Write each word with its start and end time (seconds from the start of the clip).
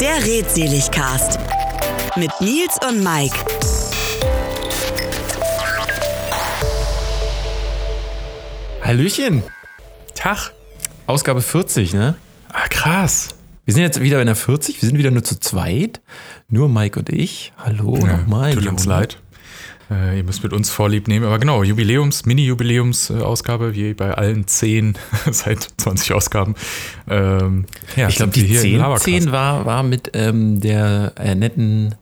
Der 0.00 0.24
Redseligcast 0.24 1.38
mit 2.16 2.30
Nils 2.40 2.74
und 2.88 3.04
Mike. 3.04 3.36
Hallöchen. 8.80 9.42
Tag. 10.14 10.52
Ausgabe 11.06 11.42
40, 11.42 11.92
ne? 11.92 12.16
Ah, 12.50 12.66
krass. 12.70 13.34
Wir 13.66 13.74
sind 13.74 13.82
jetzt 13.82 14.00
wieder 14.00 14.20
in 14.20 14.26
der 14.26 14.36
40, 14.36 14.80
wir 14.80 14.88
sind 14.88 14.96
wieder 14.96 15.10
nur 15.10 15.22
zu 15.22 15.38
zweit. 15.38 16.00
Nur 16.48 16.70
Mike 16.70 16.98
und 16.98 17.10
ich. 17.10 17.52
Hallo 17.58 17.98
Ja, 17.98 18.16
nochmal. 18.16 18.54
Tut 18.54 18.66
uns 18.68 18.86
leid. 18.86 19.18
Äh, 19.90 20.18
ihr 20.18 20.24
müsst 20.24 20.42
mit 20.42 20.52
uns 20.52 20.70
Vorlieb 20.70 21.08
nehmen. 21.08 21.26
Aber 21.26 21.38
genau, 21.38 21.62
Jubiläums, 21.62 22.24
Mini-Jubiläums-Ausgabe, 22.24 23.74
wie 23.74 23.94
bei 23.94 24.14
allen 24.14 24.46
10 24.46 24.96
seit 25.30 25.68
20 25.78 26.12
Ausgaben. 26.12 26.54
Ähm, 27.08 27.66
ja, 27.96 28.08
Ich 28.08 28.16
glaube, 28.16 28.32
die 28.32 28.42
hier 28.42 28.60
im 28.60 28.70
10, 28.70 28.78
Labercast. 28.78 29.04
10 29.04 29.32
war, 29.32 29.66
war 29.66 29.82
mit 29.82 30.10
ähm, 30.14 30.60
der 30.60 31.12
äh, 31.16 31.34
netten 31.34 31.96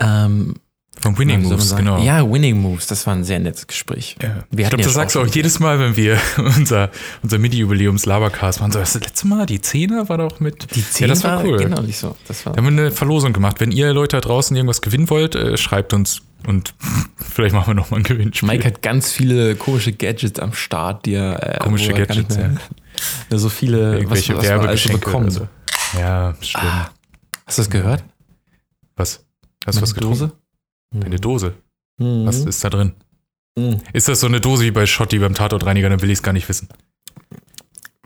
ähm, 0.00 0.54
Vom 1.00 1.16
Winning 1.16 1.42
man 1.42 1.52
Moves, 1.52 1.76
genau. 1.76 2.02
Ja, 2.02 2.28
Winning 2.28 2.60
Moves. 2.60 2.88
Das 2.88 3.06
war 3.06 3.14
ein 3.14 3.22
sehr 3.22 3.38
nettes 3.38 3.68
Gespräch. 3.68 4.16
Ja. 4.20 4.44
Ich 4.50 4.56
glaube, 4.56 4.78
ja 4.78 4.84
das 4.84 4.94
sagst 4.94 5.14
du 5.14 5.20
auch 5.20 5.26
jedes 5.26 5.60
Mal, 5.60 5.78
wenn 5.78 5.96
wir 5.96 6.18
unser, 6.56 6.90
unser 7.22 7.38
Mini-Jubiläums-Labercast 7.38 8.60
machen. 8.60 8.72
So, 8.72 8.80
das 8.80 8.94
letzte 8.94 9.28
Mal, 9.28 9.46
die 9.46 9.60
10er 9.60 10.08
war 10.08 10.18
doch 10.18 10.40
mit. 10.40 10.74
Die 10.74 10.84
10 10.84 11.06
ja, 11.06 11.14
das 11.14 11.22
war 11.22 11.44
cool. 11.44 11.58
Genau, 11.58 11.82
nicht 11.82 11.98
so. 11.98 12.16
Das 12.26 12.44
war, 12.44 12.52
Da 12.52 12.62
haben 12.62 12.76
wir 12.76 12.82
eine 12.82 12.90
Verlosung 12.90 13.32
gemacht. 13.32 13.60
Wenn 13.60 13.70
ihr 13.70 13.92
Leute 13.92 14.16
da 14.16 14.20
draußen 14.20 14.56
irgendwas 14.56 14.80
gewinnen 14.80 15.08
wollt, 15.08 15.36
äh, 15.36 15.56
schreibt 15.56 15.94
uns 15.94 16.22
und 16.46 16.74
vielleicht 17.16 17.54
machen 17.54 17.68
wir 17.68 17.74
nochmal 17.74 18.00
ein 18.00 18.04
Gewinnspiel. 18.04 18.48
Mike 18.48 18.64
hat 18.66 18.82
ganz 18.82 19.12
viele 19.12 19.56
komische 19.56 19.92
Gadgets 19.92 20.38
am 20.38 20.52
Start, 20.52 21.06
die 21.06 21.14
er. 21.14 21.56
Äh, 21.56 21.58
Komische 21.58 21.92
Gadgets, 21.92 22.36
mehr- 22.36 22.56
Ja, 23.30 23.38
so 23.38 23.48
viele, 23.48 23.92
was, 23.92 23.98
Irgendwelche 23.98 24.36
was 24.36 24.44
man 24.44 24.50
alles 24.52 24.58
so 24.58 24.62
Werbegeschenke 24.62 24.98
bekommen. 25.04 25.24
oder 25.26 25.32
so. 25.32 25.48
Ja, 25.98 26.34
schlimm. 26.40 26.62
Hast 27.46 27.58
du 27.58 27.62
das 27.62 27.70
gehört? 27.70 28.04
Was? 28.96 29.24
Hast 29.66 29.78
du 29.78 29.82
was 29.82 29.94
Meine 29.94 30.00
Dose? 30.06 30.24
getrunken? 30.90 31.06
Eine 31.06 31.16
Dose. 31.20 31.54
Mhm. 31.98 32.26
Was 32.26 32.36
ist 32.40 32.62
da 32.64 32.70
drin? 32.70 32.92
Mhm. 33.58 33.78
Ist 33.92 34.08
das 34.08 34.20
so 34.20 34.26
eine 34.26 34.40
Dose 34.40 34.64
wie 34.64 34.70
bei 34.70 34.86
Schotti 34.86 35.18
beim 35.18 35.34
Tatortreiniger? 35.34 35.88
Dann 35.88 36.00
will 36.02 36.10
ich 36.10 36.18
es 36.18 36.22
gar 36.22 36.32
nicht 36.32 36.48
wissen. 36.48 36.68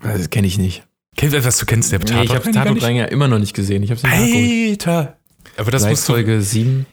Das 0.01 0.29
kenne 0.29 0.47
ich 0.47 0.57
nicht. 0.57 0.83
Kennst 1.15 1.35
du 1.35 1.45
was 1.45 1.57
du 1.57 1.65
kennst? 1.65 1.91
Der 1.91 1.99
Nee, 1.99 2.05
ich 2.05 2.11
habe 2.11 2.25
Tatortreiniger? 2.27 2.63
Tatortreiniger 2.63 3.11
immer 3.11 3.27
noch 3.27 3.39
nicht 3.39 3.53
gesehen. 3.53 3.83
Ich 3.83 3.91
habe 3.91 3.97
es 3.97 4.03
nicht 4.03 4.11
nachgeholt. 4.13 4.87
Alter! 4.87 5.17
Aber 5.57 5.71
das 5.71 5.83
Seit 5.83 5.91
musst 5.91 6.09
du, 6.09 6.13
Folge 6.13 6.41
7 6.41 6.85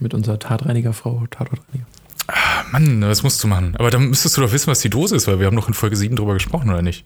mit 0.00 0.14
unserer 0.14 0.38
Tatreinigerfrau, 0.38 1.24
Tatortreiniger. 1.30 1.86
Ah, 2.28 2.64
Mann, 2.72 3.00
das 3.00 3.22
musst 3.22 3.42
du 3.42 3.48
machen. 3.48 3.74
Aber 3.78 3.90
dann 3.90 4.08
müsstest 4.08 4.36
du 4.36 4.40
doch 4.40 4.52
wissen, 4.52 4.66
was 4.68 4.80
die 4.80 4.90
Dose 4.90 5.14
ist, 5.16 5.28
weil 5.28 5.38
wir 5.38 5.46
haben 5.46 5.56
doch 5.56 5.68
in 5.68 5.74
Folge 5.74 5.96
7 5.96 6.16
drüber 6.16 6.34
gesprochen, 6.34 6.70
oder 6.70 6.82
nicht? 6.82 7.04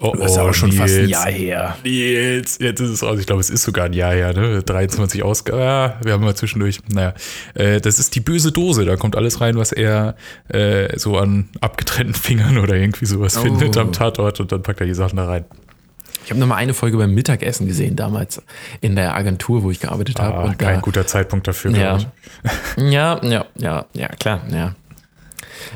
Oh, 0.00 0.12
Nils. 0.14 1.24
her. 1.24 1.76
Nils, 1.84 2.58
jetzt 2.60 2.80
ist 2.80 2.90
es 2.90 3.02
raus. 3.02 3.18
Ich 3.20 3.26
glaube, 3.26 3.40
es 3.40 3.48
ist 3.48 3.62
sogar 3.62 3.84
ein 3.86 3.92
Jahr 3.92 4.12
her, 4.12 4.32
ne? 4.34 4.62
23 4.62 5.22
Ausgaben. 5.22 5.60
Ah, 5.60 6.00
wir 6.02 6.12
haben 6.12 6.24
mal 6.24 6.34
zwischendurch. 6.34 6.80
Naja, 6.88 7.14
äh, 7.54 7.80
das 7.80 7.98
ist 7.98 8.14
die 8.14 8.20
böse 8.20 8.50
Dose. 8.50 8.84
Da 8.84 8.96
kommt 8.96 9.16
alles 9.16 9.40
rein, 9.40 9.56
was 9.56 9.72
er 9.72 10.16
äh, 10.48 10.98
so 10.98 11.16
an 11.16 11.48
abgetrennten 11.60 12.14
Fingern 12.14 12.58
oder 12.58 12.74
irgendwie 12.74 13.06
sowas 13.06 13.36
Oh. 13.38 13.42
findet 13.42 13.76
am 13.76 13.92
Tatort 13.92 14.40
und 14.40 14.50
dann 14.52 14.62
packt 14.62 14.80
er 14.80 14.86
die 14.86 14.94
Sachen 14.94 15.16
da 15.16 15.26
rein. 15.26 15.44
Ich 16.24 16.30
habe 16.30 16.40
noch 16.40 16.46
mal 16.46 16.56
eine 16.56 16.74
Folge 16.74 16.96
beim 16.96 17.12
Mittagessen 17.12 17.66
gesehen, 17.66 17.96
damals 17.96 18.40
in 18.80 18.96
der 18.96 19.14
Agentur, 19.14 19.62
wo 19.62 19.70
ich 19.70 19.80
gearbeitet 19.80 20.20
habe. 20.20 20.38
Ah, 20.38 20.44
und 20.44 20.58
kein 20.58 20.76
da, 20.76 20.80
guter 20.80 21.06
Zeitpunkt 21.06 21.46
dafür, 21.46 21.70
ja, 21.72 21.96
glaube 21.96 22.12
ich. 22.76 22.92
ja, 22.92 23.20
ja, 23.22 23.44
ja, 23.56 23.86
ja, 23.92 24.08
klar, 24.08 24.40
ja. 24.50 24.74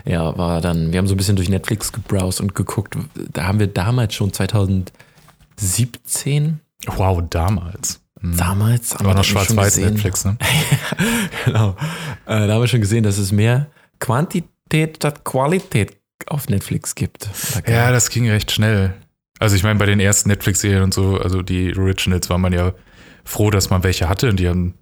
Ja, 0.04 0.36
war 0.36 0.60
dann, 0.60 0.92
wir 0.92 0.98
haben 0.98 1.06
so 1.06 1.14
ein 1.14 1.16
bisschen 1.16 1.36
durch 1.36 1.48
Netflix 1.48 1.92
gebrowst 1.92 2.40
und 2.40 2.54
geguckt. 2.54 2.96
Da 3.32 3.44
haben 3.44 3.58
wir 3.58 3.66
damals 3.66 4.14
schon 4.14 4.32
2017, 4.32 6.60
Wow, 6.86 7.22
damals. 7.28 8.00
Mhm. 8.20 8.36
damals, 8.36 9.04
War 9.04 9.14
noch 9.14 9.24
schwarz-weiß. 9.24 9.78
Netflix, 9.78 10.24
ne? 10.24 10.36
genau. 11.44 11.70
Äh, 12.26 12.46
da 12.46 12.54
haben 12.54 12.60
wir 12.60 12.68
schon 12.68 12.80
gesehen, 12.80 13.04
dass 13.04 13.18
es 13.18 13.32
mehr 13.32 13.68
Quantität 14.00 14.96
statt 14.96 15.24
Qualität 15.24 15.96
auf 16.26 16.48
Netflix 16.48 16.94
gibt. 16.94 17.28
Ja, 17.66 17.90
das 17.92 18.10
ging 18.10 18.28
recht 18.28 18.50
schnell. 18.50 18.94
Also 19.38 19.56
ich 19.56 19.62
meine, 19.62 19.78
bei 19.78 19.86
den 19.86 20.00
ersten 20.00 20.28
Netflix-Serien 20.28 20.82
und 20.82 20.94
so, 20.94 21.18
also 21.18 21.42
die 21.42 21.76
Originals, 21.76 22.28
war 22.30 22.38
man 22.38 22.52
ja 22.52 22.72
froh, 23.24 23.50
dass 23.50 23.70
man 23.70 23.82
welche 23.82 24.08
hatte 24.08 24.28
und 24.28 24.40
die 24.40 24.48
haben 24.48 24.74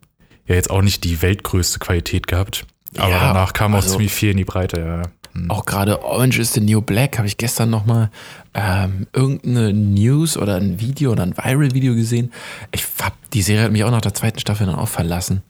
ja 0.47 0.55
jetzt 0.55 0.71
auch 0.71 0.83
nicht 0.83 1.05
die 1.05 1.21
weltgrößte 1.23 1.79
Qualität 1.79 2.27
gehabt. 2.27 2.67
Aber 2.97 3.11
Ja, 3.11 3.21
danach 3.21 3.53
kam 3.53 3.73
auch 3.75 3.79
also- 3.79 3.91
ziemlich 3.91 4.13
viel 4.13 4.31
in 4.31 4.37
die 4.39 4.45
Breite, 4.45 4.81
ja. 4.81 5.03
Hm. 5.33 5.51
Auch 5.51 5.67
gerade 5.67 6.03
Orange 6.03 6.39
is 6.39 6.55
the 6.55 6.61
New 6.61 6.81
Black 6.81 7.19
habe 7.19 7.27
ich 7.29 7.37
gestern 7.37 7.69
nochmal 7.69 8.11
ähm, 8.55 9.07
irgendeine 9.13 9.73
News 9.75 10.37
oder 10.39 10.57
ein 10.57 10.81
Video 10.81 11.13
oder 11.13 11.25
ein 11.25 11.37
Viral-Video 11.37 11.95
gesehen. 11.95 12.33
Ich 12.73 12.85
hab, 13.03 13.13
die 13.33 13.43
Serie 13.43 13.65
hat 13.65 13.73
mich 13.73 13.85
auch 13.85 13.91
nach 13.91 14.01
der 14.01 14.15
zweiten 14.15 14.39
Staffel 14.39 14.67
dann 14.67 14.77
auch 14.77 14.89
verlassen. 14.89 15.43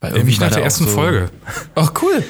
Weil 0.00 0.14
Irgendwie 0.14 0.38
nach 0.38 0.52
der 0.52 0.62
ersten 0.62 0.84
so- 0.84 0.90
Folge. 0.90 1.28
Ach, 1.74 1.92
cool. 2.02 2.22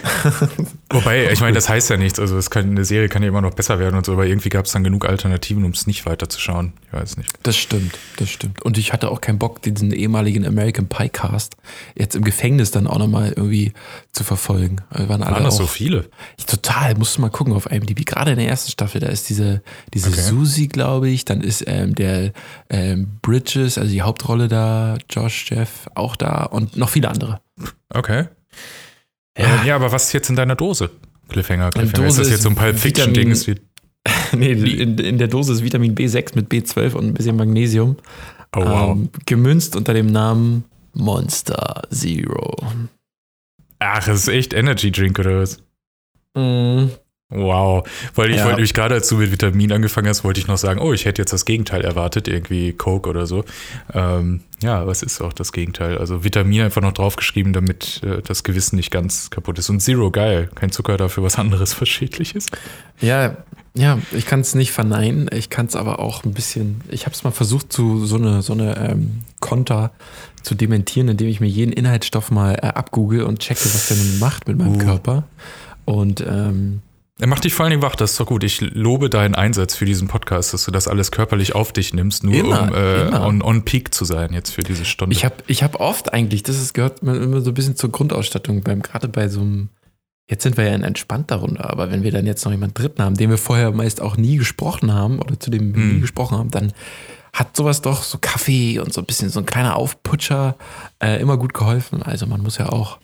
Wobei, 0.90 1.30
ich 1.30 1.40
meine, 1.42 1.52
das 1.52 1.68
heißt 1.68 1.90
ja 1.90 1.98
nichts. 1.98 2.18
Also 2.18 2.38
es 2.38 2.48
kann, 2.48 2.70
eine 2.70 2.84
Serie 2.86 3.10
kann 3.10 3.22
ja 3.22 3.28
immer 3.28 3.42
noch 3.42 3.52
besser 3.52 3.78
werden 3.78 3.94
und 3.94 4.06
so, 4.06 4.12
aber 4.12 4.24
irgendwie 4.26 4.48
gab 4.48 4.64
es 4.64 4.72
dann 4.72 4.84
genug 4.84 5.04
Alternativen, 5.06 5.62
um 5.64 5.72
es 5.72 5.86
nicht 5.86 6.06
weiterzuschauen. 6.06 6.72
Ich 6.86 6.92
weiß 6.94 7.18
nicht. 7.18 7.28
Das 7.42 7.58
stimmt, 7.58 7.98
das 8.16 8.30
stimmt. 8.30 8.62
Und 8.62 8.78
ich 8.78 8.94
hatte 8.94 9.10
auch 9.10 9.20
keinen 9.20 9.38
Bock, 9.38 9.60
diesen 9.60 9.92
ehemaligen 9.92 10.46
American 10.46 10.88
Pie 10.88 11.10
Cast 11.10 11.56
jetzt 11.94 12.16
im 12.16 12.24
Gefängnis 12.24 12.70
dann 12.70 12.86
auch 12.86 12.98
nochmal 12.98 13.34
irgendwie 13.36 13.74
zu 14.12 14.24
verfolgen. 14.24 14.76
Wir 14.96 15.10
waren 15.10 15.22
alle 15.22 15.44
das 15.44 15.56
auch, 15.56 15.58
so 15.58 15.66
viele? 15.66 16.08
Ich, 16.38 16.46
total, 16.46 16.94
musst 16.94 17.18
du 17.18 17.20
mal 17.20 17.28
gucken 17.30 17.52
auf 17.52 17.70
IMDb. 17.70 18.06
Gerade 18.06 18.30
in 18.30 18.38
der 18.38 18.48
ersten 18.48 18.70
Staffel, 18.70 19.02
da 19.02 19.08
ist 19.08 19.28
diese, 19.28 19.62
diese 19.92 20.08
Okay. 20.08 20.22
Susi, 20.22 20.68
glaube 20.68 21.10
ich, 21.10 21.26
dann 21.26 21.42
ist 21.42 21.62
ähm, 21.66 21.94
der 21.94 22.32
ähm, 22.70 23.18
Bridges, 23.20 23.76
also 23.76 23.90
die 23.90 24.00
Hauptrolle 24.00 24.48
da, 24.48 24.96
Josh 25.10 25.50
Jeff 25.50 25.86
auch 25.94 26.16
da 26.16 26.44
und 26.44 26.78
noch 26.78 26.88
viele 26.88 27.10
andere. 27.10 27.40
Okay. 27.90 28.28
Ja. 29.36 29.56
Ja, 29.56 29.64
ja 29.64 29.76
aber 29.76 29.92
was 29.92 30.04
ist 30.04 30.12
jetzt 30.12 30.30
in 30.30 30.36
deiner 30.36 30.56
Dose? 30.56 30.90
Cliffhanger, 31.28 31.70
Cliffhanger. 31.70 32.06
Dose 32.06 32.08
ist 32.08 32.18
das 32.18 32.26
ist 32.26 32.32
jetzt 32.32 32.42
so 32.42 32.48
ein 32.50 32.54
Pulp 32.54 32.78
Fiction-Ding? 32.78 33.34
Nee, 34.32 34.52
in, 34.52 34.96
in 34.96 35.18
der 35.18 35.28
Dose 35.28 35.52
ist 35.52 35.62
Vitamin 35.62 35.94
B6 35.94 36.34
mit 36.34 36.50
B12 36.50 36.94
und 36.94 37.06
ein 37.06 37.14
bisschen 37.14 37.36
Magnesium. 37.36 37.96
Oh, 38.56 38.60
wow. 38.60 38.96
Ähm, 38.96 39.10
gemünzt 39.26 39.76
unter 39.76 39.92
dem 39.92 40.06
Namen 40.06 40.64
Monster 40.94 41.82
Zero. 41.90 42.56
Ach, 43.80 44.04
das 44.04 44.20
ist 44.20 44.28
echt 44.28 44.54
Energy 44.54 44.90
Drink 44.90 45.18
oder 45.18 45.42
was? 45.42 45.62
Mm. 46.34 46.86
Wow. 47.30 47.86
Weil 48.14 48.30
ich 48.30 48.36
Ja. 48.38 48.44
wollte 48.44 48.56
nämlich 48.56 48.72
gerade, 48.72 48.94
als 48.94 49.08
du 49.08 49.16
mit 49.16 49.30
Vitamin 49.30 49.70
angefangen 49.70 50.08
hast, 50.08 50.24
wollte 50.24 50.40
ich 50.40 50.46
noch 50.46 50.56
sagen, 50.56 50.80
oh, 50.80 50.94
ich 50.94 51.04
hätte 51.04 51.20
jetzt 51.20 51.32
das 51.32 51.44
Gegenteil 51.44 51.82
erwartet, 51.82 52.26
irgendwie 52.26 52.72
Coke 52.72 53.08
oder 53.10 53.26
so. 53.26 53.44
Ähm, 53.92 54.40
ja, 54.62 54.82
es 54.84 55.02
ist 55.02 55.20
auch 55.20 55.34
das 55.34 55.52
Gegenteil. 55.52 55.98
Also 55.98 56.24
Vitamin 56.24 56.62
einfach 56.62 56.80
noch 56.80 56.92
draufgeschrieben, 56.92 57.52
damit 57.52 58.00
äh, 58.02 58.22
das 58.22 58.44
Gewissen 58.44 58.76
nicht 58.76 58.90
ganz 58.90 59.28
kaputt 59.28 59.58
ist. 59.58 59.68
Und 59.68 59.80
Zero, 59.80 60.10
geil. 60.10 60.48
Kein 60.54 60.72
Zucker 60.72 60.96
dafür, 60.96 61.22
was 61.22 61.38
anderes, 61.38 61.78
was 61.80 61.88
schädlich 61.88 62.34
ist. 62.34 62.50
Ja, 63.00 63.36
ja, 63.74 63.98
ich 64.12 64.24
kann 64.24 64.40
es 64.40 64.54
nicht 64.54 64.72
verneinen. 64.72 65.28
Ich 65.30 65.50
kann 65.50 65.66
es 65.66 65.76
aber 65.76 65.98
auch 65.98 66.24
ein 66.24 66.32
bisschen. 66.32 66.80
Ich 66.88 67.04
habe 67.04 67.14
es 67.14 67.24
mal 67.24 67.30
versucht, 67.30 67.70
zu 67.72 68.06
so 68.06 68.16
eine 68.16 68.40
so 68.40 68.54
eine 68.54 68.76
ähm, 68.78 69.20
Konter 69.40 69.92
zu 70.42 70.54
dementieren, 70.54 71.08
indem 71.08 71.28
ich 71.28 71.40
mir 71.40 71.46
jeden 71.46 71.72
Inhaltsstoff 71.72 72.30
mal 72.30 72.54
äh, 72.54 72.68
abgoogle 72.68 73.26
und 73.26 73.40
checke, 73.40 73.66
was 73.66 73.88
der 73.88 73.98
nun 73.98 74.18
macht 74.18 74.48
mit 74.48 74.56
meinem 74.56 74.76
Uh. 74.76 74.78
Körper. 74.78 75.24
Und 75.84 76.22
ähm, 76.26 76.80
Er 77.20 77.26
macht 77.26 77.42
dich 77.42 77.52
vor 77.52 77.64
allen 77.64 77.70
Dingen 77.70 77.82
wach, 77.82 77.96
das 77.96 78.12
ist 78.12 78.20
doch 78.20 78.26
gut. 78.26 78.44
Ich 78.44 78.60
lobe 78.60 79.10
deinen 79.10 79.34
Einsatz 79.34 79.74
für 79.74 79.84
diesen 79.84 80.06
Podcast, 80.06 80.54
dass 80.54 80.64
du 80.64 80.70
das 80.70 80.86
alles 80.86 81.10
körperlich 81.10 81.52
auf 81.54 81.72
dich 81.72 81.92
nimmst, 81.92 82.22
nur 82.22 82.34
Immer, 82.34 82.62
um 82.68 82.74
äh, 82.74 83.16
on, 83.16 83.42
on 83.42 83.64
peak 83.64 83.92
zu 83.92 84.04
sein 84.04 84.32
jetzt 84.32 84.50
für 84.52 84.62
diese 84.62 84.84
Stunde. 84.84 85.16
ich 85.16 85.24
habe 85.24 85.34
ich 85.48 85.64
hab 85.64 85.80
oft 85.80 86.12
eigentlich, 86.12 86.44
das 86.44 86.56
ist, 86.60 86.74
gehört 86.74 87.02
immer 87.02 87.40
so 87.40 87.50
ein 87.50 87.54
bisschen 87.54 87.74
zur 87.74 87.90
Grundausstattung, 87.90 88.62
beim 88.62 88.82
gerade 88.82 89.08
bei 89.08 89.28
so 89.28 89.40
einem. 89.40 89.68
Jetzt 90.30 90.42
sind 90.42 90.58
wir 90.58 90.64
ja 90.64 90.74
in 90.74 90.84
entspannter 90.84 91.36
Runde, 91.36 91.64
aber 91.64 91.90
wenn 91.90 92.02
wir 92.02 92.12
dann 92.12 92.26
jetzt 92.26 92.44
noch 92.44 92.52
jemanden 92.52 92.74
Dritten 92.74 93.02
haben, 93.02 93.16
den 93.16 93.30
wir 93.30 93.38
vorher 93.38 93.72
meist 93.72 94.02
auch 94.02 94.18
nie 94.18 94.36
gesprochen 94.36 94.92
haben 94.92 95.20
oder 95.20 95.40
zu 95.40 95.50
dem 95.50 95.74
wir 95.74 95.82
nie 95.82 95.92
Hm. 95.94 96.00
gesprochen 96.02 96.36
haben, 96.36 96.50
dann 96.50 96.72
hat 97.32 97.56
sowas 97.56 97.80
doch 97.80 98.02
so 98.02 98.18
Kaffee 98.20 98.78
und 98.78 98.92
so 98.92 99.00
ein 99.00 99.06
bisschen 99.06 99.30
so 99.30 99.40
ein 99.40 99.46
kleiner 99.46 99.74
Aufputscher 99.76 100.56
äh, 101.02 101.18
immer 101.20 101.38
gut 101.38 101.54
geholfen. 101.54 102.02
Also 102.02 102.26
man 102.26 102.42
muss 102.42 102.58
ja 102.58 102.68
auch. 102.68 102.98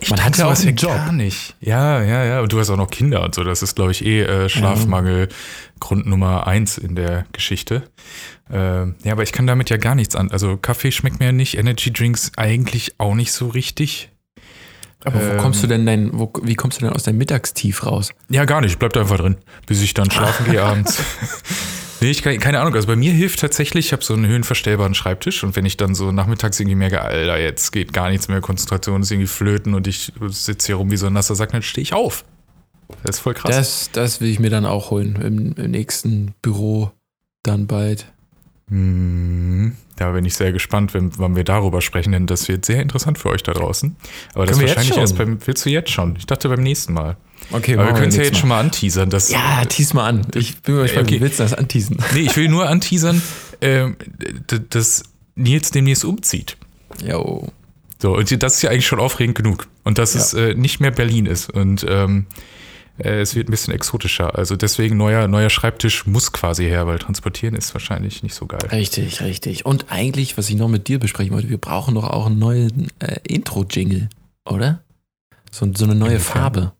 Ich 0.00 0.10
man 0.10 0.24
hat 0.24 0.36
ja 0.36 0.44
auch 0.44 0.50
sowas 0.54 0.66
einen 0.66 0.76
Job. 0.76 0.94
Gar 0.94 1.12
nicht. 1.12 1.56
Ja, 1.60 2.02
ja, 2.02 2.24
ja. 2.24 2.40
Und 2.40 2.52
du 2.52 2.58
hast 2.60 2.70
auch 2.70 2.76
noch 2.76 2.90
Kinder 2.90 3.22
und 3.24 3.34
so. 3.34 3.42
Das 3.42 3.62
ist, 3.62 3.74
glaube 3.74 3.90
ich, 3.90 4.04
eh 4.04 4.22
äh, 4.22 4.48
Schlafmangel 4.48 5.28
Grund 5.80 6.06
Nummer 6.06 6.46
eins 6.46 6.78
in 6.78 6.94
der 6.94 7.26
Geschichte. 7.32 7.82
Ähm, 8.50 8.94
ja, 9.02 9.12
aber 9.12 9.22
ich 9.24 9.32
kann 9.32 9.46
damit 9.46 9.70
ja 9.70 9.76
gar 9.76 9.94
nichts 9.94 10.14
an. 10.14 10.30
Also 10.30 10.56
Kaffee 10.56 10.92
schmeckt 10.92 11.18
mir 11.18 11.26
ja 11.26 11.32
nicht, 11.32 11.58
Energy 11.58 11.92
Drinks 11.92 12.32
eigentlich 12.36 12.94
auch 12.98 13.14
nicht 13.14 13.32
so 13.32 13.48
richtig. 13.48 14.10
Aber 15.04 15.20
wo 15.20 15.30
Ähm. 15.32 15.38
kommst 15.38 15.62
du 15.62 15.66
denn 15.66 15.84
dein, 15.86 16.10
wo, 16.12 16.32
wie 16.42 16.54
kommst 16.54 16.80
du 16.80 16.84
denn 16.84 16.94
aus 16.94 17.02
deinem 17.04 17.18
Mittagstief 17.18 17.84
raus? 17.86 18.10
Ja, 18.30 18.44
gar 18.44 18.60
nicht. 18.60 18.78
Bleibt 18.78 18.96
einfach 18.96 19.16
drin, 19.18 19.36
bis 19.66 19.82
ich 19.82 19.94
dann 19.94 20.10
schlafen 20.10 20.46
gehe 20.50 20.62
abends. 20.64 20.98
Nee, 22.00 22.10
ich 22.10 22.22
kann, 22.22 22.38
keine 22.38 22.60
Ahnung. 22.60 22.74
Also 22.74 22.86
bei 22.86 22.96
mir 22.96 23.12
hilft 23.12 23.40
tatsächlich, 23.40 23.86
ich 23.86 23.92
habe 23.92 24.04
so 24.04 24.14
einen 24.14 24.26
höhenverstellbaren 24.26 24.94
Schreibtisch 24.94 25.42
und 25.42 25.56
wenn 25.56 25.66
ich 25.66 25.76
dann 25.76 25.94
so 25.94 26.12
nachmittags 26.12 26.60
irgendwie 26.60 26.76
merke, 26.76 27.02
Alter, 27.02 27.38
jetzt 27.40 27.72
geht 27.72 27.92
gar 27.92 28.08
nichts 28.10 28.28
mehr, 28.28 28.40
Konzentration 28.40 29.02
ist 29.02 29.10
irgendwie 29.10 29.26
flöten 29.26 29.74
und 29.74 29.86
ich 29.86 30.12
sitze 30.28 30.66
hier 30.68 30.76
rum 30.76 30.90
wie 30.90 30.96
so 30.96 31.06
ein 31.06 31.12
nasser 31.12 31.34
Sack, 31.34 31.52
dann 31.52 31.62
stehe 31.62 31.82
ich 31.82 31.92
auf. 31.92 32.24
Das 33.02 33.16
ist 33.16 33.20
voll 33.20 33.34
krass. 33.34 33.54
Das, 33.54 33.90
das 33.92 34.20
will 34.20 34.28
ich 34.28 34.38
mir 34.38 34.50
dann 34.50 34.64
auch 34.64 34.90
holen 34.90 35.16
im, 35.20 35.52
im 35.54 35.70
nächsten 35.70 36.34
Büro 36.40 36.92
dann 37.42 37.66
bald. 37.66 38.06
Hm, 38.70 39.76
da 39.96 40.12
bin 40.12 40.24
ich 40.24 40.34
sehr 40.34 40.52
gespannt, 40.52 40.94
wenn, 40.94 41.16
wann 41.18 41.36
wir 41.36 41.44
darüber 41.44 41.80
sprechen, 41.80 42.12
denn 42.12 42.26
das 42.26 42.48
wird 42.48 42.64
sehr 42.64 42.82
interessant 42.82 43.18
für 43.18 43.30
euch 43.30 43.42
da 43.42 43.52
draußen. 43.52 43.96
Aber 44.34 44.46
das 44.46 44.56
Können 44.56 44.68
jetzt 44.68 44.76
wahrscheinlich 44.76 44.98
erst 44.98 45.16
beim, 45.16 45.38
willst 45.46 45.64
du 45.64 45.70
jetzt 45.70 45.90
schon? 45.90 46.16
Ich 46.16 46.26
dachte 46.26 46.48
beim 46.48 46.62
nächsten 46.62 46.92
Mal. 46.92 47.16
Okay, 47.50 47.74
Aber 47.76 47.86
wir 47.86 47.92
können 47.94 48.08
es 48.08 48.16
ja 48.16 48.22
jetzt 48.24 48.38
schon 48.38 48.48
mal 48.50 48.60
anteasern. 48.60 49.08
Dass, 49.10 49.30
Ja, 49.30 49.64
tease 49.64 49.94
mal 49.96 50.06
an. 50.06 50.26
Ich 50.34 50.60
bin 50.62 50.74
mal 50.76 50.82
gespannt, 50.82 51.06
Okay. 51.08 51.16
wie 51.16 51.20
willst 51.22 51.38
du 51.38 51.42
das 51.44 51.54
anteasen? 51.54 51.96
Nee, 52.14 52.20
ich 52.20 52.36
will 52.36 52.48
nur 52.48 52.68
anteasern, 52.68 53.22
d- 53.62 54.60
dass 54.70 55.02
Nils 55.34 55.70
demnächst 55.70 56.04
umzieht. 56.04 56.56
Jo. 57.04 57.48
So, 58.00 58.16
und 58.16 58.42
das 58.42 58.54
ist 58.56 58.62
ja 58.62 58.70
eigentlich 58.70 58.86
schon 58.86 59.00
aufregend 59.00 59.36
genug. 59.36 59.66
Und 59.84 59.98
dass 59.98 60.14
Ja. 60.14 60.20
es 60.20 60.34
äh, 60.34 60.54
nicht 60.54 60.80
mehr 60.80 60.90
Berlin 60.90 61.26
ist. 61.26 61.50
Und 61.50 61.84
ähm, 61.88 62.26
äh, 62.98 63.20
es 63.20 63.34
wird 63.34 63.48
ein 63.48 63.50
bisschen 63.50 63.72
exotischer. 63.74 64.36
Also 64.36 64.54
deswegen 64.56 64.96
neuer, 64.96 65.26
neuer 65.28 65.50
Schreibtisch 65.50 66.06
muss 66.06 66.32
quasi 66.32 66.64
her, 66.64 66.86
weil 66.86 66.98
transportieren 66.98 67.54
ist 67.54 67.72
wahrscheinlich 67.74 68.22
nicht 68.22 68.34
so 68.34 68.46
geil. 68.46 68.60
Richtig, 68.70 69.20
richtig. 69.22 69.64
Und 69.66 69.86
eigentlich, 69.90 70.36
was 70.38 70.48
ich 70.50 70.56
noch 70.56 70.68
mit 70.68 70.86
dir 70.88 70.98
besprechen 70.98 71.32
wollte, 71.32 71.48
wir 71.48 71.58
brauchen 71.58 71.94
doch 71.94 72.04
auch 72.08 72.26
einen 72.26 72.38
neuen 72.38 72.88
äh, 72.98 73.16
Intro-Jingle, 73.26 74.08
oder? 74.44 74.82
So, 75.50 75.68
so 75.74 75.84
eine 75.84 75.94
neue? 75.94 76.20
Farbe. 76.20 76.72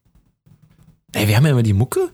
Ey, 1.12 1.28
wir 1.28 1.36
haben 1.36 1.44
ja 1.44 1.52
immer 1.52 1.62
die 1.62 1.72
Mucke. 1.72 2.10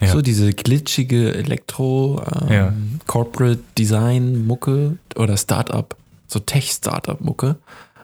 Ja. 0.00 0.08
So 0.12 0.22
diese 0.22 0.52
glitschige 0.52 1.34
Elektro, 1.34 2.22
ähm, 2.42 2.52
Ja. 2.52 2.72
Corporate 3.06 3.58
Design 3.76 4.46
Mucke 4.46 4.96
oder 5.16 5.36
Startup, 5.36 5.96
so 6.28 6.38
Tech-Startup 6.38 7.20
Mucke. 7.20 7.56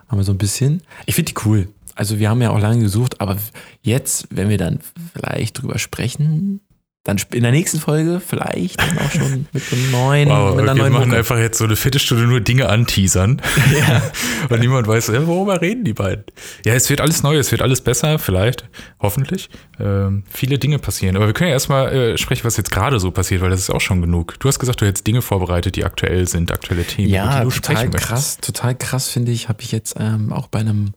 Haben 0.07 0.19
wir 0.19 0.23
so 0.25 0.33
ein 0.33 0.37
bisschen. 0.37 0.81
Ich 1.05 1.15
finde 1.15 1.31
die 1.31 1.39
cool. 1.45 1.69
Also 1.95 2.19
wir 2.19 2.29
haben 2.29 2.41
ja 2.41 2.49
auch 2.51 2.59
lange 2.59 2.83
gesucht, 2.83 3.21
aber 3.21 3.37
jetzt, 3.81 4.27
wenn 4.29 4.49
wir 4.49 4.57
dann 4.57 4.79
vielleicht 5.13 5.61
drüber 5.61 5.79
sprechen, 5.79 6.59
dann 7.05 7.17
in 7.33 7.43
der 7.43 7.51
nächsten 7.51 7.79
Folge 7.79 8.19
vielleicht 8.19 8.81
dann 8.81 8.97
auch 8.97 9.11
schon 9.11 9.47
mit 9.53 9.63
einem 9.71 9.91
neuen, 9.91 10.27
Wow, 10.29 10.55
mit 10.55 10.63
einer 10.63 10.75
wir 10.75 10.81
neuen 10.81 10.93
machen 10.93 11.07
Mucke. 11.09 11.19
einfach 11.19 11.37
jetzt 11.37 11.59
so 11.59 11.63
eine 11.65 11.75
Viertelstunde 11.75 12.25
nur 12.25 12.41
Dinge 12.41 12.67
anteasern. 12.67 13.41
Ja. 13.75 14.01
Und 14.49 14.59
niemand 14.59 14.87
weiß, 14.87 15.09
äh, 15.09 15.27
worüber 15.27 15.61
reden 15.61 15.83
die 15.83 15.93
beiden. 15.93 16.23
Ja, 16.65 16.73
es 16.73 16.89
wird 16.89 17.01
alles 17.01 17.21
neu, 17.23 17.37
es 17.37 17.51
wird 17.51 17.61
alles 17.61 17.81
besser, 17.81 18.17
vielleicht, 18.19 18.67
hoffentlich. 18.99 19.49
Ähm, 19.79 20.23
viele 20.29 20.57
Dinge 20.57 20.79
passieren. 20.79 21.15
Aber 21.15 21.27
wir 21.27 21.33
können 21.33 21.49
ja 21.49 21.53
erstmal 21.53 21.93
äh, 21.93 22.17
sprechen, 22.17 22.43
was 22.43 22.57
jetzt 22.57 22.71
gerade 22.71 22.99
so 22.99 23.11
passiert, 23.11 23.41
weil 23.41 23.49
das 23.51 23.59
ist 23.59 23.69
auch 23.69 23.81
schon 23.81 24.01
genug. 24.01 24.39
Du 24.39 24.47
hast 24.47 24.57
gesagt, 24.59 24.81
du 24.81 24.85
hättest 24.85 25.05
Dinge 25.05 25.21
vorbereitet, 25.21 25.75
die 25.75 25.83
aktuell 25.85 26.27
sind, 26.27 26.51
aktuelle 26.51 26.83
Themen, 26.85 27.09
Ja, 27.09 27.39
die 27.43 27.49
du 27.49 27.55
total 27.55 27.89
krass, 27.91 28.37
total 28.37 28.75
krass 28.75 29.09
finde 29.09 29.31
ich, 29.31 29.47
habe 29.47 29.61
ich 29.61 29.71
jetzt 29.71 29.95
ähm, 29.99 30.33
auch 30.33 30.47
bei 30.47 30.59
einem, 30.59 30.93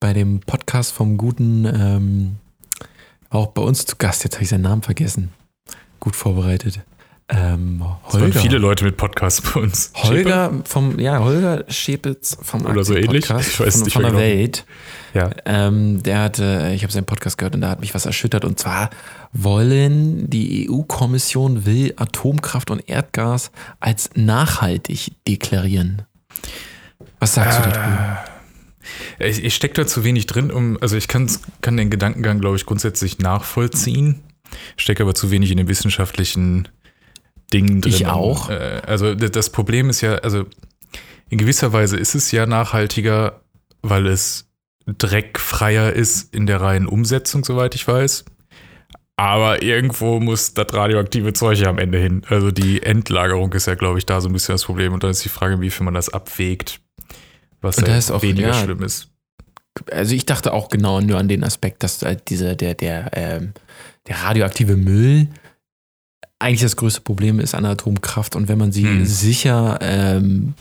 bei 0.00 0.12
dem 0.12 0.40
Podcast 0.40 0.92
vom 0.92 1.16
guten, 1.18 1.64
ähm, 1.66 2.36
auch 3.30 3.48
bei 3.48 3.62
uns 3.62 3.86
zu 3.86 3.96
Gast, 3.96 4.24
jetzt 4.24 4.34
habe 4.34 4.42
ich 4.44 4.48
seinen 4.50 4.62
Namen 4.62 4.82
vergessen, 4.82 5.30
gut 6.02 6.16
vorbereitet. 6.16 6.80
Ähm, 7.28 7.80
Es 8.08 8.14
waren 8.14 8.22
Holger. 8.24 8.40
viele 8.40 8.58
Leute 8.58 8.84
mit 8.84 8.96
Podcasts 8.96 9.40
bei 9.40 9.60
uns. 9.60 9.92
Holger 9.94 10.52
vom, 10.64 10.98
ja, 10.98 11.20
Holger 11.20 11.64
Schepitz 11.68 12.36
vom 12.42 12.66
Oder 12.66 12.82
so 12.82 12.94
ähnlich. 12.94 13.28
Podcast 13.28 13.48
Ich 13.50 13.60
weiß 13.60 13.76
von, 13.76 13.84
nicht 13.84 13.92
von 13.92 14.02
der 14.02 14.10
genau. 14.10 14.22
Welt. 14.22 14.66
Ja. 15.14 15.30
Ähm, 15.46 16.02
der 16.02 16.18
hatte, 16.18 16.72
ich 16.74 16.82
habe 16.82 16.92
seinen 16.92 17.04
Podcast 17.04 17.38
gehört 17.38 17.54
und 17.54 17.60
da 17.60 17.70
hat 17.70 17.80
mich 17.80 17.94
was 17.94 18.04
erschüttert. 18.04 18.44
Und 18.44 18.58
zwar 18.58 18.90
wollen 19.32 20.28
die 20.28 20.68
EU-Kommission 20.68 21.64
will 21.64 21.94
Atomkraft 21.96 22.72
und 22.72 22.88
Erdgas 22.88 23.52
als 23.78 24.10
nachhaltig 24.16 25.12
deklarieren. 25.28 26.02
Was 27.20 27.34
sagst 27.34 27.60
du 27.60 27.70
darüber? 27.70 28.24
Ich, 29.20 29.44
ich 29.44 29.54
stecke 29.54 29.74
da 29.74 29.86
zu 29.86 30.02
wenig 30.02 30.26
drin, 30.26 30.50
um, 30.50 30.76
also 30.80 30.96
ich 30.96 31.06
kann 31.06 31.28
den 31.64 31.88
Gedankengang, 31.88 32.40
glaube 32.40 32.56
ich, 32.56 32.66
grundsätzlich 32.66 33.20
nachvollziehen. 33.20 34.20
Stecke 34.76 35.02
aber 35.02 35.14
zu 35.14 35.30
wenig 35.30 35.50
in 35.50 35.58
den 35.58 35.68
wissenschaftlichen 35.68 36.68
Dingen 37.52 37.80
drin. 37.80 37.92
Ich 37.92 38.06
auch. 38.06 38.50
Äh, 38.50 38.82
also 38.86 39.14
das 39.14 39.50
Problem 39.50 39.90
ist 39.90 40.00
ja, 40.00 40.16
also 40.16 40.46
in 41.28 41.38
gewisser 41.38 41.72
Weise 41.72 41.96
ist 41.96 42.14
es 42.14 42.30
ja 42.32 42.46
nachhaltiger, 42.46 43.40
weil 43.82 44.06
es 44.06 44.48
dreckfreier 44.86 45.92
ist 45.92 46.34
in 46.34 46.46
der 46.46 46.60
reinen 46.60 46.86
Umsetzung, 46.86 47.44
soweit 47.44 47.74
ich 47.74 47.86
weiß. 47.86 48.24
Aber 49.16 49.62
irgendwo 49.62 50.18
muss 50.20 50.54
das 50.54 50.72
radioaktive 50.72 51.32
Zeug 51.32 51.58
ja 51.58 51.68
am 51.68 51.78
Ende 51.78 51.98
hin. 51.98 52.22
Also 52.28 52.50
die 52.50 52.82
Endlagerung 52.82 53.52
ist 53.52 53.66
ja, 53.66 53.74
glaube 53.74 53.98
ich, 53.98 54.06
da 54.06 54.20
so 54.20 54.28
ein 54.28 54.32
bisschen 54.32 54.54
das 54.54 54.64
Problem. 54.64 54.92
Und 54.92 55.04
dann 55.04 55.10
ist 55.10 55.24
die 55.24 55.28
Frage, 55.28 55.60
wie 55.60 55.70
viel 55.70 55.84
man 55.84 55.94
das 55.94 56.08
abwägt, 56.08 56.80
was 57.60 57.76
da 57.76 57.96
ist 57.96 58.10
auch- 58.10 58.22
weniger 58.22 58.48
ja. 58.48 58.54
schlimm 58.54 58.82
ist. 58.82 59.08
Also 59.90 60.14
ich 60.14 60.26
dachte 60.26 60.52
auch 60.52 60.68
genau 60.68 61.00
nur 61.00 61.18
an 61.18 61.28
den 61.28 61.44
Aspekt, 61.44 61.82
dass 61.82 62.02
halt 62.02 62.28
diese, 62.28 62.56
der, 62.56 62.74
der, 62.74 63.10
ähm, 63.14 63.52
der 64.08 64.16
radioaktive 64.22 64.76
Müll 64.76 65.28
eigentlich 66.38 66.62
das 66.62 66.74
größte 66.76 67.02
Problem 67.02 67.38
ist 67.38 67.54
an 67.54 67.64
Atomkraft. 67.64 68.34
Und 68.34 68.48
wenn 68.48 68.58
man 68.58 68.72
sie 68.72 68.84
Hm. 68.84 69.06
sicher, 69.06 69.78
ähm, 69.80 70.54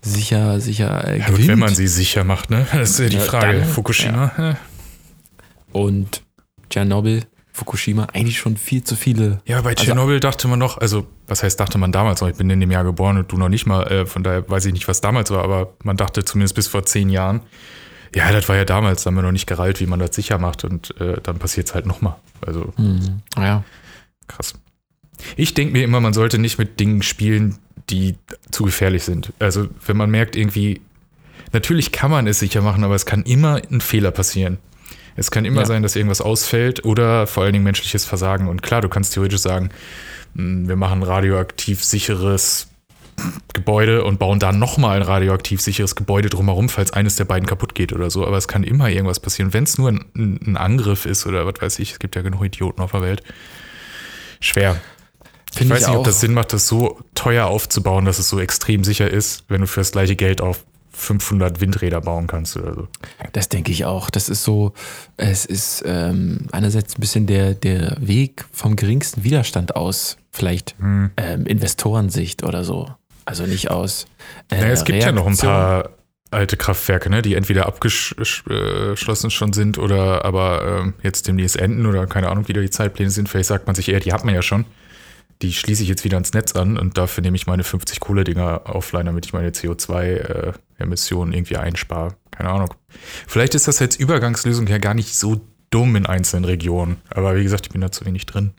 sicher, 0.00 0.60
sicher 0.60 1.08
äh, 1.08 1.18
Ja, 1.18 1.26
gut, 1.26 1.34
gewinnt 1.34 1.48
wenn 1.48 1.58
man 1.58 1.74
sie 1.74 1.88
sicher 1.88 2.22
macht, 2.22 2.50
ne? 2.50 2.66
Das 2.72 2.90
ist 2.90 2.98
ja 3.00 3.08
die 3.08 3.18
Frage. 3.18 3.60
dann- 3.60 3.68
Fukushima. 3.68 4.32
Ja. 4.38 4.56
und 5.72 6.22
Tschernobyl, 6.70 7.24
Fukushima, 7.52 8.04
eigentlich 8.12 8.38
schon 8.38 8.56
viel 8.56 8.84
zu 8.84 8.94
viele. 8.94 9.40
ja, 9.44 9.60
bei 9.60 9.70
Also- 9.70 9.82
Tschernobyl 9.84 10.20
dachte 10.20 10.46
man 10.46 10.60
noch, 10.60 10.78
also 10.78 11.06
was 11.26 11.42
heißt 11.42 11.58
dachte 11.58 11.78
man 11.78 11.90
damals 11.90 12.20
noch, 12.20 12.28
ich 12.28 12.36
bin 12.36 12.48
in 12.50 12.60
dem 12.60 12.70
Jahr 12.70 12.84
geboren 12.84 13.16
und 13.18 13.32
du 13.32 13.36
noch 13.36 13.48
nicht 13.48 13.66
mal, 13.66 13.82
äh, 13.90 14.06
von 14.06 14.22
daher 14.22 14.48
weiß 14.48 14.66
ich 14.66 14.72
nicht, 14.72 14.86
was 14.86 15.00
damals 15.00 15.30
war, 15.32 15.42
aber 15.42 15.74
man 15.82 15.96
dachte 15.96 16.24
zumindest 16.24 16.54
bis 16.54 16.68
vor 16.68 16.84
zehn 16.86 17.10
Jahren, 17.10 17.40
ja, 18.14 18.30
das 18.32 18.48
war 18.48 18.56
ja 18.56 18.64
damals, 18.64 19.02
da 19.02 19.08
haben 19.08 19.16
wir 19.16 19.22
noch 19.22 19.32
nicht 19.32 19.46
gereilt, 19.46 19.80
wie 19.80 19.86
man 19.86 19.98
das 19.98 20.14
sicher 20.14 20.38
macht 20.38 20.64
und 20.64 20.98
äh, 21.00 21.20
dann 21.22 21.38
passiert 21.38 21.66
es 21.68 21.74
halt 21.74 21.86
nochmal. 21.86 22.16
Also 22.46 22.72
Hm, 22.76 23.20
ja. 23.36 23.64
krass. 24.28 24.54
Ich 25.36 25.54
denke 25.54 25.72
mir 25.72 25.84
immer, 25.84 26.00
man 26.00 26.12
sollte 26.12 26.38
nicht 26.38 26.58
mit 26.58 26.80
Dingen 26.80 27.02
spielen, 27.02 27.58
die 27.90 28.16
zu 28.50 28.64
gefährlich 28.64 29.04
sind. 29.04 29.32
Also 29.38 29.68
wenn 29.86 29.96
man 29.96 30.10
merkt 30.10 30.36
irgendwie, 30.36 30.80
natürlich 31.52 31.92
kann 31.92 32.10
man 32.10 32.26
es 32.26 32.38
sicher 32.38 32.62
machen, 32.62 32.84
aber 32.84 32.94
es 32.94 33.06
kann 33.06 33.22
immer 33.22 33.60
ein 33.70 33.80
Fehler 33.80 34.10
passieren. 34.10 34.58
Es 35.16 35.30
kann 35.30 35.44
immer 35.44 35.60
Ja. 35.60 35.66
sein, 35.66 35.82
dass 35.82 35.94
irgendwas 35.94 36.20
ausfällt 36.20 36.84
oder 36.84 37.26
vor 37.26 37.44
allen 37.44 37.52
Dingen 37.52 37.64
menschliches 37.64 38.04
Versagen. 38.04 38.48
Und 38.48 38.62
klar, 38.62 38.80
du 38.80 38.88
kannst 38.88 39.14
theoretisch 39.14 39.40
sagen, 39.40 39.70
mh, 40.34 40.68
wir 40.68 40.76
machen 40.76 41.02
radioaktiv 41.02 41.84
sicheres 41.84 42.68
Gebäude 43.52 44.04
und 44.04 44.18
bauen 44.18 44.38
da 44.38 44.52
nochmal 44.52 44.96
ein 44.96 45.02
radioaktiv 45.02 45.60
sicheres 45.60 45.94
Gebäude 45.94 46.28
drumherum, 46.28 46.68
falls 46.68 46.92
eines 46.92 47.16
der 47.16 47.24
beiden 47.24 47.46
kaputt 47.46 47.74
geht 47.74 47.92
oder 47.92 48.10
so. 48.10 48.26
Aber 48.26 48.36
es 48.36 48.48
kann 48.48 48.64
immer 48.64 48.88
irgendwas 48.88 49.20
passieren. 49.20 49.52
Wenn 49.52 49.64
es 49.64 49.78
nur 49.78 49.90
ein, 49.90 50.04
ein 50.14 50.56
Angriff 50.56 51.06
ist 51.06 51.26
oder 51.26 51.46
was 51.46 51.60
weiß 51.60 51.78
ich, 51.78 51.92
es 51.92 51.98
gibt 51.98 52.16
ja 52.16 52.22
genug 52.22 52.44
Idioten 52.44 52.80
auf 52.82 52.92
der 52.92 53.02
Welt. 53.02 53.22
Schwer. 54.40 54.80
Ich 55.52 55.58
Finde 55.58 55.74
weiß 55.74 55.82
ich 55.82 55.86
nicht, 55.88 55.94
auch. 55.96 56.00
ob 56.00 56.04
das 56.06 56.20
Sinn 56.20 56.34
macht, 56.34 56.52
das 56.52 56.66
so 56.66 56.98
teuer 57.14 57.46
aufzubauen, 57.46 58.04
dass 58.04 58.18
es 58.18 58.28
so 58.28 58.40
extrem 58.40 58.82
sicher 58.82 59.08
ist, 59.08 59.44
wenn 59.48 59.60
du 59.60 59.66
für 59.68 59.80
das 59.80 59.92
gleiche 59.92 60.16
Geld 60.16 60.40
auf 60.40 60.64
500 60.90 61.60
Windräder 61.60 62.00
bauen 62.00 62.26
kannst 62.26 62.56
oder 62.56 62.74
so. 62.74 62.88
Das 63.32 63.48
denke 63.48 63.72
ich 63.72 63.84
auch. 63.84 64.10
Das 64.10 64.28
ist 64.28 64.44
so, 64.44 64.72
es 65.16 65.44
ist 65.44 65.82
ähm, 65.86 66.46
einerseits 66.52 66.96
ein 66.96 67.00
bisschen 67.00 67.26
der, 67.26 67.54
der 67.54 67.96
Weg 68.00 68.44
vom 68.52 68.76
geringsten 68.76 69.24
Widerstand 69.24 69.76
aus, 69.76 70.16
vielleicht 70.30 70.74
Hm. 70.78 71.10
ähm, 71.16 71.46
Investorensicht 71.46 72.42
oder 72.44 72.64
so. 72.64 72.88
Also 73.24 73.44
nicht 73.44 73.70
aus. 73.70 74.06
Äh, 74.50 74.60
Naja, 74.60 74.72
es 74.72 74.84
gibt 74.84 75.02
ja 75.02 75.12
noch 75.12 75.22
ein 75.22 75.28
Reaktion. 75.28 75.50
paar 75.52 75.90
alte 76.30 76.56
Kraftwerke, 76.56 77.10
ne, 77.10 77.22
die 77.22 77.34
entweder 77.36 77.66
abgeschlossen 77.66 79.30
schon 79.30 79.52
sind 79.52 79.78
oder 79.78 80.24
aber 80.24 80.80
ähm, 80.82 80.94
jetzt 81.02 81.28
demnächst 81.28 81.56
enden 81.56 81.86
oder 81.86 82.06
keine 82.06 82.28
Ahnung, 82.28 82.48
wie 82.48 82.52
da 82.52 82.60
die 82.60 82.70
Zeitpläne 82.70 83.10
sind. 83.10 83.28
Vielleicht 83.28 83.48
sagt 83.48 83.66
man 83.66 83.74
sich 83.76 83.88
eher, 83.88 84.00
die 84.00 84.12
hat 84.12 84.24
man 84.24 84.34
ja 84.34 84.42
schon. 84.42 84.64
Die 85.42 85.52
schließe 85.52 85.82
ich 85.82 85.88
jetzt 85.88 86.04
wieder 86.04 86.16
ans 86.16 86.32
Netz 86.32 86.54
an 86.54 86.76
und 86.78 86.96
dafür 86.98 87.22
nehme 87.22 87.36
ich 87.36 87.46
meine 87.46 87.64
50 87.64 88.00
Kohle-Dinger 88.00 88.62
offline, 88.66 89.06
damit 89.06 89.26
ich 89.26 89.32
meine 89.32 89.50
CO2-Emissionen 89.50 91.32
irgendwie 91.32 91.56
einspare. 91.56 92.14
Keine 92.30 92.50
Ahnung. 92.50 92.74
Vielleicht 93.26 93.54
ist 93.54 93.68
das 93.68 93.80
als 93.80 93.96
Übergangslösung 93.96 94.66
ja 94.66 94.78
gar 94.78 94.94
nicht 94.94 95.14
so 95.14 95.40
dumm 95.70 95.96
in 95.96 96.06
einzelnen 96.06 96.44
Regionen. 96.44 96.96
Aber 97.10 97.36
wie 97.36 97.42
gesagt, 97.42 97.66
ich 97.66 97.72
bin 97.72 97.80
da 97.80 97.90
zu 97.90 98.04
wenig 98.06 98.26
drin. 98.26 98.52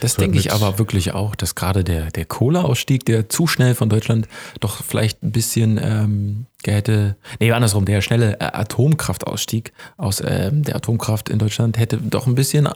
Das 0.00 0.16
denke 0.16 0.38
ich 0.38 0.52
aber 0.52 0.78
wirklich 0.78 1.12
auch, 1.12 1.34
dass 1.34 1.54
gerade 1.54 1.84
der, 1.84 2.10
der 2.10 2.24
Kohleausstieg, 2.24 3.04
der 3.04 3.28
zu 3.28 3.46
schnell 3.46 3.74
von 3.74 3.88
Deutschland 3.88 4.28
doch 4.60 4.82
vielleicht 4.82 5.22
ein 5.22 5.32
bisschen 5.32 5.80
ähm, 5.82 6.46
hätte, 6.64 7.16
nee, 7.40 7.52
andersrum, 7.52 7.84
der 7.84 8.00
schnelle 8.00 8.40
äh, 8.40 8.44
Atomkraftausstieg 8.44 9.72
aus 9.96 10.22
ähm, 10.24 10.62
der 10.62 10.76
Atomkraft 10.76 11.28
in 11.28 11.38
Deutschland 11.38 11.78
hätte 11.78 11.98
doch 11.98 12.26
ein 12.26 12.34
bisschen 12.34 12.68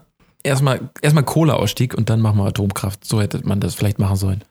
erstmal 0.43 0.81
erstmal 1.03 1.25
Kohleausstieg 1.25 1.95
und 1.95 2.11
dann 2.11 2.21
machen 2.21 2.39
wir 2.39 2.47
Atomkraft. 2.47 3.05
So 3.05 3.21
hätte 3.21 3.41
man 3.45 3.61
das 3.61 3.75
vielleicht 3.75 3.99
machen 3.99 4.17
sollen. 4.17 4.43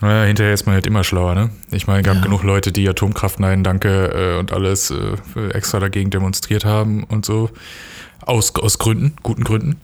Naja, 0.00 0.24
hinterher 0.26 0.52
ist 0.52 0.66
man 0.66 0.74
halt 0.74 0.86
immer 0.88 1.04
schlauer, 1.04 1.34
ne? 1.36 1.50
Ich 1.70 1.86
meine, 1.86 2.00
es 2.00 2.06
gab 2.06 2.16
Ja. 2.16 2.22
genug 2.22 2.42
Leute, 2.42 2.72
die 2.72 2.88
Atomkraft 2.88 3.38
nein, 3.38 3.62
danke 3.62 4.34
äh, 4.34 4.38
und 4.38 4.52
alles 4.52 4.90
äh, 4.90 5.48
extra 5.50 5.78
dagegen 5.78 6.10
demonstriert 6.10 6.64
haben 6.64 7.04
und 7.04 7.24
so. 7.24 7.50
Aus, 8.20 8.54
aus 8.56 8.78
Gründen, 8.78 9.14
guten 9.22 9.44
Gründen. 9.44 9.80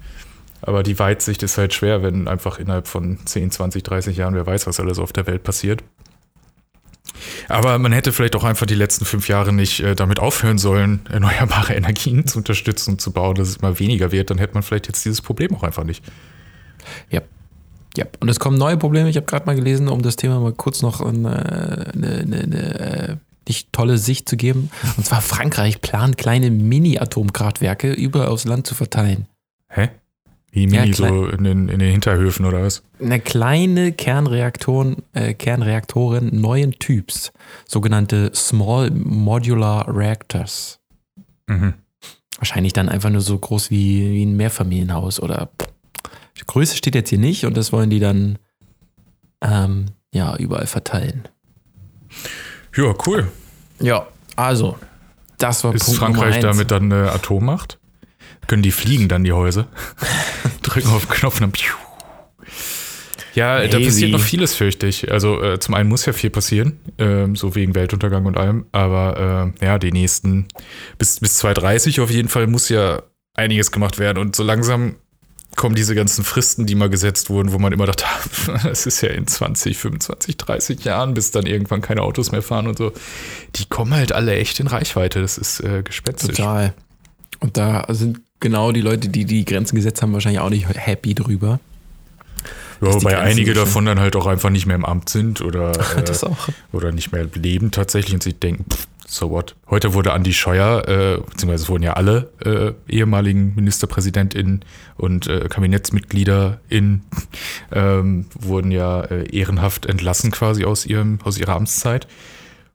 Aber 0.62 0.82
die 0.82 0.98
Weitsicht 0.98 1.42
ist 1.42 1.58
halt 1.58 1.72
schwer, 1.72 2.02
wenn 2.02 2.28
einfach 2.28 2.58
innerhalb 2.58 2.88
von 2.88 3.18
10, 3.24 3.50
20, 3.50 3.82
30 3.82 4.16
Jahren, 4.16 4.34
wer 4.34 4.46
weiß, 4.46 4.66
was 4.66 4.80
alles 4.80 4.98
auf 4.98 5.12
der 5.12 5.26
Welt 5.26 5.44
passiert. 5.44 5.82
Aber 7.48 7.78
man 7.78 7.92
hätte 7.92 8.12
vielleicht 8.12 8.36
auch 8.36 8.44
einfach 8.44 8.66
die 8.66 8.74
letzten 8.74 9.04
fünf 9.04 9.28
Jahre 9.28 9.52
nicht 9.52 9.80
äh, 9.80 9.94
damit 9.94 10.18
aufhören 10.18 10.58
sollen, 10.58 11.00
erneuerbare 11.10 11.74
Energien 11.74 12.26
zu 12.26 12.38
unterstützen 12.38 12.92
und 12.92 13.00
zu 13.00 13.12
bauen, 13.12 13.34
dass 13.36 13.48
es 13.48 13.60
mal 13.60 13.78
weniger 13.78 14.12
wird. 14.12 14.30
Dann 14.30 14.38
hätte 14.38 14.54
man 14.54 14.62
vielleicht 14.62 14.86
jetzt 14.86 15.04
dieses 15.04 15.22
Problem 15.22 15.54
auch 15.54 15.62
einfach 15.62 15.84
nicht. 15.84 16.04
Ja. 17.10 17.22
Ja, 17.96 18.04
und 18.20 18.28
es 18.28 18.38
kommen 18.38 18.58
neue 18.58 18.76
Probleme. 18.76 19.08
Ich 19.08 19.16
habe 19.16 19.26
gerade 19.26 19.46
mal 19.46 19.56
gelesen, 19.56 19.88
um 19.88 20.02
das 20.02 20.14
Thema 20.14 20.38
mal 20.38 20.52
kurz 20.52 20.82
noch 20.82 21.00
eine, 21.00 21.90
eine, 21.94 22.18
eine, 22.18 22.40
eine 22.42 23.20
nicht 23.48 23.72
tolle 23.72 23.98
Sicht 23.98 24.28
zu 24.28 24.36
geben. 24.36 24.70
Und 24.96 25.06
zwar 25.06 25.20
Frankreich 25.20 25.80
plant 25.80 26.16
kleine 26.16 26.50
Mini-Atomkraftwerke 26.50 27.92
überall 27.92 28.28
aufs 28.28 28.44
Land 28.44 28.66
zu 28.66 28.74
verteilen. 28.74 29.26
Hä? 29.68 29.88
Wie 30.50 30.64
Ja, 30.66 30.80
Mini 30.82 30.92
klein. 30.92 31.12
so 31.14 31.26
in 31.26 31.44
den, 31.44 31.68
in 31.68 31.78
den 31.78 31.90
Hinterhöfen 31.90 32.46
oder 32.46 32.62
was? 32.62 32.82
Eine 33.00 33.20
kleine 33.20 33.92
Kernreaktoren, 33.92 34.96
äh, 35.12 35.34
Kernreaktoren 35.34 36.40
neuen 36.40 36.72
Typs, 36.72 37.32
sogenannte 37.66 38.30
Small 38.34 38.90
Modular 38.90 39.94
Reactors. 39.94 40.80
Mhm. 41.46 41.74
Wahrscheinlich 42.38 42.72
dann 42.72 42.88
einfach 42.88 43.10
nur 43.10 43.20
so 43.20 43.36
groß 43.38 43.70
wie, 43.70 44.12
wie 44.12 44.24
ein 44.24 44.36
Mehrfamilienhaus 44.36 45.20
oder 45.20 45.50
die 46.38 46.44
Größe 46.46 46.76
steht 46.76 46.94
jetzt 46.94 47.10
hier 47.10 47.18
nicht 47.18 47.44
und 47.44 47.56
das 47.56 47.72
wollen 47.72 47.90
die 47.90 47.98
dann 48.00 48.38
ähm, 49.42 49.86
ja 50.12 50.36
überall 50.36 50.66
verteilen. 50.66 51.28
Ja, 52.76 52.94
cool. 53.06 53.28
Ja, 53.80 54.06
also 54.36 54.78
das 55.38 55.62
war 55.64 55.74
Ist 55.74 55.84
Punkt 55.84 56.00
Frankreich 56.00 56.40
damit 56.40 56.70
dann 56.70 56.92
eine 56.92 57.12
Atommacht? 57.12 57.77
Können 58.48 58.62
die 58.62 58.72
fliegen 58.72 59.08
dann, 59.08 59.22
die 59.22 59.32
Häuser? 59.32 59.68
Drücken 60.62 60.88
auf 60.88 61.06
den 61.06 61.14
Knopf 61.14 61.34
und 61.34 61.42
dann. 61.42 61.52
Piu. 61.52 61.72
Ja, 63.34 63.58
da 63.60 63.76
Maybe. 63.76 63.84
passiert 63.84 64.10
noch 64.10 64.20
vieles, 64.20 64.56
fürchte 64.56 64.88
ich. 64.88 65.12
Also 65.12 65.40
äh, 65.40 65.60
zum 65.60 65.74
einen 65.74 65.88
muss 65.88 66.04
ja 66.06 66.12
viel 66.12 66.30
passieren, 66.30 66.80
ähm, 66.98 67.36
so 67.36 67.54
wegen 67.54 67.76
Weltuntergang 67.76 68.26
und 68.26 68.36
allem, 68.36 68.66
aber 68.72 69.54
äh, 69.60 69.64
ja, 69.64 69.78
die 69.78 69.92
nächsten, 69.92 70.48
bis, 70.98 71.20
bis 71.20 71.34
2030 71.34 72.00
auf 72.00 72.10
jeden 72.10 72.28
Fall 72.28 72.48
muss 72.48 72.68
ja 72.68 73.02
einiges 73.34 73.70
gemacht 73.70 74.00
werden 74.00 74.18
und 74.18 74.34
so 74.34 74.42
langsam 74.42 74.96
kommen 75.54 75.74
diese 75.74 75.94
ganzen 75.94 76.24
Fristen, 76.24 76.66
die 76.66 76.74
mal 76.74 76.90
gesetzt 76.90 77.30
wurden, 77.30 77.52
wo 77.52 77.58
man 77.58 77.72
immer 77.72 77.86
dachte, 77.86 78.04
es 78.70 78.86
ist 78.86 79.02
ja 79.02 79.10
in 79.10 79.26
20, 79.26 79.76
25, 79.76 80.36
30 80.36 80.84
Jahren, 80.84 81.14
bis 81.14 81.30
dann 81.30 81.46
irgendwann 81.46 81.80
keine 81.80 82.02
Autos 82.02 82.32
mehr 82.32 82.42
fahren 82.42 82.66
und 82.66 82.78
so. 82.78 82.92
Die 83.56 83.66
kommen 83.66 83.94
halt 83.94 84.12
alle 84.12 84.34
echt 84.34 84.60
in 84.60 84.66
Reichweite. 84.66 85.20
Das 85.20 85.38
ist 85.38 85.60
äh, 85.60 85.82
gespenstisch. 85.82 86.36
Total. 86.36 86.74
Und 87.40 87.56
da 87.56 87.86
sind 87.88 88.20
genau 88.40 88.72
die 88.72 88.80
Leute, 88.80 89.08
die 89.08 89.24
die 89.24 89.44
Grenzen 89.44 89.76
gesetzt 89.76 90.02
haben, 90.02 90.12
wahrscheinlich 90.12 90.40
auch 90.40 90.50
nicht 90.50 90.66
happy 90.68 91.14
drüber. 91.14 91.60
Ja, 92.80 92.94
wobei 92.94 93.12
Grenzen 93.12 93.26
einige 93.26 93.54
davon 93.54 93.86
dann 93.86 93.98
halt 93.98 94.14
auch 94.16 94.26
einfach 94.26 94.50
nicht 94.50 94.66
mehr 94.66 94.76
im 94.76 94.84
Amt 94.84 95.08
sind 95.08 95.40
oder, 95.40 95.72
äh, 95.96 96.30
oder 96.72 96.92
nicht 96.92 97.12
mehr 97.12 97.26
leben 97.34 97.70
tatsächlich 97.70 98.14
und 98.14 98.22
sich 98.22 98.38
denken, 98.38 98.64
pff, 98.70 98.86
so 99.10 99.30
what. 99.30 99.56
Heute 99.70 99.94
wurde 99.94 100.12
Andi 100.12 100.34
Scheuer, 100.34 100.86
äh, 100.86 101.18
beziehungsweise 101.18 101.64
es 101.64 101.68
wurden 101.68 101.82
ja 101.82 101.94
alle 101.94 102.30
äh, 102.44 102.72
ehemaligen 102.92 103.54
MinisterpräsidentInnen 103.54 104.64
und 104.96 105.26
äh, 105.26 105.48
KabinettsmitgliederInnen 105.48 107.02
ähm, 107.72 108.26
wurden 108.38 108.70
ja 108.70 109.00
äh, 109.00 109.34
ehrenhaft 109.34 109.86
entlassen 109.86 110.30
quasi 110.30 110.64
aus, 110.64 110.84
ihrem, 110.84 111.18
aus 111.24 111.38
ihrer 111.38 111.56
Amtszeit. 111.56 112.06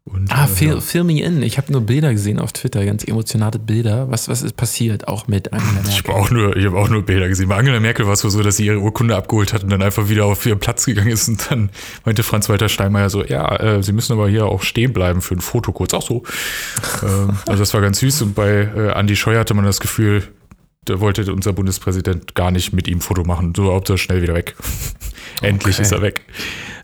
Und, 0.05 0.29
Ah, 0.33 0.43
äh, 0.43 0.47
Fil 0.47 0.67
ja. 0.67 0.79
Filming 0.81 1.17
In. 1.17 1.41
Ich 1.43 1.57
habe 1.57 1.71
nur 1.71 1.79
Bilder 1.81 2.11
gesehen 2.11 2.37
auf 2.39 2.51
Twitter, 2.51 2.83
ganz 2.85 3.05
emotionale 3.07 3.57
Bilder. 3.57 4.11
Was, 4.11 4.27
was 4.27 4.41
ist 4.41 4.57
passiert 4.57 5.07
auch 5.07 5.27
mit 5.29 5.53
Angela 5.53 5.79
Ich 5.87 6.03
Merkel? 6.03 6.13
habe 6.13 6.19
auch, 6.21 6.29
nur- 6.29 6.57
ich 6.57 6.65
hab 6.65 6.73
auch 6.73 6.89
nur 6.89 7.03
Bilder 7.03 7.29
gesehen. 7.29 7.47
Bei 7.47 7.55
Angela 7.55 7.79
Merkel 7.79 8.05
war 8.05 8.11
es 8.13 8.23
wohl 8.25 8.29
so, 8.31 8.43
dass 8.43 8.57
sie 8.57 8.65
ihre 8.65 8.79
Urkunde 8.79 9.15
abgeholt 9.15 9.53
hat 9.53 9.63
und 9.63 9.69
dann 9.69 9.81
einfach 9.81 10.09
wieder 10.09 10.25
auf 10.25 10.45
ihren 10.45 10.59
Platz 10.59 10.85
gegangen 10.85 11.07
ist. 11.11 11.29
Und 11.29 11.49
dann 11.49 11.69
meinte 12.03 12.21
Franz-Walter 12.23 12.67
Steinmeier 12.67 13.09
so, 13.09 13.23
ja, 13.23 13.55
äh, 13.55 13.81
sie 13.81 13.93
müssen 13.93 14.11
aber 14.11 14.27
hier 14.27 14.45
auch 14.45 14.61
stehen 14.63 14.91
bleiben 14.91 15.21
für 15.21 15.35
ein 15.35 15.41
Foto 15.41 15.71
kurz. 15.71 15.93
Auch 15.93 16.05
so. 16.05 16.23
ähm, 17.03 17.37
also 17.47 17.59
das 17.61 17.73
war 17.73 17.79
ganz 17.79 17.99
süß. 17.99 18.23
Und 18.23 18.35
bei 18.35 18.49
äh, 18.75 18.89
Andi 18.91 19.15
Scheuer 19.15 19.39
hatte 19.39 19.53
man 19.53 19.63
das 19.63 19.79
Gefühl, 19.79 20.23
da 20.83 20.99
wollte 20.99 21.31
unser 21.31 21.53
Bundespräsident 21.53 22.35
gar 22.35 22.51
nicht 22.51 22.73
mit 22.73 22.89
ihm 22.89 22.97
ein 22.97 23.01
Foto 23.01 23.23
machen. 23.23 23.53
So, 23.55 23.71
Hauptsache 23.71 23.97
schnell 23.99 24.21
wieder 24.21 24.33
weg. 24.33 24.53
Endlich 25.41 25.75
Okay. 25.75 25.81
ist 25.83 25.91
er 25.93 26.01
weg. 26.01 26.21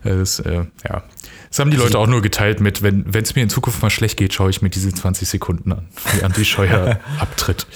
Äh, 0.04 0.16
Das, 0.16 0.40
äh, 0.40 0.64
ja. 0.88 1.02
Das 1.50 1.58
haben 1.58 1.70
die 1.70 1.76
Leute 1.76 1.98
auch 1.98 2.06
nur 2.06 2.22
geteilt 2.22 2.60
mit, 2.60 2.80
wenn 2.82 3.04
es 3.12 3.34
mir 3.34 3.42
in 3.42 3.50
Zukunft 3.50 3.82
mal 3.82 3.90
schlecht 3.90 4.16
geht, 4.16 4.32
schaue 4.32 4.48
ich 4.50 4.62
mir 4.62 4.70
diese 4.70 4.92
20 4.94 5.28
Sekunden 5.28 5.72
an, 5.72 5.88
wie 6.14 6.22
Andi 6.22 6.44
Scheuer 6.44 7.00
abtritt. 7.18 7.66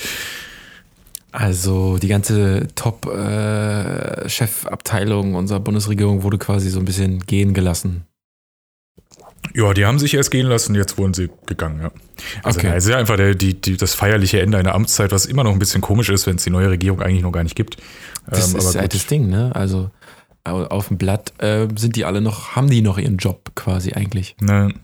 Also 1.33 1.99
die 1.99 2.07
ganze 2.09 2.69
Top-Chefabteilung 2.77 5.35
unserer 5.35 5.59
Bundesregierung 5.61 6.23
wurde 6.23 6.39
quasi 6.39 6.71
so 6.71 6.79
ein 6.79 6.85
bisschen 6.85 7.19
gehen 7.27 7.53
gelassen. 7.55 8.05
Ja, 9.55 9.75
die 9.75 9.85
haben 9.85 9.99
sich 9.99 10.15
erst 10.15 10.31
gehen 10.31 10.47
lassen, 10.47 10.75
jetzt 10.75 10.97
wurden 10.97 11.13
sie 11.13 11.29
gegangen, 11.47 11.81
ja. 11.83 11.91
Also 12.43 12.59
Okay. 12.61 12.69
okay. 12.69 12.77
es 12.79 12.85
ist 12.85 12.91
ja 12.91 12.97
einfach 12.99 13.17
der, 13.17 13.35
die, 13.35 13.61
die, 13.61 13.77
das 13.77 13.95
feierliche 13.95 14.41
Ende 14.41 14.57
einer 14.59 14.75
Amtszeit, 14.75 15.13
was 15.13 15.27
immer 15.27 15.45
noch 15.45 15.53
ein 15.53 15.59
bisschen 15.59 15.83
komisch 15.83 16.09
ist, 16.09 16.27
wenn 16.27 16.37
es 16.37 16.45
die 16.45 16.51
neue 16.51 16.71
Regierung 16.71 17.03
eigentlich 17.03 17.23
noch 17.23 17.33
gar 17.33 17.43
nicht 17.43 17.55
gibt. 17.55 17.77
Das 18.27 18.53
Ähm, 18.53 18.59
ist 18.61 18.73
gut. 18.73 18.95
das 18.95 19.07
Ding, 19.07 19.29
ne? 19.29 19.51
Also 19.55 19.91
auf 20.45 20.89
dem 20.89 20.99
Blatt 20.99 21.33
äh, 21.39 21.69
sind 21.77 21.97
die 21.97 22.05
alle 22.05 22.21
noch, 22.21 22.55
haben 22.55 22.69
die 22.69 22.83
noch 22.83 22.99
ihren 22.99 23.17
Job 23.17 23.53
quasi 23.55 23.93
eigentlich. 23.93 24.37
Ne. 24.41 24.75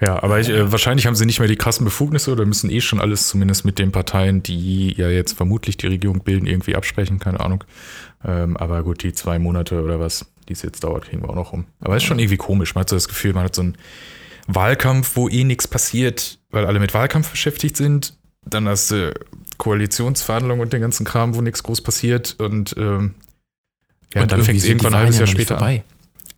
Ja, 0.00 0.22
aber 0.22 0.38
ich, 0.40 0.50
äh, 0.50 0.70
wahrscheinlich 0.70 1.06
haben 1.06 1.14
sie 1.14 1.24
nicht 1.24 1.38
mehr 1.38 1.48
die 1.48 1.56
krassen 1.56 1.84
Befugnisse 1.84 2.30
oder 2.30 2.44
müssen 2.44 2.68
eh 2.68 2.82
schon 2.82 3.00
alles 3.00 3.28
zumindest 3.28 3.64
mit 3.64 3.78
den 3.78 3.92
Parteien, 3.92 4.42
die 4.42 4.92
ja 4.94 5.08
jetzt 5.08 5.32
vermutlich 5.32 5.78
die 5.78 5.86
Regierung 5.86 6.20
bilden, 6.20 6.46
irgendwie 6.46 6.76
absprechen, 6.76 7.18
keine 7.18 7.40
Ahnung. 7.40 7.64
Ähm, 8.22 8.58
aber 8.58 8.82
gut, 8.82 9.02
die 9.02 9.14
zwei 9.14 9.38
Monate 9.38 9.82
oder 9.82 9.98
was, 9.98 10.26
die 10.48 10.52
es 10.52 10.60
jetzt 10.60 10.84
dauert, 10.84 11.06
kriegen 11.06 11.22
wir 11.22 11.30
auch 11.30 11.34
noch 11.34 11.52
rum. 11.52 11.64
Aber 11.80 11.96
ist 11.96 12.04
schon 12.04 12.18
irgendwie 12.18 12.36
komisch. 12.36 12.74
Man 12.74 12.82
hat 12.82 12.90
so 12.90 12.96
das 12.96 13.08
Gefühl, 13.08 13.32
man 13.32 13.44
hat 13.44 13.54
so 13.54 13.62
einen 13.62 13.78
Wahlkampf, 14.46 15.16
wo 15.16 15.28
eh 15.30 15.44
nichts 15.44 15.66
passiert, 15.66 16.38
weil 16.50 16.66
alle 16.66 16.78
mit 16.78 16.92
Wahlkampf 16.92 17.30
beschäftigt 17.30 17.78
sind. 17.78 18.18
Dann 18.44 18.68
hast 18.68 18.90
du 18.90 19.14
Koalitionsverhandlungen 19.56 20.62
und 20.62 20.72
den 20.74 20.82
ganzen 20.82 21.06
Kram, 21.06 21.34
wo 21.34 21.40
nichts 21.40 21.62
groß 21.62 21.80
passiert. 21.80 22.36
Und 22.38 22.74
ähm, 22.78 23.14
ja, 24.14 24.22
Und 24.22 24.32
dann 24.32 24.42
fängt 24.42 24.58
es 24.58 24.64
irgendwann 24.64 24.94
ein 24.94 25.00
halbes 25.00 25.16
ja 25.16 25.20
Jahr 25.24 25.26
später 25.28 25.54
an. 25.54 25.58
vorbei. 25.58 25.84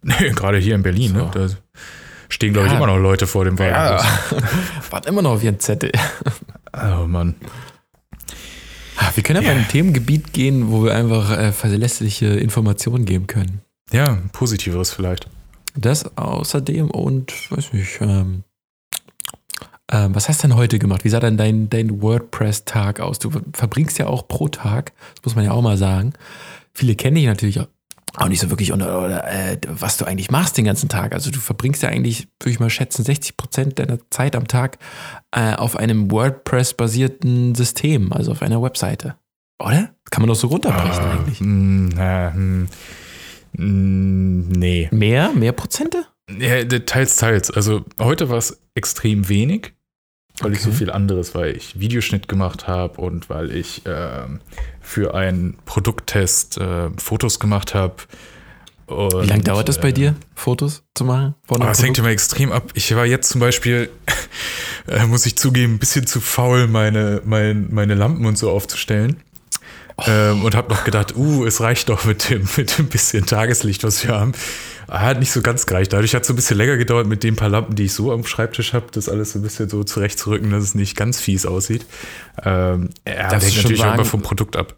Nee, 0.03 0.31
gerade 0.31 0.59
hier 0.59 0.75
in 0.75 0.83
Berlin, 0.83 1.13
ne? 1.13 1.31
So. 1.33 1.47
Da 1.49 1.49
stehen, 2.29 2.53
glaube 2.53 2.67
ich, 2.69 2.73
Ja. 2.73 2.79
immer 2.79 2.87
noch 2.87 2.99
Leute 2.99 3.27
vor 3.27 3.45
dem 3.45 3.59
Wahlhaus. 3.59 4.05
Warte 4.91 5.09
immer 5.09 5.23
noch 5.23 5.33
auf 5.33 5.43
ihren 5.45 5.59
Zettel. 5.61 5.93
Oh 6.73 7.07
Mann. 7.07 7.35
Ah, 8.99 9.11
Wir 9.15 9.23
können 9.23 9.43
ja, 9.43 9.49
mal 9.49 9.57
in 9.57 9.65
ein 9.65 9.69
Themengebiet 9.69 10.33
gehen, 10.35 10.71
wo 10.71 10.85
wir 10.85 10.95
einfach 10.95 11.31
äh, 11.37 11.51
verlässliche 11.53 12.27
Informationen 12.27 13.05
geben 13.07 13.27
können. 13.27 13.63
Ja, 13.91 14.19
positiveres 14.33 14.93
vielleicht. 14.93 15.29
Das 15.75 16.17
außerdem 16.19 16.91
und, 16.91 17.33
weiß 17.51 17.73
nicht, 17.73 18.01
ähm, 18.03 18.45
ähm, 19.91 20.15
was 20.15 20.29
hast 20.29 20.43
du 20.45 20.49
denn 20.49 20.57
heute 20.57 20.79
gemacht? 20.79 21.05
Wie 21.05 21.09
sah 21.09 21.21
denn 21.21 21.37
dein, 21.39 21.71
dein 21.71 22.03
WordPress-Tag 22.03 23.01
aus? 23.01 23.19
Du 23.19 23.31
verbringst 23.55 23.99
ja 23.99 24.07
auch 24.07 24.29
pro 24.29 24.49
Tag, 24.49 24.93
das 25.15 25.25
muss 25.25 25.37
man 25.37 25.45
ja 25.47 25.53
auch 25.53 25.63
mal 25.63 25.79
sagen. 25.79 26.13
Viele 26.79 26.95
kennen 26.95 27.17
dich 27.17 27.27
natürlich 27.27 27.59
auch 28.17 28.29
nicht 28.29 28.41
so 28.41 28.51
wirklich, 28.51 28.73
oder, 28.73 29.05
oder 29.05 29.25
äh, 29.31 29.59
was 29.69 29.97
du 29.97 30.05
eigentlich 30.05 30.31
machst 30.31 30.57
den 30.57 30.65
ganzen 30.65 30.89
Tag. 30.89 31.13
Also 31.13 31.31
du 31.31 31.39
verbringst 31.41 31.83
ja 31.83 31.89
eigentlich, 31.89 32.29
würde 32.41 32.51
ich 32.53 32.61
mal 32.61 32.71
schätzen, 32.71 33.05
60 33.05 33.37
Prozent 33.37 33.79
deiner 33.79 33.99
Zeit 34.11 34.35
am 34.37 34.47
Tag 34.49 34.79
äh, 35.33 35.55
auf 35.55 35.77
einem 35.77 36.11
WordPress-basierten 36.11 37.55
System, 37.55 38.13
also 38.13 38.33
auf 38.33 38.43
einer 38.43 38.63
Webseite. 38.63 39.17
Oder? 39.61 39.91
Kann 40.11 40.23
man 40.23 40.29
doch 40.29 40.37
so 40.37 40.47
runterbrechen 40.47 41.05
Ah, 41.05 41.11
eigentlich. 41.11 41.41
hm, 41.41 41.89
na, 41.91 42.33
hm, 42.33 42.69
hm, 43.57 44.49
nee. 44.51 44.89
Mehr? 44.91 45.33
Mehr 45.33 45.53
Prozente? 45.53 46.05
Ja, 46.39 46.63
teils, 46.65 47.17
teils. 47.17 47.51
Also 47.51 47.85
heute 47.99 48.29
war 48.29 48.39
es 48.39 48.61
extrem 48.75 49.29
wenig, 49.29 49.73
weil 50.41 50.53
ich 50.53 50.61
so 50.61 50.69
Okay. 50.69 50.79
viel 50.79 50.91
anderes, 50.91 51.35
weil 51.35 51.57
ich 51.57 51.79
Videoschnitt 51.81 52.29
gemacht 52.29 52.69
habe 52.69 53.01
und 53.01 53.29
weil 53.31 53.51
ich 53.55 53.83
ähm, 53.87 54.41
für 54.89 55.15
einen 55.15 55.59
Produkttest 55.67 56.57
äh, 56.57 56.89
Fotos 56.97 57.39
gemacht 57.39 57.75
habe. 57.75 57.97
Wie 58.89 59.27
lange 59.27 59.43
dauert 59.43 59.69
das 59.69 59.79
bei 59.79 59.93
dir, 59.93 60.15
Fotos 60.35 60.83
zu 60.95 61.05
machen? 61.05 61.35
Einem 61.51 61.69
es 61.69 61.83
hängt 61.83 61.99
immer 61.99 62.09
extrem 62.09 62.53
ab. 62.53 62.71
Ich 62.73 62.97
war 62.97 63.05
jetzt 63.05 63.29
zum 63.29 63.39
Beispiel, 63.39 63.91
äh, 64.89 65.05
muss 65.05 65.27
ich 65.27 65.37
zugeben, 65.37 65.75
ein 65.75 65.79
bisschen 65.79 66.07
zu 66.07 66.23
faul, 66.23 66.69
meine, 66.69 67.21
mein, 67.27 67.69
meine 67.71 67.95
Lampen 67.95 68.25
und 68.25 68.39
so 68.39 68.51
aufzustellen. 68.51 69.21
Ähm, 70.07 70.45
und 70.45 70.55
habe 70.55 70.73
noch 70.73 70.85
gedacht, 70.85 71.17
uh, 71.17 71.45
es 71.45 71.61
reicht 71.61 71.89
doch 71.89 72.05
mit 72.05 72.31
dem, 72.31 72.49
mit 72.57 72.79
dem 72.79 72.87
bisschen 72.87 73.27
Tageslicht, 73.27 73.85
was 73.85 74.07
wir 74.07 74.15
haben. 74.15 74.33
Ah, 74.87 75.01
Hat 75.01 75.19
nicht 75.19 75.33
so 75.33 75.43
ganz 75.43 75.67
gereicht. 75.67 75.93
Dadurch 75.93 76.15
hat 76.15 76.23
es 76.23 76.29
so 76.29 76.33
ein 76.33 76.37
bisschen 76.37 76.57
länger 76.57 76.79
gedauert 76.79 77.07
mit 77.07 77.23
den 77.23 77.37
paar 77.37 77.51
Lampen, 77.51 77.75
die 77.75 77.85
ich 77.85 77.93
so 77.93 78.11
am 78.11 78.25
Schreibtisch 78.25 78.73
habe, 78.73 78.87
das 78.93 79.09
alles 79.09 79.33
so 79.33 79.39
ein 79.39 79.43
bisschen 79.43 79.69
so 79.69 79.85
zurechtzurücken, 79.85 80.51
dass 80.51 80.63
es 80.63 80.75
nicht 80.75 80.97
ganz 80.97 81.21
fies 81.21 81.45
aussieht. 81.45 81.85
Ähm, 82.43 82.91
ja, 83.07 83.29
das 83.29 83.45
hängt 83.45 83.57
natürlich 83.57 83.85
auch 83.85 83.95
immer 83.95 84.07
vom 84.07 84.23
Produkt 84.23 84.57
ab. 84.57 84.77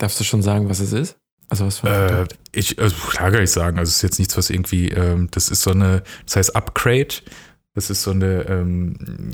Darfst 0.00 0.18
du 0.18 0.24
schon 0.24 0.42
sagen, 0.42 0.70
was 0.70 0.80
es 0.80 0.94
ist? 0.94 1.16
Also 1.50 1.66
was 1.66 1.78
für 1.78 1.90
ein 1.90 2.24
Äh, 2.24 2.28
ich, 2.52 2.78
also 2.78 2.96
klar 2.96 3.30
kann 3.30 3.42
ich 3.42 3.50
sagen, 3.50 3.78
also 3.78 3.90
es 3.90 3.96
ist 3.96 4.02
jetzt 4.02 4.18
nichts, 4.18 4.36
was 4.36 4.48
irgendwie, 4.48 4.88
ähm, 4.88 5.28
das 5.30 5.50
ist 5.50 5.62
so 5.62 5.72
eine, 5.72 6.02
das 6.24 6.36
heißt 6.36 6.56
Upgrade, 6.56 7.14
das 7.74 7.90
ist 7.90 8.02
so 8.02 8.12
eine 8.12 8.42
ähm, 8.48 9.32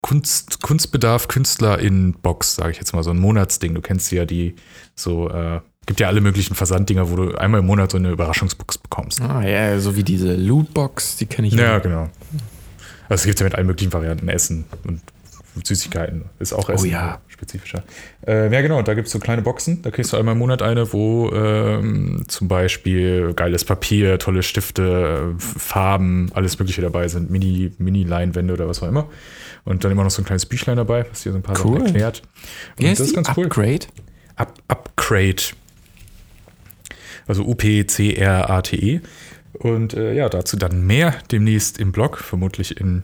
Kunst, 0.00 0.60
Kunstbedarf 0.62 1.28
Künstler 1.28 1.78
in 1.78 2.14
Box, 2.14 2.56
sage 2.56 2.72
ich 2.72 2.78
jetzt 2.78 2.92
mal, 2.92 3.04
so 3.04 3.10
ein 3.10 3.20
Monatsding. 3.20 3.72
Du 3.72 3.80
kennst 3.80 4.10
ja 4.10 4.24
die 4.24 4.56
so, 4.96 5.30
äh, 5.30 5.60
gibt 5.86 6.00
ja 6.00 6.08
alle 6.08 6.20
möglichen 6.20 6.56
Versanddinger, 6.56 7.08
wo 7.08 7.14
du 7.14 7.36
einmal 7.36 7.60
im 7.60 7.66
Monat 7.66 7.92
so 7.92 7.98
eine 7.98 8.10
Überraschungsbox 8.10 8.78
bekommst. 8.78 9.20
Ah 9.20 9.42
ja, 9.42 9.78
so 9.78 9.94
wie 9.94 10.02
diese 10.02 10.34
Lootbox, 10.34 11.18
die 11.18 11.26
kenne 11.26 11.46
ich 11.46 11.54
Ja, 11.54 11.78
genau. 11.78 12.10
Also 13.08 13.22
es 13.22 13.24
gibt 13.26 13.38
ja 13.38 13.44
mit 13.44 13.54
allen 13.54 13.66
möglichen 13.68 13.92
Varianten 13.92 14.28
Essen 14.28 14.64
und 14.84 15.02
Süßigkeiten. 15.64 16.24
Ist 16.40 16.52
auch 16.52 16.68
Essen. 16.68 16.88
Oh 16.88 16.90
ja. 16.90 17.20
Spezifischer. 17.42 17.82
Äh, 18.26 18.52
ja, 18.52 18.60
genau, 18.60 18.82
da 18.82 18.94
gibt 18.94 19.06
es 19.06 19.12
so 19.12 19.18
kleine 19.18 19.42
Boxen. 19.42 19.82
Da 19.82 19.90
kriegst 19.90 20.12
du 20.12 20.16
einmal 20.16 20.32
im 20.32 20.38
Monat 20.38 20.62
eine, 20.62 20.92
wo 20.92 21.30
ähm, 21.32 22.24
zum 22.28 22.46
Beispiel 22.46 23.32
geiles 23.34 23.64
Papier, 23.64 24.18
tolle 24.18 24.42
Stifte, 24.44 25.34
Farben, 25.38 26.30
alles 26.34 26.58
Mögliche 26.58 26.82
dabei 26.82 27.08
sind. 27.08 27.30
Mini, 27.30 27.72
Mini-Leinwände 27.78 28.52
oder 28.52 28.68
was 28.68 28.82
auch 28.82 28.88
immer. 28.88 29.08
Und 29.64 29.84
dann 29.84 29.90
immer 29.90 30.04
noch 30.04 30.10
so 30.10 30.22
ein 30.22 30.24
kleines 30.24 30.46
Büchlein 30.46 30.76
dabei, 30.76 31.06
was 31.10 31.22
dir 31.22 31.32
so 31.32 31.38
ein 31.38 31.42
paar 31.42 31.56
Cool. 31.64 31.74
Sachen 31.74 31.86
erklärt. 31.86 32.22
Und 32.78 32.86
heißt 32.86 33.00
das 33.00 33.08
ist 33.08 33.14
ganz 33.14 33.28
cool. 33.36 33.46
Upgrade? 33.46 33.86
Up, 34.36 34.54
Upgrade. 34.68 35.42
Also 37.26 37.44
U-P-C-R-A-T-E. 37.44 39.00
Und 39.54 39.94
äh, 39.94 40.14
ja, 40.14 40.28
dazu 40.28 40.56
dann 40.56 40.86
mehr 40.86 41.14
demnächst 41.30 41.78
im 41.78 41.92
Blog, 41.92 42.18
vermutlich 42.18 42.80
in, 42.80 43.02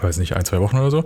weiß 0.00 0.18
nicht, 0.18 0.36
ein, 0.36 0.44
zwei 0.44 0.60
Wochen 0.60 0.76
oder 0.76 0.90
so. 0.90 1.04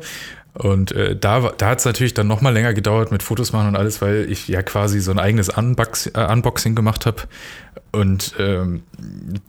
Und 0.55 0.93
äh, 0.93 1.17
da, 1.17 1.53
da 1.57 1.69
hat 1.69 1.79
es 1.79 1.85
natürlich 1.85 2.15
dann 2.15 2.27
nochmal 2.27 2.53
länger 2.53 2.75
gedauert 2.75 3.13
mit 3.13 3.23
Fotos 3.23 3.53
machen 3.53 3.69
und 3.69 3.77
alles, 3.77 4.03
weil 4.03 4.31
ich 4.31 4.49
ja 4.49 4.63
quasi 4.63 5.01
so 5.01 5.13
ein 5.13 5.19
eigenes 5.19 5.49
Unbox, 5.49 6.09
äh, 6.09 6.27
Unboxing 6.31 6.75
gemacht 6.75 7.07
habe. 7.07 7.23
Und 7.93 8.35
ähm, 8.39 8.83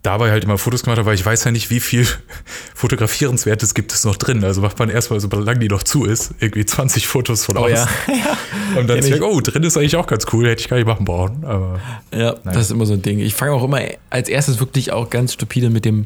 dabei 0.01 0.31
halt 0.31 0.43
immer 0.43 0.57
Fotos 0.57 0.83
gemacht 0.83 0.97
habe, 0.97 1.07
weil 1.07 1.15
ich 1.15 1.25
weiß 1.25 1.43
ja 1.43 1.51
nicht, 1.51 1.69
wie 1.69 1.79
viel 1.79 2.07
Fotografierenswertes 2.75 3.73
gibt 3.73 3.93
es 3.93 4.03
noch 4.03 4.15
drin. 4.15 4.43
Also 4.43 4.61
macht 4.61 4.79
man 4.79 4.89
erstmal, 4.89 5.19
solange 5.19 5.59
die 5.59 5.67
noch 5.67 5.83
zu 5.83 6.05
ist, 6.05 6.33
irgendwie 6.39 6.65
20 6.65 7.07
Fotos 7.07 7.45
von 7.45 7.57
außen. 7.57 7.87
Und 8.77 8.89
dann 8.89 8.99
ist 8.99 9.09
ich. 9.09 9.21
oh, 9.21 9.41
drin 9.41 9.63
ist 9.63 9.77
eigentlich 9.77 9.95
auch 9.95 10.07
ganz 10.07 10.25
cool, 10.33 10.47
hätte 10.47 10.61
ich 10.61 10.69
gar 10.69 10.77
nicht 10.77 10.87
machen 10.87 11.05
brauchen. 11.05 11.43
Aber 11.45 11.79
Ja, 12.13 12.35
das 12.43 12.65
ist 12.65 12.71
immer 12.71 12.85
so 12.85 12.93
ein 12.93 13.01
Ding. 13.01 13.19
Ich 13.19 13.35
fange 13.35 13.51
auch 13.53 13.63
immer 13.63 13.81
als 14.09 14.29
erstes 14.29 14.59
wirklich 14.59 14.91
auch 14.91 15.09
ganz 15.09 15.33
stupide 15.33 15.69
mit 15.69 15.85
dem 15.85 16.05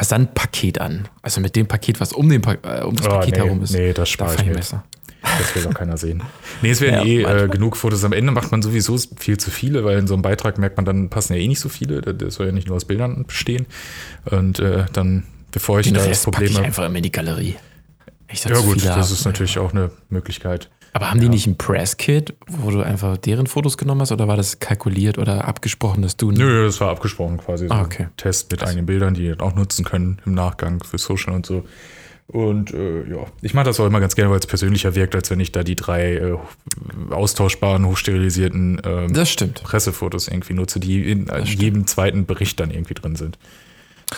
Versandpaket 0.00 0.80
an. 0.80 1.08
Also 1.20 1.42
mit 1.42 1.54
dem 1.56 1.66
Paket, 1.66 2.00
was 2.00 2.14
um, 2.14 2.26
den 2.28 2.40
pa 2.40 2.54
äh, 2.62 2.82
um 2.82 2.96
das 2.96 3.06
Oh, 3.06 3.10
Paket 3.10 3.34
nee, 3.34 3.40
herum 3.44 3.62
ist. 3.62 3.72
nee, 3.72 3.88
das 3.88 3.96
da 3.96 4.06
spare 4.06 4.30
fang 4.30 4.44
ich 4.46 4.50
mir. 4.50 4.56
besser. 4.56 4.82
das 5.22 5.54
will 5.54 5.62
doch 5.64 5.74
keiner 5.74 5.98
sehen. 5.98 6.22
Nee, 6.62 6.70
es 6.70 6.80
werden 6.80 7.06
Ja, 7.06 7.30
eh 7.36 7.44
äh, 7.44 7.48
genug 7.48 7.76
Fotos. 7.76 8.02
Am 8.04 8.12
Ende 8.14 8.32
macht 8.32 8.50
man 8.50 8.62
sowieso 8.62 8.96
viel 9.18 9.36
zu 9.36 9.50
viele, 9.50 9.84
weil 9.84 9.98
in 9.98 10.06
so 10.06 10.14
einem 10.14 10.22
Beitrag 10.22 10.56
merkt 10.58 10.76
man, 10.78 10.86
dann 10.86 11.10
passen 11.10 11.34
ja 11.34 11.38
eh 11.40 11.48
nicht 11.48 11.60
so 11.60 11.68
viele. 11.68 12.00
Das- 12.00 12.34
soll 12.34 12.46
ja 12.46 12.52
nicht 12.52 12.66
nur 12.68 12.76
aus 12.76 12.86
Bildern 12.86 13.24
bestehen. 13.26 13.66
Und 14.24 14.58
äh, 14.58 14.86
dann, 14.94 15.24
bevor 15.52 15.80
ich 15.80 15.86
Den 15.86 15.94
da 15.94 16.06
das 16.06 16.22
Problem 16.22 16.54
habe. 16.54 16.64
einfach 16.64 16.86
immer 16.86 16.96
in 16.96 17.02
die 17.02 17.12
Galerie. 17.12 17.56
Ja, 18.46 18.58
gut, 18.60 18.82
das 18.84 19.10
ist 19.10 19.24
natürlich 19.26 19.58
auch 19.58 19.72
eine 19.72 19.90
Möglichkeit. 20.08 20.70
Aber 20.92 21.10
haben 21.10 21.20
die 21.20 21.28
nicht 21.28 21.46
ein 21.46 21.56
Presskit, 21.56 22.34
wo 22.48 22.70
du 22.70 22.82
einfach 22.82 23.16
deren 23.16 23.46
Fotos 23.46 23.78
genommen 23.78 24.00
hast 24.00 24.12
oder 24.12 24.26
war 24.26 24.36
das 24.36 24.58
kalkuliert 24.58 25.18
oder 25.18 25.46
abgesprochen, 25.46 26.02
dass 26.02 26.16
du 26.16 26.32
Nö, 26.32 26.64
das 26.66 26.80
war 26.80 26.90
abgesprochen 26.90 27.38
quasi. 27.38 27.68
So 27.68 27.74
Ah, 27.74 27.82
okay. 27.82 28.04
ein 28.04 28.16
Test 28.16 28.50
mit 28.50 28.62
eigenen 28.64 28.86
Bildern, 28.86 29.14
die 29.14 29.26
ihr 29.26 29.40
auch 29.40 29.54
nutzen 29.54 29.84
können 29.84 30.20
im 30.26 30.34
Nachgang 30.34 30.82
für 30.82 30.98
Social 30.98 31.32
und 31.34 31.46
so. 31.46 31.64
Und 32.26 32.72
äh, 32.72 33.08
ja, 33.10 33.26
ich 33.42 33.54
mache 33.54 33.64
das 33.66 33.80
auch 33.80 33.86
immer 33.86 33.98
ganz 33.98 34.14
gerne, 34.14 34.30
weil 34.30 34.38
es 34.38 34.46
persönlicher 34.46 34.94
wirkt, 34.94 35.16
als 35.16 35.30
wenn 35.30 35.40
ich 35.40 35.50
da 35.50 35.64
die 35.64 35.74
drei 35.74 36.14
äh, 36.14 36.36
austauschbaren, 37.10 37.86
hochsterilisierten 37.86 38.80
ähm, 38.84 39.12
Das 39.12 39.30
stimmt. 39.30 39.62
Pressefotos 39.62 40.28
irgendwie 40.28 40.54
nutze, 40.54 40.78
die 40.80 41.10
in 41.10 41.28
jedem 41.44 41.86
zweiten 41.88 42.26
Bericht 42.26 42.60
dann 42.60 42.70
irgendwie 42.70 42.94
drin 42.94 43.16
sind. 43.16 43.36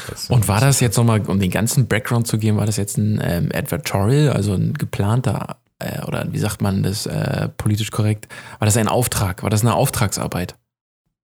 Das, 0.09 0.29
Und 0.31 0.49
war 0.49 0.61
das 0.61 0.81
jetzt 0.81 0.97
nochmal, 0.97 1.23
um 1.27 1.39
den 1.39 1.51
ganzen 1.51 1.87
Background 1.87 2.27
zu 2.27 2.39
geben, 2.39 2.57
war 2.59 2.67
das 2.67 2.77
jetzt 2.77 2.97
ein 2.99 3.21
ähm, 3.23 3.49
Advertorial, 3.55 4.31
also 4.31 4.53
ein 4.55 4.75
geplanter, 4.75 5.57
äh, 5.83 6.05
oder 6.07 6.27
wie 6.31 6.39
sagt 6.39 6.63
man 6.63 6.83
das 6.83 7.07
äh, 7.07 7.49
politisch 7.57 7.91
korrekt? 7.91 8.29
War 8.59 8.67
das 8.67 8.77
ein 8.77 8.89
Auftrag? 8.89 9.43
War 9.43 9.51
das 9.51 9.63
eine 9.63 9.75
Auftragsarbeit? 9.75 10.57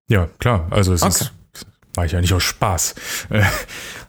Ja, 0.10 0.28
klar. 0.40 0.68
Also 0.72 0.94
es 0.94 1.02
Okay. 1.04 1.12
ist 1.12 1.32
mache 1.96 2.06
ich 2.06 2.12
ja 2.12 2.22
nicht 2.22 2.34
aus 2.34 2.44
Spaß. 2.44 2.94
Äh, 3.32 3.42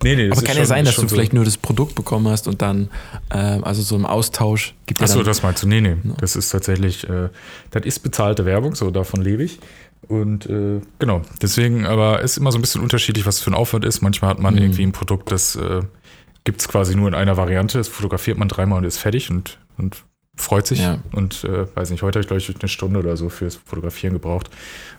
nee, 0.03 0.15
nee, 0.15 0.31
Aber 0.31 0.43
kann 0.43 0.59
ja 0.59 0.67
sein, 0.67 0.85
dass 0.85 0.97
du 0.97 1.01
so- 1.03 1.09
vielleicht 1.09 1.33
nur 1.33 1.47
das 1.47 1.57
Produkt 1.57 1.95
bekommen 1.95 2.29
hast 2.29 2.47
und 2.47 2.61
dann, 2.61 2.91
ähm, 3.31 3.65
also 3.65 3.81
so 3.81 3.97
im 3.97 4.05
Austausch 4.05 4.75
gibt 4.85 5.01
ja 5.01 5.07
Achso, 5.07 5.23
das 5.23 5.43
meinst 5.43 5.63
du? 5.63 5.69
Nee, 5.69 5.81
nee. 5.81 5.97
Das 6.21 6.37
ist 6.37 6.51
tatsächlich, 6.51 7.09
äh, 7.09 7.31
das 7.71 7.85
ist 7.87 8.01
bezahlte 8.01 8.45
Werbung, 8.45 8.75
so 8.75 8.91
davon 8.91 9.23
lebe 9.23 9.43
ich. 9.43 9.59
Und 10.07 10.45
äh, 10.51 10.83
genau, 10.99 11.23
deswegen, 11.41 11.87
aber 11.87 12.23
es 12.23 12.33
ist 12.33 12.37
immer 12.37 12.53
so 12.53 12.59
ein 12.59 12.61
bisschen 12.61 12.83
unterschiedlich, 12.83 13.25
was 13.25 13.41
für 13.41 13.51
ein 13.51 13.55
Aufwand 13.55 13.87
ist. 13.87 14.03
Manchmal 14.03 14.33
hat 14.33 14.39
man 14.39 14.53
Mhm. 14.55 14.61
irgendwie 14.61 14.83
ein 14.83 14.93
Produkt, 14.93 15.33
das 15.33 15.57
äh, 15.57 15.81
gibt 16.45 16.61
es 16.61 16.69
quasi 16.69 16.95
nur 16.95 17.09
in 17.09 17.15
einer 17.15 17.39
Variante. 17.39 17.79
Das 17.79 17.89
fotografiert 17.89 18.37
man 18.37 18.49
dreimal 18.49 18.79
und 18.81 18.85
ist 18.85 18.99
fertig 18.99 19.31
und, 19.31 19.59
und 19.79 20.05
freut 20.39 20.67
sich. 20.67 20.81
Ja. 20.81 20.99
Und 21.13 21.45
äh, 21.45 21.67
weiß 21.75 21.91
nicht, 21.91 22.03
heute 22.03 22.19
habe 22.19 22.23
ich, 22.23 22.29
glaube 22.29 22.41
ich, 22.41 22.61
eine 22.61 22.69
Stunde 22.69 23.01
oder 23.01 23.17
so 23.17 23.29
fürs 23.29 23.57
Fotografieren 23.57 24.15
gebraucht. 24.15 24.51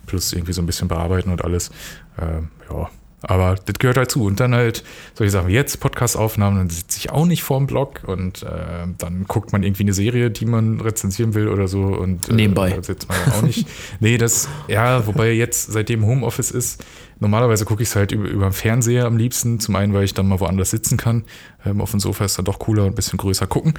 Plus 0.06 0.34
irgendwie 0.34 0.54
so 0.54 0.62
ein 0.62 0.66
bisschen 0.66 0.88
bearbeiten 0.88 1.32
und 1.32 1.44
alles. 1.44 1.72
Ähm, 2.20 2.50
ja. 2.70 2.90
Aber 3.22 3.56
das 3.66 3.76
gehört 3.80 3.98
dazu. 3.98 4.24
Und 4.24 4.40
dann 4.40 4.56
halt 4.56 4.84
solche 5.14 5.32
Sachen 5.32 5.50
wie 5.50 5.54
jetzt, 5.54 5.80
Podcast-Aufnahmen, 5.80 6.58
dann 6.58 6.70
sitze 6.70 6.98
ich 7.00 7.12
auch 7.12 7.26
nicht 7.26 7.44
vorm 7.44 7.68
Blog 7.68 8.02
und 8.06 8.44
äh, 8.44 8.88
dann 8.98 9.26
guckt 9.26 9.52
man 9.52 9.64
irgendwie 9.64 9.84
eine 9.84 9.94
Serie, 9.94 10.32
die 10.32 10.46
man 10.46 10.80
rezensieren 10.80 11.34
will 11.34 11.50
oder 11.50 11.68
so. 11.68 11.82
Und 11.82 12.30
äh, 12.30 12.34
Nebenbei. 12.34 12.72
da 12.72 12.82
sitzt 12.82 13.10
man 13.10 13.18
auch 13.34 13.42
nicht. 13.42 13.68
nee, 14.00 14.18
das, 14.18 14.48
ja, 14.68 15.06
wobei 15.06 15.34
jetzt, 15.34 15.72
seitdem 15.72 16.06
Homeoffice 16.06 16.52
ist, 16.52 16.86
normalerweise 17.20 17.66
gucke 17.66 17.84
ich 17.84 17.90
es 17.90 17.96
halt 17.96 18.14
über, 18.14 18.28
über 18.28 18.48
den 18.48 18.54
Fernseher 18.54 19.06
am 19.06 19.18
liebsten. 19.18 19.60
Zum 19.60 19.76
einen, 19.76 19.94
weil 19.94 20.06
ich 20.06 20.14
dann 20.14 20.28
mal 20.28 20.40
woanders 20.40 20.70
sitzen 20.70 20.98
kann. 20.98 21.26
Ähm, 21.66 21.82
auf 21.82 21.92
dem 21.92 22.00
Sofa 22.00 22.24
ist 22.24 22.38
dann 22.38 22.46
doch 22.46 22.60
cooler 22.60 22.84
und 22.84 22.92
ein 22.92 22.96
bisschen 22.96 23.18
größer 23.18 23.48
gucken. 23.48 23.74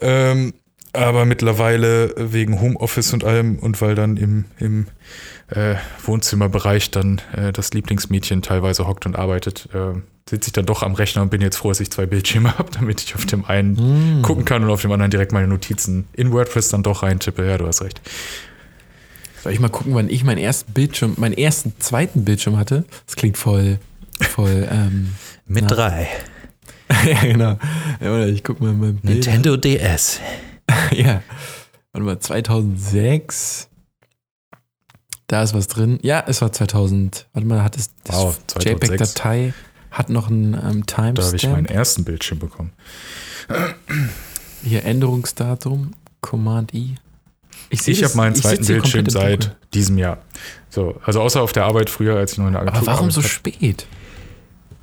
Ähm, 0.00 0.52
aber 0.92 1.24
mittlerweile 1.24 2.14
wegen 2.16 2.60
Homeoffice 2.60 3.12
und 3.12 3.24
allem 3.24 3.58
und 3.58 3.80
weil 3.80 3.94
dann 3.94 4.16
im, 4.16 4.44
im 4.58 4.86
äh, 5.48 5.76
Wohnzimmerbereich 6.04 6.90
dann 6.90 7.20
äh, 7.36 7.52
das 7.52 7.72
Lieblingsmädchen 7.72 8.42
teilweise 8.42 8.86
hockt 8.86 9.06
und 9.06 9.16
arbeitet, 9.16 9.68
äh, 9.72 9.98
sitze 10.28 10.48
ich 10.48 10.52
dann 10.52 10.66
doch 10.66 10.82
am 10.82 10.94
Rechner 10.94 11.22
und 11.22 11.30
bin 11.30 11.40
jetzt 11.40 11.56
froh, 11.56 11.68
dass 11.68 11.80
ich 11.80 11.90
zwei 11.90 12.06
Bildschirme 12.06 12.58
habe, 12.58 12.70
damit 12.72 13.00
ich 13.00 13.14
auf 13.14 13.26
dem 13.26 13.44
einen 13.44 14.22
gucken 14.22 14.44
kann 14.44 14.64
und 14.64 14.70
auf 14.70 14.82
dem 14.82 14.92
anderen 14.92 15.10
direkt 15.10 15.32
meine 15.32 15.48
Notizen 15.48 16.08
in 16.12 16.32
WordPress 16.32 16.68
dann 16.68 16.82
doch 16.82 17.02
reintippe. 17.02 17.46
Ja, 17.46 17.58
du 17.58 17.66
hast 17.66 17.82
recht. 17.82 18.00
Soll 19.42 19.52
ich 19.52 19.60
mal 19.60 19.70
gucken, 19.70 19.94
wann 19.94 20.10
ich 20.10 20.22
meinen 20.22 20.38
ersten 20.38 20.72
Bildschirm, 20.72 21.14
meinen 21.16 21.32
ersten 21.32 21.72
zweiten 21.78 22.24
Bildschirm 22.24 22.58
hatte? 22.58 22.84
Das 23.06 23.16
klingt 23.16 23.38
voll, 23.38 23.78
voll, 24.20 24.68
ähm, 24.70 25.14
Mit 25.46 25.64
Na. 25.64 25.74
drei. 25.74 26.08
ja, 27.06 27.20
genau. 27.22 28.24
Ich 28.26 28.42
guck 28.44 28.60
mal 28.60 28.72
mein 28.72 28.96
Bild. 28.96 29.64
DS. 29.64 30.20
Ja. 30.92 31.22
Warte 31.92 32.04
mal, 32.04 32.18
2006. 32.20 33.68
Da 35.26 35.42
ist 35.42 35.54
was 35.54 35.66
drin. 35.68 35.98
Ja, 36.02 36.24
es 36.26 36.40
war 36.42 36.52
2000. 36.52 37.26
Warte 37.32 37.46
mal, 37.46 37.62
hat 37.62 37.76
es 37.76 37.90
das 38.04 38.16
Wow, 38.16 38.38
2006. 38.46 38.88
JPEG-Datei 38.88 39.54
hat 39.90 40.08
noch 40.10 40.28
einen 40.28 40.54
ähm, 40.54 40.82
Da 40.86 40.96
habe 41.04 41.36
ich 41.36 41.42
meinen 41.44 41.66
Timestamp. 41.66 41.70
ersten 41.70 42.04
Bildschirm 42.04 42.38
bekommen. 42.38 42.72
Hier 44.62 44.84
Änderungsdatum, 44.84 45.92
Command 46.20 46.74
I. 46.74 46.96
Ich 47.70 47.82
das- 47.84 48.02
habe 48.02 48.16
meinen 48.16 48.34
ich 48.34 48.42
zweiten 48.42 48.66
Bildschirm 48.66 49.08
seit 49.08 49.44
Dunkeln. 49.44 49.56
diesem 49.74 49.98
Jahr. 49.98 50.18
So, 50.68 51.00
also 51.04 51.20
außer 51.20 51.40
auf 51.42 51.52
der 51.52 51.64
Arbeit 51.64 51.90
früher, 51.90 52.16
als 52.16 52.32
ich 52.32 52.38
noch 52.38 52.46
in 52.46 52.52
der 52.52 52.62
Agentur 52.62 52.82
Aber 52.82 52.92
warum 52.92 53.10
so 53.10 53.22
spät? 53.22 53.86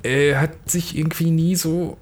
äh, 0.02 0.34
hat 0.36 0.70
sich 0.70 0.96
irgendwie 0.96 1.30
nie 1.30 1.56
so 1.56 1.98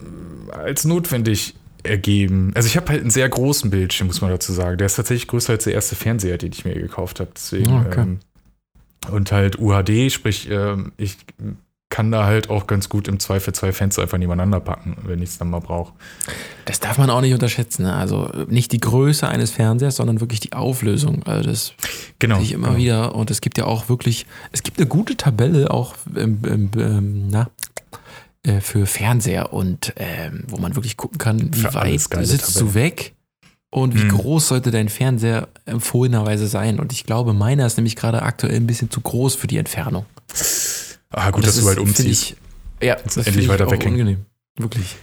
äh, 0.00 0.52
als 0.52 0.84
notwendig 0.84 1.54
ergeben. 1.88 2.52
Also 2.54 2.66
ich 2.68 2.76
habe 2.76 2.88
halt 2.90 3.00
einen 3.00 3.10
sehr 3.10 3.28
großen 3.28 3.70
Bildschirm, 3.70 4.06
muss 4.08 4.20
man 4.20 4.30
dazu 4.30 4.52
sagen. 4.52 4.78
Der 4.78 4.86
ist 4.86 4.96
tatsächlich 4.96 5.26
größer 5.28 5.54
als 5.54 5.64
der 5.64 5.74
erste 5.74 5.96
Fernseher, 5.96 6.38
den 6.38 6.52
ich 6.52 6.64
mir 6.64 6.74
gekauft 6.74 7.20
habe. 7.20 7.30
Deswegen 7.34 7.70
Ah, 7.72 7.84
okay. 7.86 8.00
ähm, 8.02 8.18
und 9.10 9.32
halt 9.32 9.58
UHD, 9.58 10.12
sprich 10.12 10.48
ähm, 10.50 10.92
ich 10.96 11.16
kann 11.90 12.12
da 12.12 12.26
halt 12.26 12.50
auch 12.50 12.66
ganz 12.66 12.90
gut 12.90 13.08
im 13.08 13.18
Zweifel 13.18 13.54
zwei 13.54 13.72
Fenster 13.72 14.02
einfach 14.02 14.18
nebeneinander 14.18 14.60
packen, 14.60 14.96
wenn 15.04 15.22
ich 15.22 15.30
es 15.30 15.38
dann 15.38 15.48
mal 15.48 15.60
brauche. 15.60 15.94
Das 16.66 16.80
darf 16.80 16.98
man 16.98 17.08
auch 17.08 17.22
nicht 17.22 17.32
unterschätzen. 17.32 17.84
Ne? 17.84 17.94
Also 17.94 18.30
nicht 18.48 18.72
die 18.72 18.80
Größe 18.80 19.26
eines 19.26 19.52
Fernsehers, 19.52 19.96
sondern 19.96 20.20
wirklich 20.20 20.40
die 20.40 20.52
Auflösung. 20.52 21.22
Also 21.24 21.48
das 21.48 21.72
Genau. 22.18 22.36
sehe 22.36 22.44
ich 22.44 22.52
immer 22.52 22.68
genau. 22.68 22.78
wieder. 22.78 23.14
Und 23.14 23.30
es 23.30 23.40
gibt 23.40 23.56
ja 23.56 23.64
auch 23.64 23.88
wirklich, 23.88 24.26
es 24.52 24.62
gibt 24.62 24.78
eine 24.78 24.86
gute 24.86 25.16
Tabelle 25.16 25.70
auch 25.70 25.94
im, 26.14 26.40
im, 26.44 26.70
ähm, 26.76 27.28
na, 27.30 27.48
äh, 28.48 28.60
für 28.60 28.86
Fernseher 28.86 29.52
und 29.52 29.92
ähm, 29.96 30.44
wo 30.48 30.56
man 30.58 30.74
wirklich 30.74 30.96
gucken 30.96 31.18
kann, 31.18 31.54
wie 31.54 31.60
Für 31.60 31.74
weit 31.74 32.00
sitzt 32.00 32.54
Tabellen. 32.54 32.66
du 32.68 32.74
weg 32.74 33.14
und 33.70 33.94
wie 33.94 34.04
Mhm. 34.04 34.08
groß 34.08 34.48
sollte 34.48 34.70
dein 34.70 34.88
Fernseher 34.88 35.48
empfohlenerweise 35.66 36.48
sein. 36.48 36.80
Und 36.80 36.92
ich 36.92 37.04
glaube, 37.04 37.32
meiner 37.34 37.66
ist 37.66 37.76
nämlich 37.76 37.96
gerade 37.96 38.22
aktuell 38.22 38.56
ein 38.56 38.66
bisschen 38.66 38.90
zu 38.90 39.00
groß 39.00 39.34
für 39.34 39.46
die 39.46 39.58
Entfernung. 39.58 40.06
Ah, 41.10 41.26
gut, 41.30 41.36
Und 41.36 41.46
dass 41.46 41.56
du 41.56 41.64
bald 41.64 41.76
find 41.76 41.88
umziehst. 41.88 42.36
Ich, 42.80 42.86
ja, 42.86 42.96
das 42.96 43.16
endlich 43.18 43.44
ich 43.44 43.48
weiter 43.48 43.66
unangenehm. 43.68 44.24
Wirklich. 44.56 44.96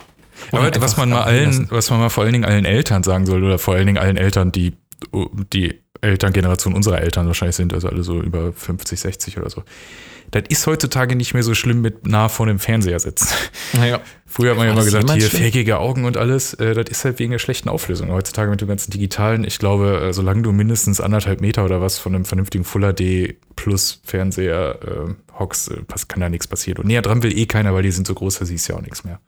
Aber 0.52 0.70
was 0.82 0.98
man 0.98 1.10
mal 1.10 1.24
allen, 1.24 1.68
was 1.72 1.90
man 1.90 2.00
mal 2.00 2.10
vor 2.10 2.24
allen 2.24 2.34
Dingen 2.34 2.46
allen 2.46 2.66
Eltern 2.66 3.04
sagen 3.04 3.26
soll, 3.26 3.44
oder 3.44 3.58
vor 3.58 3.76
allen 3.76 3.86
Dingen 3.88 3.98
allen 3.98 4.18
Eltern, 4.18 4.52
die 4.52 4.74
die 5.54 5.82
Elterngeneration 6.02 6.74
unserer 6.74 7.02
Eltern 7.02 7.28
wahrscheinlich 7.28 7.56
sind, 7.56 7.74
also 7.74 7.88
alle 7.88 8.04
so 8.04 8.22
über 8.22 8.52
50, 8.54 9.00
60 9.00 9.38
oder 9.38 9.50
so. 9.50 9.64
Das 10.32 10.44
ist 10.50 10.68
heutzutage 10.68 11.16
nicht 11.16 11.34
mehr 11.34 11.44
so 11.44 11.54
schlimm 11.54 11.82
mit 11.82 12.08
nah 12.08 12.30
vor 12.30 12.46
dem 12.46 12.60
Fernseher 12.60 13.00
sitzen. 13.00 13.28
Naja. 13.74 14.02
Früher 14.26 14.52
hat 14.52 14.58
man 14.58 14.68
ja 14.68 14.74
immer 14.74 14.84
gesagt, 14.84 15.10
hier 15.12 15.30
schlimm? 15.30 15.44
fäkige 15.44 15.80
Augen 15.80 16.04
und 16.04 16.18
alles. 16.18 16.54
Äh, 16.56 16.74
das 16.74 16.90
ist 16.90 17.06
halt 17.06 17.20
wegen 17.20 17.32
der 17.32 17.40
schlechten 17.40 17.70
Auflösung. 17.70 18.12
Heutzutage 18.12 18.50
mit 18.50 18.60
dem 18.60 18.68
ganzen 18.68 18.92
Digitalen, 18.92 19.46
ich 19.46 19.60
glaube, 19.60 20.02
äh, 20.02 20.14
solange 20.14 20.42
du 20.42 20.52
mindestens 20.52 21.00
anderthalb 21.00 21.40
Meter 21.40 21.64
oder 21.64 21.80
was 21.80 22.00
von 22.00 22.16
einem 22.16 22.26
vernünftigen 22.26 22.66
Full 22.66 22.94
HD 22.94 23.36
Plus 23.56 24.02
Fernseher 24.04 24.80
äh, 24.82 25.40
hockst, 25.40 25.72
äh, 25.72 25.78
kann 26.08 26.20
da 26.20 26.30
nichts 26.30 26.48
passieren. 26.48 26.80
Und 26.80 26.88
näher 26.88 27.02
dran 27.02 27.24
will 27.24 27.38
eh 27.38 27.46
keiner, 27.46 27.74
weil 27.74 27.84
die 27.84 27.92
sind 27.92 28.08
so 28.08 28.14
groß, 28.14 28.40
da 28.40 28.46
siehst 28.46 28.68
du 28.68 28.74
ja 28.74 28.80
auch 28.80 28.84
nichts 28.84 29.04
mehr. 29.04 29.20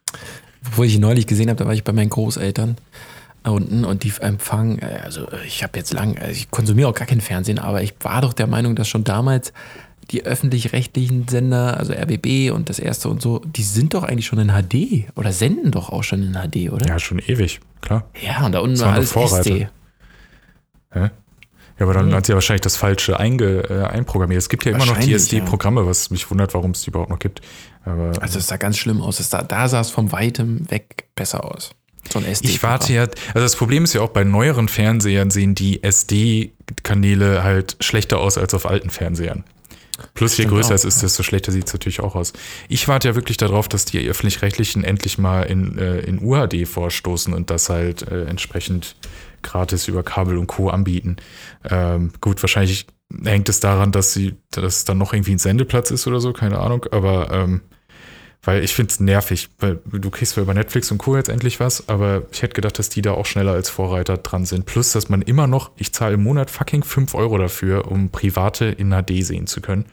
Obwohl 0.66 0.88
ich 0.88 0.96
ihn 0.96 1.02
neulich 1.02 1.28
gesehen 1.28 1.50
habe, 1.50 1.58
da 1.58 1.66
war 1.66 1.74
ich 1.74 1.84
bei 1.84 1.94
meinen 1.94 2.10
Großeltern. 2.10 2.78
unten 3.46 3.86
und 3.86 4.04
die 4.04 4.12
empfangen, 4.20 4.80
äh, 4.80 5.00
also 5.04 5.28
ich 5.46 5.64
habe 5.64 5.78
jetzt 5.78 5.94
lang, 5.94 6.18
also 6.18 6.32
ich 6.32 6.52
konsumiere 6.52 6.90
auch 6.90 6.96
gar 6.96 7.08
kein 7.08 7.22
Fernsehen, 7.22 7.60
aber 7.60 7.82
ich 7.82 7.94
war 8.02 8.22
doch 8.22 8.34
der 8.34 8.48
Meinung, 8.48 8.76
dass 8.76 8.90
schon 8.90 9.06
damals 9.06 9.54
die 10.12 10.26
öffentlich-rechtlichen 10.26 11.28
Sender, 11.28 11.78
also 11.78 11.94
RBB 11.94 12.52
und 12.52 12.70
das 12.70 12.80
erste 12.80 13.10
und 13.10 13.22
so, 13.22 13.40
die 13.40 13.64
sind 13.64 13.94
doch 13.94 14.04
eigentlich 14.04 14.26
schon 14.26 14.40
in 14.40 14.50
HD 14.50 15.10
oder 15.16 15.32
senden 15.34 15.72
doch 15.72 15.90
auch 15.90 16.04
schon 16.04 16.24
in 16.24 16.34
HD, 16.34 16.72
oder? 16.72 16.88
Ja, 16.88 17.00
schon 17.00 17.20
ewig, 17.20 17.60
klar. 17.82 18.06
Ja, 18.22 18.46
und 18.46 18.54
da 18.54 18.60
unten 18.60 18.78
Das 18.78 18.86
war 18.86 18.94
alles 18.94 19.12
Vorreiter. 19.12 19.40
SD. 19.40 19.68
Hä? 20.92 21.10
Ja, 21.80 21.86
aber 21.86 21.94
dann 21.94 22.14
hat 22.14 22.26
sie 22.26 22.32
ja 22.32 22.36
wahrscheinlich 22.36 22.62
das 22.62 22.76
Falsche 22.76 23.20
einge, 23.20 23.60
äh, 23.70 23.84
einprogrammiert. 23.86 24.40
Es 24.40 24.50
gibt 24.50 24.66
ja 24.66 24.72
immer 24.72 24.86
noch 24.86 24.98
die 24.98 25.12
ja. 25.12 25.18
SD-Programme, 25.18 25.86
was 25.86 26.10
mich 26.10 26.30
wundert, 26.32 26.54
warum 26.56 26.72
es 26.72 26.82
die 26.82 26.90
überhaupt 26.90 27.12
noch 27.12 27.20
gibt. 27.20 27.42
Aber 27.86 28.14
Also 28.20 28.40
es 28.40 28.48
sah 28.48 28.58
ganz 28.58 28.78
schlimm 28.78 29.02
aus. 29.02 29.20
Es 29.20 29.30
sah, 29.30 29.44
da 29.44 29.68
sah 29.68 29.82
es 29.82 29.92
vom 29.92 30.12
Weitem 30.12 30.70
weg 30.72 31.06
besser 31.16 31.44
aus. 31.46 31.72
So 32.12 32.20
ein 32.20 32.26
SD. 32.26 32.48
Ich 32.48 32.64
warte 32.64 32.94
ja, 32.94 33.02
also 33.02 33.18
das 33.34 33.56
Problem 33.56 33.84
ist 33.84 33.94
ja 33.94 34.02
auch 34.02 34.10
bei 34.10 34.24
neueren 34.24 34.70
Fernsehern 34.70 35.30
sehen 35.30 35.54
die 35.54 35.84
SD-Kanäle 35.84 37.44
halt 37.44 37.78
schlechter 37.80 38.20
aus 38.20 38.38
als 38.38 38.54
auf 38.54 38.66
alten 38.66 38.90
Fernsehern. 38.90 39.44
Plus 40.14 40.38
je 40.38 40.46
größer 40.46 40.70
auch, 40.70 40.76
es 40.76 40.86
ist, 40.86 41.04
desto 41.04 41.24
schlechter 41.24 41.52
sieht 41.52 41.68
es 41.68 41.74
natürlich 41.74 42.00
auch 42.02 42.16
aus. 42.16 42.34
Ich 42.70 42.88
warte 42.88 43.08
ja 43.10 43.16
wirklich 43.16 43.38
darauf, 43.38 43.68
dass 43.68 43.86
die 43.86 44.00
öffentlich-rechtlichen 44.08 44.84
endlich 44.84 45.18
mal 45.18 45.44
in, 45.44 45.78
äh, 45.78 46.00
in 46.00 46.22
UHD 46.22 46.68
vorstoßen 46.68 47.34
und 47.34 47.50
das 47.50 47.70
halt 47.70 48.08
äh, 48.08 48.26
entsprechend 48.26 48.96
gratis 49.42 49.88
über 49.88 50.04
Kabel 50.04 50.38
und 50.38 50.48
Co. 50.48 50.70
anbieten. 50.70 51.18
Ähm, 51.70 52.12
gut, 52.22 52.42
wahrscheinlich 52.42 52.88
hängt 53.24 53.50
es 53.50 53.60
daran, 53.60 53.92
dass 53.92 54.14
sie, 54.14 54.36
dass 54.52 54.78
es 54.78 54.86
dann 54.86 54.98
noch 54.98 55.14
irgendwie 55.14 55.34
ein 55.34 55.40
Sendeplatz 55.40 55.92
ist 55.92 56.08
oder 56.08 56.20
so, 56.20 56.34
keine 56.34 56.60
Ahnung, 56.60 56.86
aber 56.92 57.32
ähm, 57.32 57.62
weil 58.42 58.64
ich 58.64 58.74
finde 58.74 58.92
es 58.92 59.00
nervig, 59.00 59.50
weil 59.60 59.80
du 59.86 60.10
kriegst 60.10 60.34
zwar 60.34 60.44
über 60.44 60.54
Netflix 60.54 60.92
und 60.92 61.00
Co. 61.00 61.18
jetzt 61.18 61.30
endlich 61.30 61.60
was, 61.60 61.90
aber 61.90 62.24
ich 62.32 62.42
hätte 62.42 62.54
gedacht, 62.54 62.80
dass 62.80 62.90
die 62.90 63.02
da 63.02 63.12
auch 63.12 63.26
schneller 63.26 63.52
als 63.52 63.70
Vorreiter 63.70 64.18
dran 64.18 64.46
sind. 64.46 64.66
Plus, 64.66 64.92
dass 64.92 65.10
man 65.10 65.22
immer 65.22 65.48
noch, 65.48 65.72
ich 65.76 65.94
zahle 65.94 66.16
im 66.16 66.24
Monat 66.24 66.50
fucking 66.50 66.84
5 66.84 67.14
Euro 67.16 67.38
dafür, 67.38 67.92
um 67.92 68.10
private 68.10 68.66
in 68.66 68.92
HD 68.92 69.26
sehen 69.26 69.48
zu 69.48 69.62
können. 69.62 69.86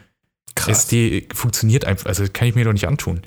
Krass. 0.54 0.84
SD 0.84 1.26
funktioniert 1.34 1.84
einfach, 1.84 2.06
also 2.06 2.24
kann 2.32 2.48
ich 2.48 2.54
mir 2.54 2.64
doch 2.64 2.72
nicht 2.72 2.86
antun. 2.86 3.22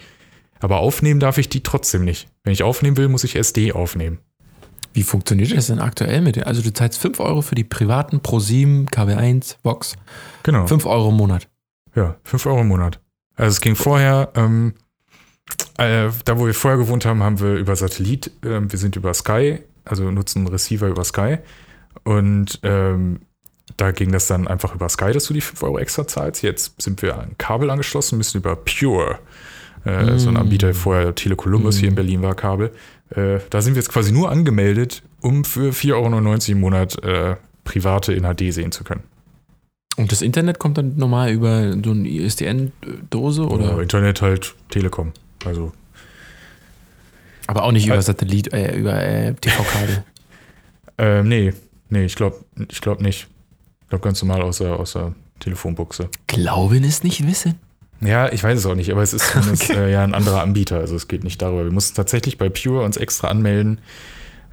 Aber 0.59 0.77
aufnehmen 0.77 1.19
darf 1.19 1.37
ich 1.37 1.49
die 1.49 1.61
trotzdem 1.61 2.03
nicht. 2.03 2.27
Wenn 2.43 2.53
ich 2.53 2.63
aufnehmen 2.63 2.97
will, 2.97 3.09
muss 3.09 3.23
ich 3.23 3.35
SD 3.35 3.73
aufnehmen. 3.73 4.19
Wie 4.93 5.03
funktioniert 5.03 5.55
das 5.55 5.67
denn 5.67 5.79
aktuell 5.79 6.21
mit 6.21 6.37
den? 6.37 6.43
Also 6.43 6.61
du 6.61 6.73
zahlst 6.73 6.99
5 6.99 7.19
Euro 7.19 7.41
für 7.41 7.53
die 7.53 7.63
privaten 7.63 8.17
Pro7, 8.17 8.89
KB1, 8.89 9.57
Vox. 9.61 9.95
Genau. 10.41 10.65
5 10.65 10.85
Euro 10.87 11.09
im 11.09 11.15
Monat. 11.17 11.47
Ja, 11.95 12.15
5 12.23 12.45
Euro 12.47 12.61
im 12.61 12.67
Monat. 12.69 12.99
Also 13.35 13.53
es 13.53 13.61
ging 13.61 13.75
vorher, 13.75 14.31
ähm, 14.35 14.73
äh, 15.77 16.09
da 16.25 16.39
wo 16.39 16.45
wir 16.45 16.53
vorher 16.53 16.77
gewohnt 16.77 17.05
haben, 17.05 17.23
haben 17.23 17.39
wir 17.39 17.55
über 17.55 17.75
Satellit, 17.75 18.27
äh, 18.43 18.61
wir 18.61 18.79
sind 18.79 18.95
über 18.95 19.13
Sky, 19.13 19.59
also 19.85 20.09
nutzen 20.11 20.47
Receiver 20.47 20.87
über 20.87 21.03
Sky. 21.03 21.37
Und 22.03 22.59
ähm, 22.63 23.19
da 23.75 23.91
ging 23.91 24.11
das 24.11 24.27
dann 24.27 24.47
einfach 24.47 24.73
über 24.73 24.89
Sky, 24.89 25.11
dass 25.11 25.25
du 25.25 25.33
die 25.33 25.41
5 25.41 25.61
Euro 25.63 25.77
extra 25.79 26.07
zahlst. 26.07 26.41
Jetzt 26.41 26.81
sind 26.81 27.01
wir 27.01 27.17
an 27.17 27.35
Kabel 27.37 27.69
angeschlossen, 27.69 28.17
müssen 28.17 28.37
über 28.37 28.55
Pure, 28.55 29.19
äh, 29.83 30.17
so 30.17 30.29
ein 30.29 30.37
Anbieter, 30.37 30.73
vorher 30.73 31.13
Tele 31.15 31.35
Columbus 31.35 31.77
hier 31.77 31.89
in 31.89 31.95
Berlin 31.95 32.21
war 32.21 32.35
Kabel. 32.35 32.71
Äh, 33.09 33.39
da 33.49 33.61
sind 33.61 33.75
wir 33.75 33.81
jetzt 33.81 33.91
quasi 33.91 34.11
nur 34.11 34.31
angemeldet, 34.31 35.03
um 35.21 35.43
für 35.43 35.71
4,99 35.71 35.93
Euro 35.93 36.51
im 36.51 36.59
Monat 36.59 37.03
äh, 37.03 37.35
private 37.63 38.13
in 38.13 38.23
HD 38.23 38.53
sehen 38.53 38.71
zu 38.71 38.83
können. 38.83 39.03
Und 39.97 40.11
das 40.11 40.21
Internet 40.21 40.59
kommt 40.59 40.77
dann 40.77 40.95
normal 40.95 41.31
über 41.31 41.73
so 41.83 41.91
eine 41.91 42.07
ISDN-Dose 42.07 43.47
Oder 43.47 43.73
oder? 43.73 43.81
Internet 43.81 44.21
halt 44.21 44.55
Telekom. 44.69 45.11
Also 45.45 45.71
Aber 47.47 47.63
auch 47.63 47.71
nicht 47.71 47.87
über 47.87 47.95
Äh, 47.97 48.01
Satellit, 48.01 48.53
äh, 48.53 48.75
über 48.75 49.01
äh, 49.01 49.33
TV-Kabel. 49.33 50.03
Ähm, 50.99 51.27
nee, 51.27 51.53
nee, 51.89 52.05
ich 52.05 52.15
glaube 52.15 52.37
ich 52.71 52.81
glaub 52.81 53.01
nicht. 53.01 53.27
Ich 53.83 53.89
glaube 53.89 54.03
ganz 54.03 54.19
normal 54.23 54.41
aus 54.41 54.57
der, 54.57 54.79
aus 54.79 54.93
der 54.93 55.13
Telefonbuchse. 55.39 56.09
Glauben 56.25 56.83
ist 56.83 57.03
nicht 57.03 57.27
wissen. 57.27 57.59
Ja, 58.01 58.31
ich 58.31 58.43
weiß 58.43 58.57
es 58.57 58.65
auch 58.65 58.73
nicht, 58.73 58.91
aber 58.91 59.03
es 59.03 59.13
ist 59.13 59.27
zumindest 59.31 59.69
äh, 59.69 59.91
ja 59.91 60.03
ein 60.03 60.15
anderer 60.15 60.41
Anbieter, 60.41 60.77
also 60.77 60.95
es 60.95 61.07
geht 61.07 61.23
nicht 61.23 61.39
darüber. 61.39 61.63
Wir 61.65 61.71
mussten 61.71 61.95
tatsächlich 61.95 62.39
bei 62.39 62.49
Pure 62.49 62.83
uns 62.83 62.97
extra 62.97 63.27
anmelden, 63.27 63.79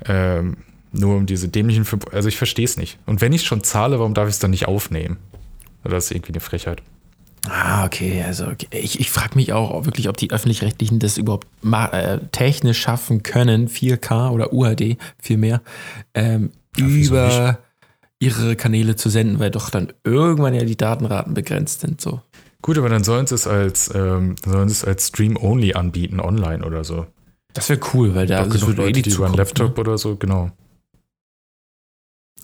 ähm, 0.06 0.58
nur 0.92 1.16
um 1.16 1.24
diese 1.24 1.48
dämlichen, 1.48 1.86
also 2.12 2.28
ich 2.28 2.36
verstehe 2.36 2.64
es 2.66 2.76
nicht. 2.76 2.98
Und 3.06 3.20
wenn 3.22 3.32
ich 3.32 3.44
schon 3.44 3.64
zahle, 3.64 3.98
warum 3.98 4.14
darf 4.14 4.28
ich 4.28 4.34
es 4.34 4.38
dann 4.38 4.50
nicht 4.50 4.68
aufnehmen? 4.68 5.16
Das 5.82 6.04
ist 6.04 6.10
irgendwie 6.12 6.32
eine 6.32 6.40
Frechheit. 6.40 6.82
Ah, 7.48 7.84
okay. 7.84 8.22
Also 8.26 8.46
okay. 8.46 8.68
ich, 8.70 9.00
ich 9.00 9.10
frage 9.10 9.34
mich 9.34 9.52
auch 9.52 9.84
wirklich, 9.84 10.08
ob 10.08 10.16
die 10.16 10.30
öffentlich-rechtlichen 10.30 10.98
das 10.98 11.18
überhaupt 11.18 11.46
äh, 11.92 12.18
technisch 12.32 12.80
schaffen 12.80 13.22
können, 13.22 13.68
4K 13.68 14.30
oder 14.30 14.52
UHD 14.52 14.96
vielmehr, 15.18 15.62
ähm, 16.14 16.52
Ja, 16.76 16.86
über 16.86 17.58
ihre 18.18 18.56
Kanäle 18.56 18.96
zu 18.96 19.10
senden, 19.10 19.38
weil 19.38 19.50
doch 19.50 19.70
dann 19.70 19.92
irgendwann 20.04 20.54
ja 20.54 20.64
die 20.64 20.76
Datenraten 20.76 21.34
begrenzt 21.34 21.80
sind. 21.80 22.00
So. 22.00 22.22
Gut, 22.62 22.78
aber 22.78 22.88
dann 22.88 23.04
sollen 23.04 23.26
sie 23.26 23.34
es 23.34 23.46
als, 23.46 23.94
ähm, 23.94 24.36
sollen 24.42 24.68
sie 24.68 24.74
es 24.74 24.84
als 24.84 25.08
Stream-Only 25.08 25.74
anbieten, 25.74 26.20
online 26.20 26.64
oder 26.64 26.84
so. 26.84 27.06
Das 27.52 27.68
wäre 27.68 27.80
cool, 27.92 28.14
weil 28.14 28.26
da 28.26 28.44
das 28.44 28.54
genug 28.54 28.76
Leute, 28.76 28.92
die 28.92 29.02
die 29.02 29.10
über 29.10 29.26
einen 29.26 29.34
Zukunft, 29.34 29.58
Laptop 29.58 29.78
oder 29.78 29.98
so, 29.98 30.16
genau. 30.16 30.50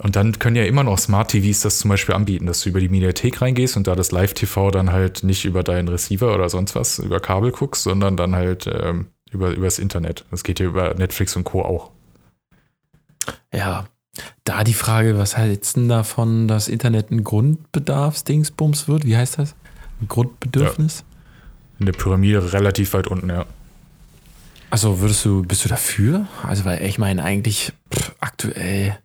Und 0.03 0.17
dann 0.17 0.39
können 0.39 0.57
ja 0.57 0.65
immer 0.65 0.83
noch 0.83 0.99
Smart 0.99 1.31
TVs 1.31 1.61
das 1.61 1.79
zum 1.79 1.91
Beispiel 1.91 2.15
anbieten, 2.15 2.47
dass 2.47 2.63
du 2.63 2.71
über 2.71 2.81
die 2.81 2.89
Mediathek 2.89 3.43
reingehst 3.43 3.77
und 3.77 3.87
da 3.87 3.95
das 3.95 4.13
Live-TV 4.13 4.71
dann 4.71 4.93
halt 4.93 5.23
nicht 5.25 5.45
über 5.45 5.63
deinen 5.63 5.89
Receiver 5.89 6.35
oder 6.35 6.49
sonst 6.49 6.75
was, 6.75 6.99
über 6.99 7.21
Kabel 7.21 7.53
guckst, 7.53 7.83
sondern 7.83 8.17
dann 8.17 8.35
halt 8.35 8.67
ähm, 8.67 9.09
über 9.31 9.51
übers 9.51 9.79
Internet. 9.79 10.25
Das 10.31 10.43
geht 10.43 10.59
ja 10.59 10.67
über 10.67 10.95
Netflix 10.95 11.37
und 11.37 11.45
Co. 11.45 11.63
auch. 11.63 11.91
Ja. 13.53 13.87
Da 14.45 14.65
die 14.65 14.75
Frage, 14.75 15.19
was 15.19 15.37
hältst 15.37 15.77
du 15.77 15.81
denn 15.81 15.89
davon, 15.91 16.49
dass 16.49 16.69
Internet 16.69 17.11
ein 17.11 17.23
Grundbedarfsdingsbums 17.23 18.89
wird? 18.89 19.05
Wie 19.05 19.17
heißt 19.17 19.39
das? 19.39 19.55
Ein 20.01 20.09
Grundbedürfnis? 20.09 21.05
In 21.79 21.87
der 21.87 21.93
Pyramide 21.93 22.53
relativ 22.53 22.95
weit 22.95 23.07
unten, 23.07 23.29
ja. 23.29 23.45
Also 24.71 25.01
würdest 25.01 25.25
du, 25.25 25.43
bist 25.43 25.65
du 25.65 25.69
dafür? 25.69 26.27
Also, 26.43 26.65
weil 26.65 26.83
ich 26.85 26.99
meine, 26.99 27.23
eigentlich 27.23 27.73
pff, 27.93 28.13
aktuell, 28.21 28.99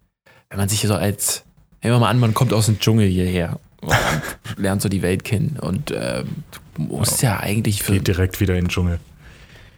wenn 0.55 0.61
man 0.61 0.69
sich 0.69 0.79
so 0.87 0.95
als, 0.95 1.43
nehmen 1.83 1.95
wir 1.95 1.99
mal 1.99 2.09
an, 2.09 2.17
man 2.17 2.33
kommt 2.33 2.53
aus 2.53 2.67
dem 2.67 2.79
Dschungel 2.79 3.09
hierher 3.09 3.59
und 3.81 3.93
lernt 4.57 4.81
so 4.81 4.87
die 4.87 5.01
Welt 5.01 5.25
kennen 5.25 5.57
und 5.59 5.91
ähm, 5.91 6.27
du 6.75 6.81
musst 6.81 7.21
ja, 7.21 7.41
eigentlich 7.41 7.83
für. 7.83 7.91
Geht 7.91 8.07
direkt 8.07 8.39
wieder 8.39 8.55
in 8.55 8.63
den 8.63 8.69
Dschungel. 8.69 8.99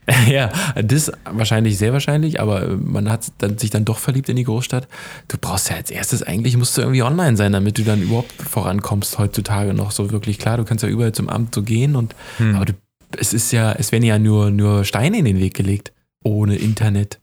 ja, 0.27 0.51
das 0.75 1.11
wahrscheinlich, 1.25 1.79
sehr 1.79 1.93
wahrscheinlich, 1.93 2.39
aber 2.39 2.77
man 2.77 3.09
hat 3.09 3.31
dann, 3.39 3.57
sich 3.57 3.71
dann 3.71 3.85
doch 3.85 3.97
verliebt 3.97 4.29
in 4.29 4.35
die 4.35 4.43
Großstadt. 4.43 4.87
Du 5.27 5.37
brauchst 5.41 5.71
ja 5.71 5.77
als 5.77 5.89
erstes 5.89 6.21
eigentlich, 6.21 6.55
musst 6.57 6.77
du 6.77 6.81
irgendwie 6.81 7.01
online 7.01 7.37
sein, 7.37 7.53
damit 7.53 7.79
du 7.79 7.83
dann 7.83 8.03
überhaupt 8.03 8.31
vorankommst 8.33 9.17
heutzutage 9.17 9.73
noch 9.73 9.89
so 9.89 10.11
wirklich. 10.11 10.37
Klar, 10.37 10.57
du 10.57 10.63
kannst 10.63 10.83
ja 10.83 10.89
überall 10.89 11.11
zum 11.11 11.27
Amt 11.27 11.55
so 11.55 11.63
gehen 11.63 11.95
und, 11.95 12.13
aber 12.39 12.65
du, 12.65 12.73
es 13.17 13.33
ist 13.33 13.51
ja, 13.51 13.71
es 13.71 13.91
werden 13.91 14.03
ja 14.03 14.19
nur, 14.19 14.51
nur 14.51 14.85
Steine 14.85 15.17
in 15.17 15.25
den 15.25 15.39
Weg 15.39 15.55
gelegt, 15.55 15.91
ohne 16.23 16.55
Internet. 16.55 17.19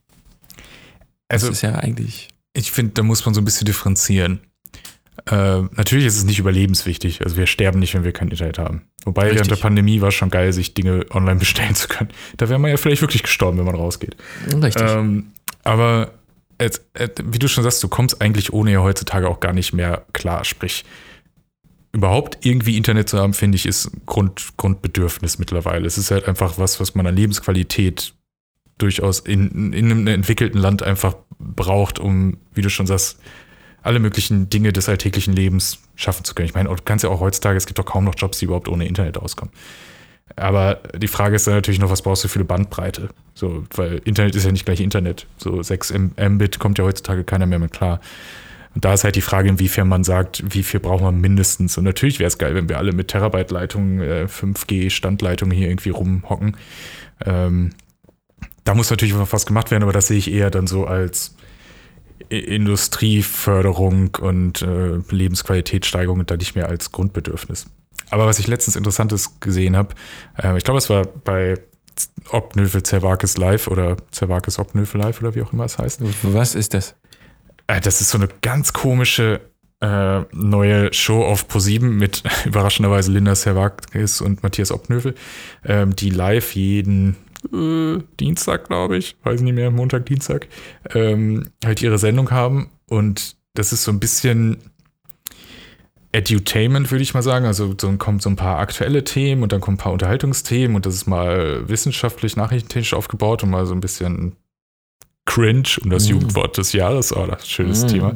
Also 1.28 1.46
das 1.46 1.58
ist 1.58 1.62
ja 1.62 1.76
eigentlich. 1.76 2.33
Ich 2.54 2.72
finde, 2.72 2.92
da 2.92 3.02
muss 3.02 3.24
man 3.26 3.34
so 3.34 3.40
ein 3.40 3.44
bisschen 3.44 3.66
differenzieren. 3.66 4.40
Äh, 5.26 5.62
natürlich 5.76 6.06
ist 6.06 6.16
es 6.16 6.24
nicht 6.24 6.38
überlebenswichtig. 6.38 7.22
Also 7.22 7.36
wir 7.36 7.46
sterben 7.46 7.78
nicht, 7.78 7.94
wenn 7.94 8.04
wir 8.04 8.12
kein 8.12 8.28
Internet 8.28 8.58
haben. 8.58 8.82
Wobei 9.04 9.24
während 9.24 9.38
der 9.38 9.42
Richtig. 9.42 9.62
Pandemie 9.62 10.00
war 10.00 10.08
es 10.08 10.14
schon 10.14 10.30
geil, 10.30 10.52
sich 10.52 10.74
Dinge 10.74 11.06
online 11.10 11.36
bestellen 11.40 11.74
zu 11.74 11.88
können. 11.88 12.10
Da 12.36 12.48
wäre 12.48 12.58
man 12.58 12.70
ja 12.70 12.76
vielleicht 12.76 13.02
wirklich 13.02 13.22
gestorben, 13.22 13.58
wenn 13.58 13.64
man 13.64 13.74
rausgeht. 13.74 14.16
Richtig. 14.62 14.82
Ähm, 14.82 15.32
aber 15.62 16.12
et, 16.58 16.80
et, 16.94 17.22
wie 17.24 17.38
du 17.38 17.48
schon 17.48 17.64
sagst, 17.64 17.82
du 17.82 17.88
kommst 17.88 18.20
eigentlich 18.20 18.52
ohne 18.52 18.72
ja 18.72 18.80
heutzutage 18.80 19.28
auch 19.28 19.40
gar 19.40 19.52
nicht 19.52 19.72
mehr 19.72 20.04
klar. 20.12 20.44
Sprich, 20.44 20.84
überhaupt 21.92 22.44
irgendwie 22.44 22.76
Internet 22.76 23.08
zu 23.08 23.18
haben, 23.18 23.34
finde 23.34 23.56
ich, 23.56 23.66
ist 23.66 23.90
Grund, 24.06 24.56
Grundbedürfnis 24.56 25.38
mittlerweile. 25.38 25.86
Es 25.86 25.96
ist 25.96 26.10
halt 26.10 26.28
einfach 26.28 26.58
was, 26.58 26.80
was 26.80 26.94
man 26.94 27.06
an 27.06 27.16
Lebensqualität 27.16 28.14
durchaus 28.78 29.20
in, 29.20 29.72
in 29.72 29.90
einem 29.90 30.06
entwickelten 30.06 30.58
Land 30.58 30.82
einfach 30.82 31.16
braucht, 31.38 31.98
um, 31.98 32.38
wie 32.54 32.62
du 32.62 32.70
schon 32.70 32.86
sagst, 32.86 33.18
alle 33.82 33.98
möglichen 33.98 34.48
Dinge 34.48 34.72
des 34.72 34.88
alltäglichen 34.88 35.34
Lebens 35.34 35.78
schaffen 35.94 36.24
zu 36.24 36.34
können. 36.34 36.48
Ich 36.48 36.54
meine, 36.54 36.70
du 36.70 36.76
kannst 36.84 37.04
ja 37.04 37.10
auch 37.10 37.20
heutzutage, 37.20 37.56
es 37.56 37.66
gibt 37.66 37.78
doch 37.78 37.84
kaum 37.84 38.04
noch 38.04 38.14
Jobs, 38.16 38.38
die 38.38 38.46
überhaupt 38.46 38.68
ohne 38.68 38.86
Internet 38.86 39.18
auskommen. 39.18 39.52
Aber 40.36 40.80
die 40.96 41.06
Frage 41.06 41.36
ist 41.36 41.46
dann 41.46 41.54
natürlich 41.54 41.80
noch, 41.80 41.90
was 41.90 42.02
brauchst 42.02 42.24
du 42.24 42.28
für 42.28 42.38
eine 42.38 42.46
Bandbreite? 42.46 43.10
So, 43.34 43.64
weil 43.74 44.00
Internet 44.04 44.34
ist 44.34 44.44
ja 44.44 44.52
nicht 44.52 44.64
gleich 44.64 44.80
Internet. 44.80 45.26
So 45.36 45.62
6 45.62 45.92
Mbit 46.16 46.58
kommt 46.58 46.78
ja 46.78 46.84
heutzutage 46.84 47.24
keiner 47.24 47.46
mehr 47.46 47.58
mit 47.58 47.72
klar. 47.72 48.00
Und 48.74 48.84
da 48.84 48.94
ist 48.94 49.04
halt 49.04 49.16
die 49.16 49.20
Frage, 49.20 49.48
inwiefern 49.48 49.86
man 49.86 50.02
sagt, 50.02 50.42
wie 50.52 50.64
viel 50.64 50.80
braucht 50.80 51.02
man 51.02 51.20
mindestens. 51.20 51.78
Und 51.78 51.84
natürlich 51.84 52.18
wäre 52.18 52.28
es 52.28 52.38
geil, 52.38 52.54
wenn 52.54 52.68
wir 52.68 52.78
alle 52.78 52.92
mit 52.92 53.08
Terabyte-Leitungen, 53.08 54.00
äh, 54.00 54.26
5G-Standleitungen 54.26 55.56
hier 55.56 55.68
irgendwie 55.68 55.90
rumhocken. 55.90 56.56
Ähm, 57.24 57.70
da 58.64 58.74
muss 58.74 58.90
natürlich 58.90 59.14
noch 59.14 59.32
was 59.32 59.46
gemacht 59.46 59.70
werden, 59.70 59.82
aber 59.82 59.92
das 59.92 60.08
sehe 60.08 60.18
ich 60.18 60.30
eher 60.30 60.50
dann 60.50 60.66
so 60.66 60.86
als 60.86 61.36
Industrieförderung 62.28 64.16
und 64.20 64.62
äh, 64.62 65.00
Lebensqualitätssteigerung 65.10 66.20
und 66.20 66.30
da 66.30 66.36
nicht 66.36 66.54
mehr 66.54 66.68
als 66.68 66.90
Grundbedürfnis. 66.92 67.66
Aber 68.10 68.26
was 68.26 68.38
ich 68.38 68.46
letztens 68.46 68.76
Interessantes 68.76 69.40
gesehen 69.40 69.76
habe, 69.76 69.94
äh, 70.42 70.56
ich 70.56 70.64
glaube, 70.64 70.78
es 70.78 70.88
war 70.90 71.04
bei 71.04 71.60
Obnövel 72.30 72.82
Zervakis 72.82 73.36
Live 73.36 73.68
oder 73.68 73.96
Zervakis 74.10 74.58
Obnövel 74.58 75.00
Live 75.00 75.20
oder 75.20 75.34
wie 75.34 75.42
auch 75.42 75.52
immer 75.52 75.64
es 75.64 75.78
heißt. 75.78 76.00
Was 76.22 76.54
ist 76.54 76.74
das? 76.74 76.94
äh, 77.66 77.80
das 77.80 78.00
ist 78.00 78.10
so 78.10 78.18
eine 78.18 78.28
ganz 78.42 78.72
komische 78.72 79.40
äh, 79.80 80.20
neue 80.32 80.92
Show 80.92 81.24
auf 81.24 81.46
Pro7 81.48 81.82
mit 81.82 82.22
überraschenderweise 82.44 83.10
Linda 83.12 83.34
Servakis 83.34 84.20
und 84.20 84.42
Matthias 84.42 84.72
Obnövel, 84.72 85.14
ähm, 85.64 85.94
die 85.96 86.10
live 86.10 86.54
jeden 86.54 87.16
äh, 87.52 88.02
Dienstag, 88.20 88.68
glaube 88.68 88.96
ich, 88.96 89.16
weiß 89.22 89.40
nicht 89.40 89.54
mehr, 89.54 89.70
Montag, 89.70 90.06
Dienstag, 90.06 90.48
ähm, 90.94 91.48
halt 91.64 91.82
ihre 91.82 91.98
Sendung 91.98 92.30
haben. 92.30 92.70
Und 92.88 93.36
das 93.54 93.72
ist 93.72 93.84
so 93.84 93.92
ein 93.92 94.00
bisschen 94.00 94.58
Edutainment, 96.12 96.90
würde 96.90 97.02
ich 97.02 97.12
mal 97.12 97.22
sagen. 97.22 97.44
Also 97.44 97.74
so 97.78 97.92
kommen 97.96 98.20
so 98.20 98.30
ein 98.30 98.36
paar 98.36 98.58
aktuelle 98.58 99.04
Themen 99.04 99.42
und 99.42 99.52
dann 99.52 99.60
kommen 99.60 99.74
ein 99.74 99.78
paar 99.78 99.92
Unterhaltungsthemen 99.92 100.76
und 100.76 100.86
das 100.86 100.94
ist 100.94 101.06
mal 101.06 101.68
wissenschaftlich, 101.68 102.36
nachrichtentechnisch 102.36 102.94
aufgebaut 102.94 103.42
und 103.42 103.50
mal 103.50 103.66
so 103.66 103.74
ein 103.74 103.80
bisschen 103.80 104.36
cringe, 105.26 105.78
um 105.82 105.90
das 105.90 106.06
mm. 106.06 106.10
Jugendwort 106.10 106.58
des 106.58 106.72
Jahres, 106.72 107.14
oh, 107.14 107.26
das 107.26 107.42
ist 107.42 107.44
ein 107.44 107.50
schönes 107.50 107.84
mm. 107.84 107.88
Thema. 107.88 108.14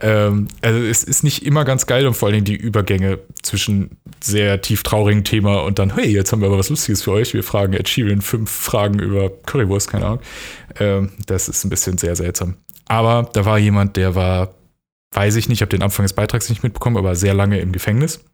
Ähm, 0.00 0.48
also 0.60 0.78
es 0.80 1.04
ist 1.04 1.24
nicht 1.24 1.44
immer 1.44 1.64
ganz 1.64 1.86
geil 1.86 2.06
und 2.06 2.14
vor 2.14 2.28
allen 2.28 2.44
Dingen 2.44 2.44
die 2.44 2.56
Übergänge 2.56 3.18
zwischen 3.42 3.96
sehr 4.22 4.60
tief 4.60 4.82
traurigen 4.82 5.24
Thema 5.24 5.62
und 5.62 5.78
dann, 5.78 5.94
hey, 5.94 6.08
jetzt 6.08 6.32
haben 6.32 6.40
wir 6.40 6.48
aber 6.48 6.58
was 6.58 6.68
Lustiges 6.68 7.02
für 7.02 7.12
euch. 7.12 7.32
Wir 7.32 7.42
fragen 7.42 7.72
Ed 7.72 7.88
Sheeran 7.88 8.20
fünf 8.20 8.50
Fragen 8.50 8.98
über 8.98 9.30
Currywurst, 9.30 9.88
keine 9.88 10.06
Ahnung. 10.06 10.20
Ähm, 10.78 11.10
das 11.26 11.48
ist 11.48 11.64
ein 11.64 11.70
bisschen 11.70 11.96
sehr 11.96 12.14
seltsam. 12.14 12.56
Aber 12.86 13.30
da 13.32 13.44
war 13.44 13.58
jemand, 13.58 13.96
der 13.96 14.14
war, 14.14 14.54
weiß 15.14 15.36
ich 15.36 15.48
nicht, 15.48 15.58
ich 15.58 15.62
habe 15.62 15.70
den 15.70 15.82
Anfang 15.82 16.04
des 16.04 16.12
Beitrags 16.12 16.50
nicht 16.50 16.62
mitbekommen, 16.62 16.98
aber 16.98 17.14
sehr 17.14 17.34
lange 17.34 17.58
im 17.60 17.72
Gefängnis. 17.72 18.24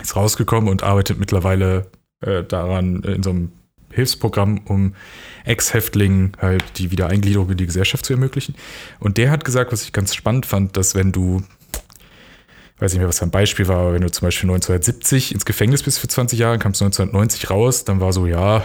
Ist 0.00 0.16
rausgekommen 0.16 0.70
und 0.70 0.82
arbeitet 0.82 1.18
mittlerweile 1.18 1.90
äh, 2.22 2.42
daran 2.44 3.02
in 3.02 3.22
so 3.22 3.30
einem 3.30 3.52
Hilfsprogramm, 3.92 4.60
um 4.66 4.94
Ex-Häftlingen 5.44 6.32
halt 6.40 6.64
die 6.78 6.90
Wiedereingliederung 6.90 7.50
in 7.50 7.56
die 7.56 7.66
Gesellschaft 7.66 8.04
zu 8.04 8.12
ermöglichen. 8.12 8.54
Und 9.00 9.18
der 9.18 9.30
hat 9.30 9.44
gesagt, 9.44 9.72
was 9.72 9.82
ich 9.82 9.92
ganz 9.92 10.14
spannend 10.14 10.46
fand, 10.46 10.76
dass 10.76 10.94
wenn 10.94 11.12
du, 11.12 11.42
weiß 12.78 12.92
nicht 12.92 13.00
mehr, 13.00 13.08
was 13.08 13.18
sein 13.18 13.30
Beispiel 13.30 13.68
war, 13.68 13.78
aber 13.78 13.94
wenn 13.94 14.02
du 14.02 14.10
zum 14.10 14.26
Beispiel 14.26 14.50
1970 14.50 15.32
ins 15.32 15.44
Gefängnis 15.44 15.82
bist 15.82 15.98
für 15.98 16.08
20 16.08 16.38
Jahre, 16.38 16.58
kamst 16.58 16.82
1990 16.82 17.50
raus, 17.50 17.84
dann 17.84 18.00
war 18.00 18.12
so, 18.12 18.26
ja, 18.26 18.64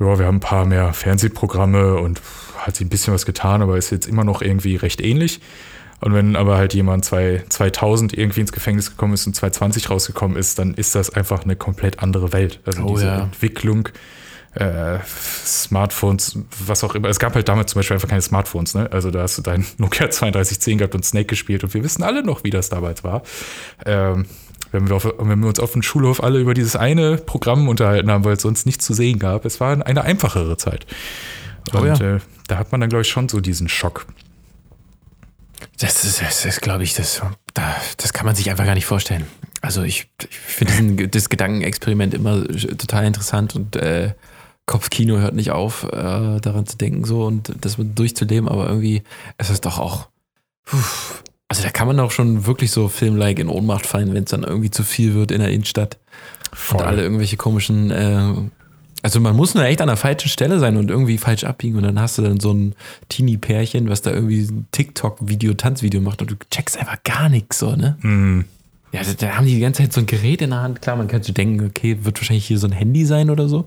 ja, 0.00 0.18
wir 0.18 0.26
haben 0.26 0.36
ein 0.36 0.40
paar 0.40 0.64
mehr 0.64 0.94
Fernsehprogramme 0.94 1.96
und 1.96 2.22
hat 2.56 2.76
sich 2.76 2.86
ein 2.86 2.90
bisschen 2.90 3.12
was 3.12 3.26
getan, 3.26 3.62
aber 3.62 3.76
ist 3.76 3.90
jetzt 3.90 4.08
immer 4.08 4.24
noch 4.24 4.40
irgendwie 4.40 4.76
recht 4.76 5.00
ähnlich. 5.00 5.40
Und 6.00 6.14
wenn 6.14 6.34
aber 6.34 6.56
halt 6.56 6.72
jemand 6.72 7.04
2000 7.04 8.16
irgendwie 8.16 8.40
ins 8.40 8.52
Gefängnis 8.52 8.90
gekommen 8.90 9.14
ist 9.14 9.26
und 9.26 9.34
2020 9.34 9.90
rausgekommen 9.90 10.36
ist, 10.36 10.58
dann 10.58 10.74
ist 10.74 10.94
das 10.94 11.10
einfach 11.10 11.44
eine 11.44 11.56
komplett 11.56 12.02
andere 12.02 12.32
Welt. 12.32 12.60
Also 12.64 12.82
oh, 12.82 12.94
diese 12.94 13.06
ja. 13.06 13.20
Entwicklung, 13.20 13.88
äh, 14.54 14.98
Smartphones, 15.06 16.38
was 16.66 16.82
auch 16.84 16.94
immer. 16.94 17.08
Es 17.08 17.18
gab 17.18 17.34
halt 17.34 17.48
damals 17.48 17.72
zum 17.72 17.80
Beispiel 17.80 17.94
einfach 17.94 18.08
keine 18.08 18.22
Smartphones, 18.22 18.74
ne? 18.74 18.90
Also 18.90 19.10
da 19.10 19.22
hast 19.22 19.38
du 19.38 19.42
dein 19.42 19.66
Nokia 19.78 20.06
3210 20.06 20.78
gehabt 20.78 20.94
und 20.94 21.04
Snake 21.04 21.26
gespielt 21.26 21.62
und 21.64 21.74
wir 21.74 21.84
wissen 21.84 22.02
alle 22.02 22.22
noch, 22.22 22.44
wie 22.44 22.50
das 22.50 22.70
damals 22.70 23.04
war. 23.04 23.22
Ähm, 23.84 24.26
wenn 24.72 24.88
wir, 24.88 24.96
auf, 24.96 25.04
wenn 25.18 25.40
wir 25.40 25.48
uns 25.48 25.60
auf 25.60 25.72
dem 25.72 25.82
Schulhof 25.82 26.22
alle 26.22 26.38
über 26.38 26.54
dieses 26.54 26.76
eine 26.76 27.16
Programm 27.16 27.68
unterhalten 27.68 28.10
haben, 28.10 28.24
weil 28.24 28.34
es 28.34 28.42
sonst 28.42 28.66
nichts 28.66 28.84
zu 28.84 28.94
sehen 28.94 29.18
gab. 29.18 29.44
Es 29.44 29.60
war 29.60 29.84
eine 29.84 30.02
einfachere 30.02 30.56
Zeit. 30.56 30.86
Oh 31.74 31.78
und 31.78 31.86
ja. 31.86 32.16
äh, 32.16 32.20
da 32.46 32.56
hat 32.56 32.72
man 32.72 32.80
dann, 32.80 32.88
glaube 32.88 33.02
ich, 33.02 33.08
schon 33.08 33.28
so 33.28 33.40
diesen 33.40 33.68
Schock. 33.68 34.06
Das 35.80 36.04
ist, 36.04 36.20
das 36.20 36.44
ist 36.44 36.60
glaube 36.60 36.84
ich, 36.84 36.94
das, 36.94 37.22
das 37.96 38.12
kann 38.12 38.26
man 38.26 38.34
sich 38.34 38.50
einfach 38.50 38.66
gar 38.66 38.74
nicht 38.74 38.86
vorstellen. 38.86 39.26
Also 39.62 39.82
ich, 39.82 40.08
ich 40.28 40.38
finde 40.38 41.08
das 41.08 41.28
Gedankenexperiment 41.28 42.14
immer 42.14 42.46
total 42.46 43.06
interessant 43.06 43.56
und 43.56 43.76
äh, 43.76 44.12
Kopfkino 44.66 45.18
hört 45.18 45.34
nicht 45.34 45.50
auf, 45.50 45.84
äh, 45.84 46.40
daran 46.40 46.66
zu 46.66 46.76
denken 46.76 47.04
so 47.04 47.24
und 47.24 47.52
das 47.60 47.76
durchzuleben, 47.78 48.48
aber 48.48 48.68
irgendwie 48.68 49.02
ist 49.38 49.50
es 49.50 49.60
doch 49.60 49.78
auch. 49.78 50.08
Puh, 50.64 50.76
also 51.48 51.62
da 51.64 51.70
kann 51.70 51.88
man 51.88 51.98
auch 51.98 52.12
schon 52.12 52.46
wirklich 52.46 52.70
so 52.70 52.86
filmlike 52.88 53.40
in 53.42 53.48
Ohnmacht 53.48 53.84
fallen, 53.84 54.14
wenn 54.14 54.24
es 54.24 54.30
dann 54.30 54.44
irgendwie 54.44 54.70
zu 54.70 54.84
viel 54.84 55.14
wird 55.14 55.32
in 55.32 55.40
der 55.40 55.50
Innenstadt. 55.50 55.98
Voll. 56.52 56.80
Und 56.80 56.86
alle 56.86 57.02
irgendwelche 57.02 57.36
komischen 57.36 57.90
äh, 57.90 58.34
also 59.02 59.20
man 59.20 59.36
muss 59.36 59.54
nur 59.54 59.64
echt 59.64 59.80
an 59.80 59.88
der 59.88 59.96
falschen 59.96 60.28
Stelle 60.28 60.58
sein 60.58 60.76
und 60.76 60.90
irgendwie 60.90 61.18
falsch 61.18 61.44
abbiegen 61.44 61.76
und 61.76 61.84
dann 61.84 62.00
hast 62.00 62.18
du 62.18 62.22
dann 62.22 62.40
so 62.40 62.52
ein 62.52 62.74
Teenie-Pärchen, 63.08 63.88
was 63.88 64.02
da 64.02 64.10
irgendwie 64.10 64.42
ein 64.42 64.66
TikTok-Video, 64.72 65.54
Tanzvideo 65.54 66.00
macht 66.00 66.22
und 66.22 66.30
du 66.30 66.36
checkst 66.50 66.78
einfach 66.78 67.02
gar 67.02 67.28
nichts 67.28 67.58
so, 67.58 67.76
ne? 67.76 67.96
Mm. 68.02 68.44
Ja, 68.92 69.02
da, 69.04 69.12
da, 69.12 69.36
haben 69.36 69.46
die 69.46 69.54
die 69.54 69.60
ganze 69.60 69.82
Zeit 69.82 69.92
so 69.92 70.00
ein 70.00 70.06
Gerät 70.06 70.42
in 70.42 70.50
der 70.50 70.62
Hand. 70.62 70.82
Klar, 70.82 70.96
man 70.96 71.06
könnte 71.06 71.32
denken, 71.32 71.64
okay, 71.64 71.98
wird 72.02 72.18
wahrscheinlich 72.20 72.46
hier 72.46 72.58
so 72.58 72.66
ein 72.66 72.72
Handy 72.72 73.04
sein 73.04 73.30
oder 73.30 73.48
so, 73.48 73.66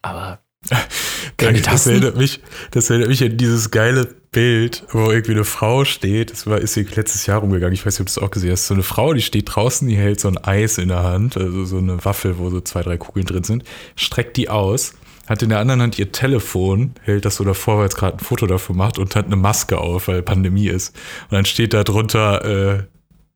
aber 0.00 0.38
keine 1.36 1.60
das, 1.60 1.86
erinnert 1.86 2.16
mich, 2.16 2.40
das 2.70 2.90
erinnert 2.90 3.08
mich 3.08 3.22
an 3.22 3.36
dieses 3.36 3.70
geile 3.70 4.06
Bild, 4.30 4.84
wo 4.90 5.10
irgendwie 5.10 5.32
eine 5.32 5.44
Frau 5.44 5.84
steht. 5.84 6.30
Das 6.30 6.46
war, 6.46 6.58
ist 6.58 6.76
letztes 6.76 7.26
Jahr 7.26 7.40
rumgegangen. 7.40 7.72
Ich 7.72 7.84
weiß 7.84 7.94
nicht, 7.94 8.00
ob 8.02 8.06
du 8.06 8.14
das 8.14 8.22
auch 8.22 8.30
gesehen 8.30 8.52
hast. 8.52 8.66
So 8.66 8.74
eine 8.74 8.82
Frau, 8.82 9.12
die 9.14 9.22
steht 9.22 9.54
draußen, 9.54 9.88
die 9.88 9.96
hält 9.96 10.20
so 10.20 10.28
ein 10.28 10.38
Eis 10.38 10.78
in 10.78 10.88
der 10.88 11.02
Hand, 11.02 11.36
also 11.36 11.64
so 11.64 11.78
eine 11.78 12.04
Waffel, 12.04 12.38
wo 12.38 12.50
so 12.50 12.60
zwei, 12.60 12.82
drei 12.82 12.96
Kugeln 12.96 13.26
drin 13.26 13.44
sind, 13.44 13.64
streckt 13.96 14.36
die 14.36 14.48
aus, 14.48 14.94
hat 15.26 15.42
in 15.42 15.48
der 15.48 15.58
anderen 15.58 15.82
Hand 15.82 15.98
ihr 15.98 16.12
Telefon, 16.12 16.94
hält 17.02 17.24
das 17.24 17.36
so 17.36 17.44
davor, 17.44 17.78
weil 17.78 17.88
es 17.88 17.96
gerade 17.96 18.18
ein 18.18 18.20
Foto 18.20 18.46
davon 18.46 18.76
macht 18.76 18.98
und 18.98 19.16
hat 19.16 19.26
eine 19.26 19.36
Maske 19.36 19.78
auf, 19.78 20.08
weil 20.08 20.22
Pandemie 20.22 20.68
ist. 20.68 20.94
Und 21.30 21.36
dann 21.36 21.44
steht 21.44 21.72
da 21.72 21.84
drunter, 21.84 22.44
äh, 22.44 22.82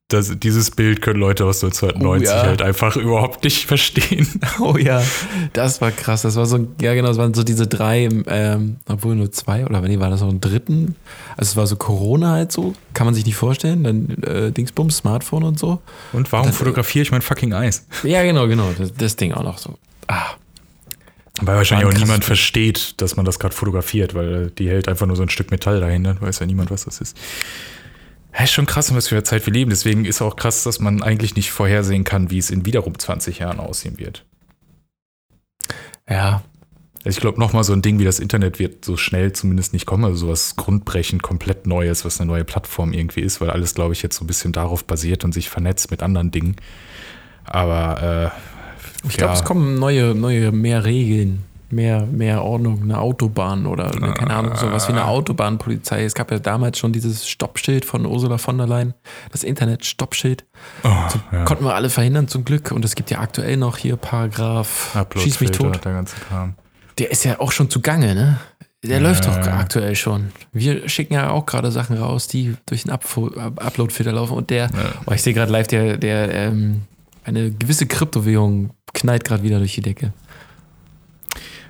das, 0.08 0.38
dieses 0.38 0.70
Bild 0.70 1.00
können 1.00 1.18
Leute 1.18 1.46
aus 1.46 1.64
1990 1.64 2.28
oh, 2.28 2.32
ja. 2.32 2.42
halt 2.42 2.60
einfach 2.60 2.96
überhaupt 2.96 3.42
nicht 3.42 3.64
verstehen. 3.66 4.28
Oh 4.60 4.76
ja, 4.76 5.02
das 5.54 5.80
war 5.80 5.90
krass. 5.92 6.22
Das 6.22 6.36
war 6.36 6.44
so, 6.44 6.68
ja 6.80 6.94
genau, 6.94 7.10
es 7.10 7.16
waren 7.16 7.32
so 7.32 7.42
diese 7.42 7.66
drei, 7.66 8.08
ähm, 8.26 8.76
obwohl 8.86 9.14
nur 9.14 9.32
zwei 9.32 9.64
oder 9.64 9.80
nee, 9.80 9.98
war 9.98 10.10
das 10.10 10.20
noch 10.20 10.28
ein 10.28 10.42
dritten? 10.42 10.94
Also 11.36 11.52
es 11.52 11.56
war 11.56 11.66
so 11.66 11.76
Corona 11.76 12.32
halt 12.32 12.52
so, 12.52 12.74
kann 12.92 13.06
man 13.06 13.14
sich 13.14 13.24
nicht 13.24 13.36
vorstellen. 13.36 13.84
Dann 13.84 14.22
äh, 14.22 14.52
Dingsbums, 14.52 14.98
Smartphone 14.98 15.42
und 15.42 15.58
so. 15.58 15.80
Und 16.12 16.30
warum 16.32 16.46
dann, 16.46 16.54
fotografiere 16.54 17.02
ich 17.02 17.10
mein 17.10 17.22
fucking 17.22 17.54
Eis? 17.54 17.86
Ja, 18.02 18.22
genau, 18.24 18.46
genau. 18.46 18.72
Das, 18.76 18.92
das 18.92 19.16
Ding 19.16 19.32
auch 19.32 19.42
noch 19.42 19.56
so. 19.56 19.78
Ah. 20.06 20.34
Weil 21.40 21.56
wahrscheinlich 21.56 21.88
auch 21.88 21.98
niemand 21.98 22.24
versteht, 22.24 23.00
dass 23.00 23.16
man 23.16 23.24
das 23.24 23.38
gerade 23.38 23.54
fotografiert, 23.54 24.14
weil 24.14 24.50
die 24.50 24.68
hält 24.68 24.86
einfach 24.86 25.06
nur 25.06 25.16
so 25.16 25.22
ein 25.22 25.30
Stück 25.30 25.50
Metall 25.50 25.80
dahin, 25.80 26.20
weiß 26.20 26.38
ja 26.38 26.46
niemand, 26.46 26.70
was 26.70 26.84
das 26.84 27.00
ist. 27.00 27.16
Ja, 28.36 28.44
ist 28.44 28.52
schon 28.52 28.66
krass, 28.66 28.90
in 28.90 28.96
was 28.96 29.08
für 29.08 29.14
eine 29.14 29.22
Zeit 29.22 29.46
wir 29.46 29.52
leben. 29.52 29.70
Deswegen 29.70 30.04
ist 30.04 30.20
auch 30.20 30.36
krass, 30.36 30.64
dass 30.64 30.80
man 30.80 31.02
eigentlich 31.02 31.36
nicht 31.36 31.52
vorhersehen 31.52 32.04
kann, 32.04 32.30
wie 32.30 32.38
es 32.38 32.50
in 32.50 32.66
wiederum 32.66 32.98
20 32.98 33.38
Jahren 33.38 33.60
aussehen 33.60 33.98
wird. 33.98 34.24
Ja. 36.08 36.42
Also 37.04 37.16
ich 37.16 37.20
glaube, 37.20 37.38
nochmal 37.38 37.64
so 37.64 37.74
ein 37.74 37.82
Ding 37.82 37.98
wie 37.98 38.04
das 38.04 38.18
Internet 38.18 38.58
wird 38.58 38.84
so 38.84 38.96
schnell 38.96 39.32
zumindest 39.32 39.72
nicht 39.72 39.86
kommen. 39.86 40.04
Also 40.04 40.26
sowas 40.26 40.56
grundbrechend, 40.56 41.22
komplett 41.22 41.66
Neues, 41.66 42.04
was 42.04 42.20
eine 42.20 42.28
neue 42.28 42.44
Plattform 42.44 42.92
irgendwie 42.92 43.20
ist, 43.20 43.40
weil 43.40 43.50
alles, 43.50 43.74
glaube 43.74 43.92
ich, 43.92 44.02
jetzt 44.02 44.16
so 44.16 44.24
ein 44.24 44.26
bisschen 44.26 44.52
darauf 44.52 44.84
basiert 44.84 45.22
und 45.22 45.32
sich 45.32 45.50
vernetzt 45.50 45.90
mit 45.90 46.02
anderen 46.02 46.30
Dingen. 46.30 46.56
Aber 47.44 48.32
äh, 48.32 49.08
ich 49.08 49.18
glaube, 49.18 49.34
ja. 49.34 49.38
es 49.38 49.44
kommen 49.44 49.78
neue, 49.78 50.14
neue, 50.14 50.50
mehr 50.50 50.84
Regeln 50.84 51.44
mehr, 51.70 52.06
mehr 52.06 52.42
Ordnung, 52.42 52.82
eine 52.82 52.98
Autobahn 52.98 53.66
oder 53.66 53.90
eine, 53.92 54.14
keine 54.14 54.34
Ahnung, 54.34 54.56
sowas 54.56 54.88
wie 54.88 54.92
eine 54.92 55.06
Autobahnpolizei. 55.06 56.04
Es 56.04 56.14
gab 56.14 56.30
ja 56.30 56.38
damals 56.38 56.78
schon 56.78 56.92
dieses 56.92 57.28
Stoppschild 57.28 57.84
von 57.84 58.06
Ursula 58.06 58.38
von 58.38 58.58
der 58.58 58.66
Leyen, 58.66 58.94
das 59.32 59.44
Internet-Stoppschild. 59.44 60.44
Oh, 60.82 60.88
so, 61.08 61.20
ja. 61.32 61.44
Konnten 61.44 61.64
wir 61.64 61.74
alle 61.74 61.90
verhindern 61.90 62.28
zum 62.28 62.44
Glück. 62.44 62.70
Und 62.72 62.84
es 62.84 62.94
gibt 62.94 63.10
ja 63.10 63.20
aktuell 63.20 63.56
noch 63.56 63.76
hier 63.76 63.96
Paragraph 63.96 64.96
Schieß 65.16 65.40
mich 65.40 65.50
tot. 65.50 65.84
Der, 65.84 65.92
ganze 65.92 66.16
Kram. 66.16 66.54
der 66.98 67.10
ist 67.10 67.24
ja 67.24 67.40
auch 67.40 67.52
schon 67.52 67.70
zugange, 67.70 68.14
ne? 68.14 68.38
Der 68.82 68.98
ja, 68.98 69.02
läuft 69.02 69.26
doch 69.26 69.36
ja. 69.36 69.58
aktuell 69.58 69.94
schon. 69.96 70.30
Wir 70.52 70.88
schicken 70.90 71.14
ja 71.14 71.30
auch 71.30 71.46
gerade 71.46 71.72
Sachen 71.72 71.96
raus, 71.96 72.28
die 72.28 72.54
durch 72.66 72.82
den 72.82 72.92
Upload-Filter 72.92 74.12
laufen. 74.12 74.36
Und 74.36 74.50
der, 74.50 74.68
oh, 75.06 75.12
ich 75.12 75.22
sehe 75.22 75.32
gerade 75.32 75.50
live, 75.50 75.68
der, 75.68 75.96
der 75.96 76.34
ähm, 76.34 76.82
eine 77.24 77.50
gewisse 77.50 77.86
Kryptowährung 77.86 78.70
knallt 78.92 79.24
gerade 79.24 79.42
wieder 79.42 79.58
durch 79.58 79.74
die 79.74 79.80
Decke. 79.80 80.12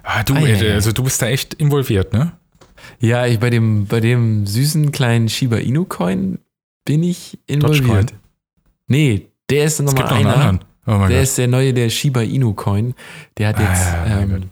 Ah, 0.05 0.23
du, 0.23 0.35
ah, 0.35 0.40
ja, 0.40 0.57
ja. 0.57 0.75
also 0.75 0.93
du 0.93 1.03
bist 1.03 1.21
da 1.21 1.27
echt 1.27 1.55
involviert, 1.55 2.12
ne? 2.12 2.33
Ja, 3.01 3.27
ich 3.27 3.40
bei 3.40 3.51
dem, 3.51 3.87
bei 3.87 4.01
dem 4.01 4.47
süßen 4.47 4.93
kleinen 4.93 5.29
Shiba 5.29 5.57
Inu 5.57 5.87
Coin 5.87 6.38
bin 6.85 7.03
ich 7.03 7.38
involviert. 7.47 8.12
Nee, 8.87 9.29
der 9.51 9.64
ist 9.64 9.81
nochmal 9.81 10.07
einer. 10.12 10.61
Oh 10.87 10.90
der 10.90 10.99
Gott. 10.99 11.11
ist 11.11 11.38
der 11.38 11.49
neue, 11.49 11.73
der 11.73 11.88
Shiba 11.88 12.21
Inu 12.21 12.53
Coin. 12.53 12.95
Der 13.38 13.49
hat 13.49 13.59
jetzt 13.59 13.87
ah, 13.87 14.21
ähm, 14.21 14.51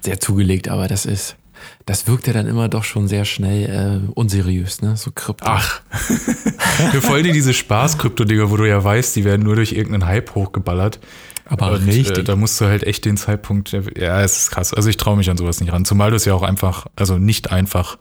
sehr 0.00 0.18
zugelegt, 0.18 0.68
aber 0.68 0.88
das 0.88 1.04
ist, 1.04 1.36
das 1.84 2.06
wirkt 2.06 2.26
ja 2.26 2.32
dann 2.32 2.46
immer 2.46 2.68
doch 2.70 2.84
schon 2.84 3.08
sehr 3.08 3.26
schnell 3.26 4.02
äh, 4.06 4.10
unseriös, 4.14 4.80
ne? 4.80 4.96
So 4.96 5.10
Krypto. 5.14 5.44
Ach. 5.46 5.82
Für 5.90 7.12
allem 7.12 7.32
diese 7.32 7.52
Spaß-Krypto-Dinger, 7.52 8.50
wo 8.50 8.56
du 8.56 8.64
ja 8.64 8.82
weißt, 8.82 9.14
die 9.16 9.24
werden 9.24 9.42
nur 9.42 9.56
durch 9.56 9.72
irgendeinen 9.72 10.06
Hype 10.06 10.34
hochgeballert. 10.34 11.00
Aber 11.46 11.72
und, 11.72 11.86
richtig. 11.86 12.18
Äh, 12.18 12.24
da 12.24 12.36
musst 12.36 12.60
du 12.60 12.66
halt 12.66 12.84
echt 12.84 13.04
den 13.04 13.16
Zeitpunkt, 13.16 13.72
ja, 13.72 14.20
es 14.22 14.36
ist 14.36 14.50
krass. 14.50 14.74
Also 14.74 14.88
ich 14.88 14.96
traue 14.96 15.16
mich 15.16 15.30
an 15.30 15.36
sowas 15.36 15.60
nicht 15.60 15.72
ran. 15.72 15.84
Zumal 15.84 16.10
du 16.10 16.16
es 16.16 16.24
ja 16.24 16.34
auch 16.34 16.42
einfach, 16.42 16.86
also 16.96 17.18
nicht 17.18 17.52
einfach 17.52 17.98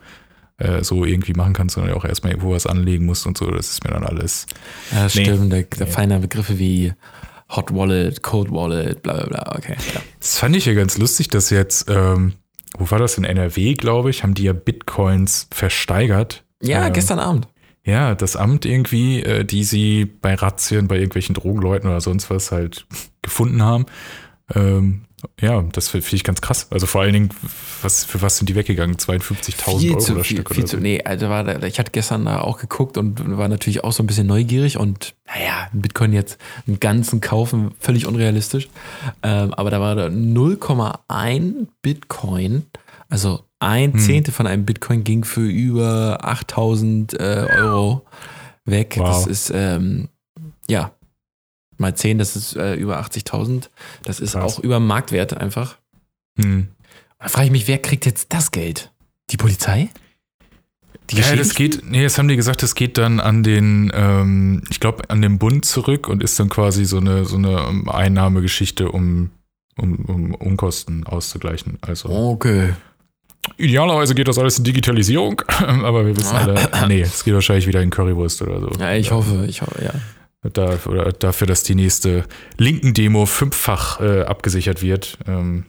äh, 0.58 0.84
so 0.84 1.06
irgendwie 1.06 1.34
machen 1.34 1.54
kannst, 1.54 1.76
sondern 1.76 1.94
auch 1.94 2.06
erstmal 2.06 2.32
irgendwo 2.32 2.52
was 2.52 2.66
anlegen 2.66 3.06
musst 3.06 3.26
und 3.28 3.38
so. 3.38 3.50
Das 3.52 3.72
ist 3.72 3.84
mir 3.84 3.92
dann 3.92 4.04
alles. 4.04 4.48
Ja, 4.92 5.04
nee. 5.04 5.10
stimmt. 5.10 5.52
Der, 5.52 5.64
der 5.64 5.88
nee. 5.88 5.92
feine 5.92 6.20
Begriffe 6.20 6.58
wie 6.60 6.94
Hot 7.56 7.74
Wallet, 7.74 8.24
Cold 8.24 8.52
Wallet, 8.52 9.04
bla 9.04 9.14
bla 9.14 9.26
bla. 9.28 9.56
Okay. 9.58 9.76
Ja. 9.94 10.02
Das 10.20 10.38
fand 10.40 10.56
ich 10.56 10.66
ja 10.66 10.74
ganz 10.74 10.98
lustig, 10.98 11.28
dass 11.28 11.50
jetzt, 11.52 11.90
ähm, 11.90 12.34
wo 12.78 12.90
war 12.90 13.00
das 13.00 13.18
in 13.18 13.26
NRW, 13.26 13.76
glaube 13.76 14.10
ich, 14.10 14.24
haben 14.24 14.34
die 14.34 14.44
ja 14.44 14.54
Bitcoins 14.54 15.48
versteigert 15.52 16.44
Ja, 16.62 16.88
Ähm, 16.88 16.94
gestern 16.94 17.20
Abend. 17.20 17.48
Ja, 17.86 18.16
das 18.16 18.36
Amt 18.36 18.66
irgendwie, 18.66 19.22
äh, 19.22 19.46
die 19.46 19.64
sie 19.64 20.06
bei 20.06 20.34
Razzien, 20.34 20.88
bei 20.88 20.96
irgendwelchen 20.96 21.36
Drogenleuten 21.36 21.88
oder 21.90 22.02
sonst 22.02 22.30
was 22.30 22.52
halt 22.52 22.88
gefunden 23.22 23.62
haben. 23.62 23.86
Ähm, 24.54 25.06
ja, 25.40 25.62
das 25.72 25.90
finde 25.90 26.08
ich 26.12 26.24
ganz 26.24 26.42
krass. 26.42 26.68
Also 26.72 26.86
vor 26.88 27.02
allen 27.02 27.14
Dingen, 27.14 27.30
was, 27.82 28.06
für 28.06 28.22
was 28.22 28.38
sind 28.38 28.48
die 28.50 28.56
weggegangen? 28.56 28.96
52.000 28.96 29.80
Viel 29.80 29.92
Euro 29.92 30.00
zu 30.00 30.14
das 30.16 30.28
viel, 30.28 30.38
Stück 30.38 30.50
viel 30.50 30.64
oder 30.64 30.68
zu, 30.68 30.78
so. 30.78 30.82
nee, 30.82 31.02
also 31.04 31.30
war, 31.30 31.64
ich 31.64 31.80
hatte 31.80 31.92
gestern 31.92 32.26
da 32.26 32.42
auch 32.42 32.60
geguckt 32.60 32.98
und 32.98 33.38
war 33.38 33.48
natürlich 33.48 33.84
auch 33.84 33.92
so 33.92 34.04
ein 34.04 34.08
bisschen 34.08 34.28
neugierig 34.28 34.78
und 34.78 35.16
naja, 35.26 35.68
Bitcoin 35.74 36.14
jetzt 36.14 36.38
einen 36.68 36.80
ganzen 36.80 37.22
kaufen, 37.22 37.72
völlig 37.80 38.06
unrealistisch. 38.06 38.70
Ähm, 39.24 39.54
aber 39.54 39.72
da 39.72 39.80
war 39.80 39.96
da 39.96 40.08
0,1 40.08 41.68
Bitcoin, 41.82 42.66
also 43.10 43.44
ein 43.66 43.94
Hm. 43.94 44.00
Zehntel 44.00 44.34
von 44.34 44.48
einem 44.48 44.66
Bitcoin 44.66 45.04
ging 45.04 45.24
für 45.24 45.42
über 45.48 46.20
8000 46.24 47.20
äh, 47.20 47.48
Euro 47.58 48.06
weg. 48.66 48.96
Wow. 48.98 49.08
Das 49.08 49.28
ist, 49.28 49.52
ähm, 49.54 50.10
ja, 50.70 50.92
mal 51.78 51.96
10, 51.96 52.18
das 52.18 52.36
ist 52.36 52.56
äh, 52.56 52.76
über 52.76 53.00
80.000. 53.02 53.70
Das 54.04 54.20
ist 54.20 54.34
Krass. 54.34 54.44
auch 54.44 54.60
über 54.60 54.80
Marktwert 54.80 55.36
einfach. 55.36 55.78
Hm. 56.40 56.68
Da 57.20 57.28
frage 57.28 57.48
ich 57.48 57.52
mich, 57.52 57.68
wer 57.68 57.80
kriegt 57.80 58.06
jetzt 58.06 58.34
das 58.34 58.52
Geld? 58.52 58.92
Die 59.32 59.38
Polizei? 59.38 59.90
Die 61.10 61.18
Ja, 61.18 61.36
das 61.36 61.54
geht, 61.56 61.84
nee, 61.86 62.04
das 62.04 62.18
haben 62.18 62.28
die 62.28 62.36
gesagt, 62.36 62.64
das 62.64 62.76
geht 62.76 62.98
dann 62.98 63.20
an 63.20 63.44
den, 63.44 63.92
ähm, 63.94 64.64
ich 64.70 64.80
glaube, 64.80 65.10
an 65.10 65.22
den 65.22 65.38
Bund 65.38 65.66
zurück 65.66 66.08
und 66.08 66.24
ist 66.24 66.40
dann 66.40 66.50
quasi 66.50 66.86
so 66.86 66.98
eine, 66.98 67.26
so 67.26 67.38
eine 67.38 67.60
ähm, 67.68 67.90
Einnahmegeschichte, 67.90 68.92
um, 68.92 69.30
um, 69.78 70.06
um 70.06 70.34
Unkosten 70.36 71.06
auszugleichen. 71.06 71.78
Also 71.82 72.10
Okay. 72.10 72.74
Idealerweise 73.58 74.16
geht 74.16 74.28
das 74.28 74.38
alles 74.38 74.58
in 74.58 74.64
Digitalisierung, 74.64 75.42
aber 75.68 76.06
wir 76.06 76.16
wissen 76.18 76.36
alle, 76.36 76.56
nee, 76.88 77.02
es 77.02 77.24
geht 77.24 77.34
wahrscheinlich 77.34 77.68
wieder 77.68 77.82
in 77.82 77.90
Currywurst 77.90 78.42
oder 78.42 78.60
so. 78.60 78.70
Ja, 78.80 78.94
ich 78.94 79.12
hoffe, 79.12 79.46
ich 79.48 79.62
hoffe, 79.62 79.84
ja. 79.84 79.92
Da, 80.54 80.78
oder 80.86 81.12
dafür, 81.12 81.48
dass 81.48 81.64
die 81.64 81.74
nächste 81.74 82.24
linken 82.58 82.94
Demo 82.94 83.26
fünffach 83.26 84.00
äh, 84.00 84.22
abgesichert 84.22 84.84
wird. 84.84 85.18
Ähm, 85.28 85.66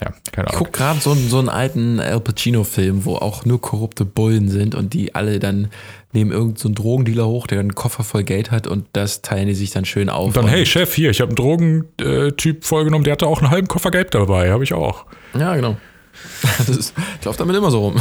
ja, 0.00 0.12
keine 0.30 0.46
Ich 0.48 0.54
Ahnung. 0.54 0.58
gucke 0.66 0.70
gerade 0.78 1.00
so, 1.00 1.10
einen- 1.10 1.28
so 1.28 1.38
einen 1.40 1.48
alten 1.48 1.98
Al 1.98 2.20
Pacino-Film, 2.20 3.04
wo 3.04 3.16
auch 3.16 3.44
nur 3.44 3.60
korrupte 3.60 4.04
Bullen 4.04 4.48
sind 4.48 4.76
und 4.76 4.94
die 4.94 5.14
alle 5.16 5.40
dann 5.40 5.68
nehmen 6.12 6.30
irgendeinen 6.30 6.56
so 6.56 6.68
einen 6.68 6.74
Drogendealer 6.76 7.26
hoch, 7.26 7.46
der 7.48 7.58
einen 7.60 7.74
Koffer 7.74 8.04
voll 8.04 8.22
Geld 8.22 8.52
hat 8.52 8.68
und 8.68 8.86
das 8.92 9.22
teilen 9.22 9.48
die 9.48 9.54
sich 9.54 9.70
dann 9.72 9.84
schön 9.84 10.08
auf. 10.08 10.26
Und 10.28 10.36
dann, 10.36 10.44
und, 10.44 10.50
hey 10.50 10.66
Chef, 10.66 10.94
hier, 10.94 11.10
ich 11.10 11.20
habe 11.20 11.30
einen 11.30 11.36
Drogentyp 11.36 12.64
vollgenommen, 12.64 13.02
der 13.04 13.14
hatte 13.14 13.26
auch 13.26 13.40
einen 13.40 13.50
halben 13.50 13.66
Koffer 13.66 13.90
Geld 13.90 14.14
dabei, 14.14 14.52
habe 14.52 14.62
ich 14.62 14.72
auch. 14.72 15.06
Ja, 15.36 15.54
genau. 15.56 15.76
Das 16.58 16.68
ist, 16.68 16.94
ich 17.18 17.24
laufe 17.24 17.38
damit 17.38 17.56
immer 17.56 17.70
so 17.70 17.80
rum. 17.80 18.00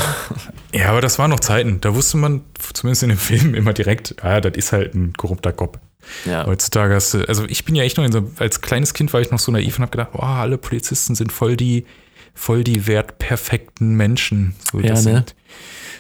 Ja, 0.74 0.90
aber 0.90 1.02
das 1.02 1.18
waren 1.20 1.30
noch 1.30 1.40
Zeiten. 1.40 1.82
Da 1.82 1.96
wusste 1.96 2.18
man, 2.18 2.42
zumindest 2.74 3.04
in 3.04 3.10
dem 3.10 3.18
Film, 3.18 3.56
immer 3.56 3.74
direkt, 3.74 4.16
ah, 4.24 4.42
das 4.42 4.56
ist 4.56 4.72
halt 4.72 4.94
ein 4.94 5.14
korrupter 5.14 5.54
Cop. 5.54 5.80
Ja. 6.26 6.46
Heutzutage 6.46 6.96
hast 6.96 7.14
du, 7.14 7.28
also 7.28 7.46
ich 7.46 7.66
bin 7.66 7.76
ja 7.76 7.84
echt 7.84 7.98
noch 7.98 8.06
in 8.06 8.12
so, 8.12 8.32
als 8.38 8.62
kleines 8.62 8.94
Kind 8.94 9.14
war 9.14 9.22
ich 9.22 9.32
noch 9.32 9.40
so 9.40 9.52
naiv 9.52 9.78
und 9.78 9.84
habe 9.84 9.92
gedacht, 9.92 10.10
oh, 10.14 10.22
alle 10.22 10.58
Polizisten 10.58 11.16
sind 11.16 11.32
voll 11.32 11.56
die, 11.56 11.86
voll 12.34 12.64
die 12.64 12.88
wertperfekten 12.88 13.96
Menschen. 13.96 14.56
So, 14.72 14.80
Ja, 14.80 14.90
das 14.90 15.06
ne? 15.06 15.14
sind, 15.14 15.36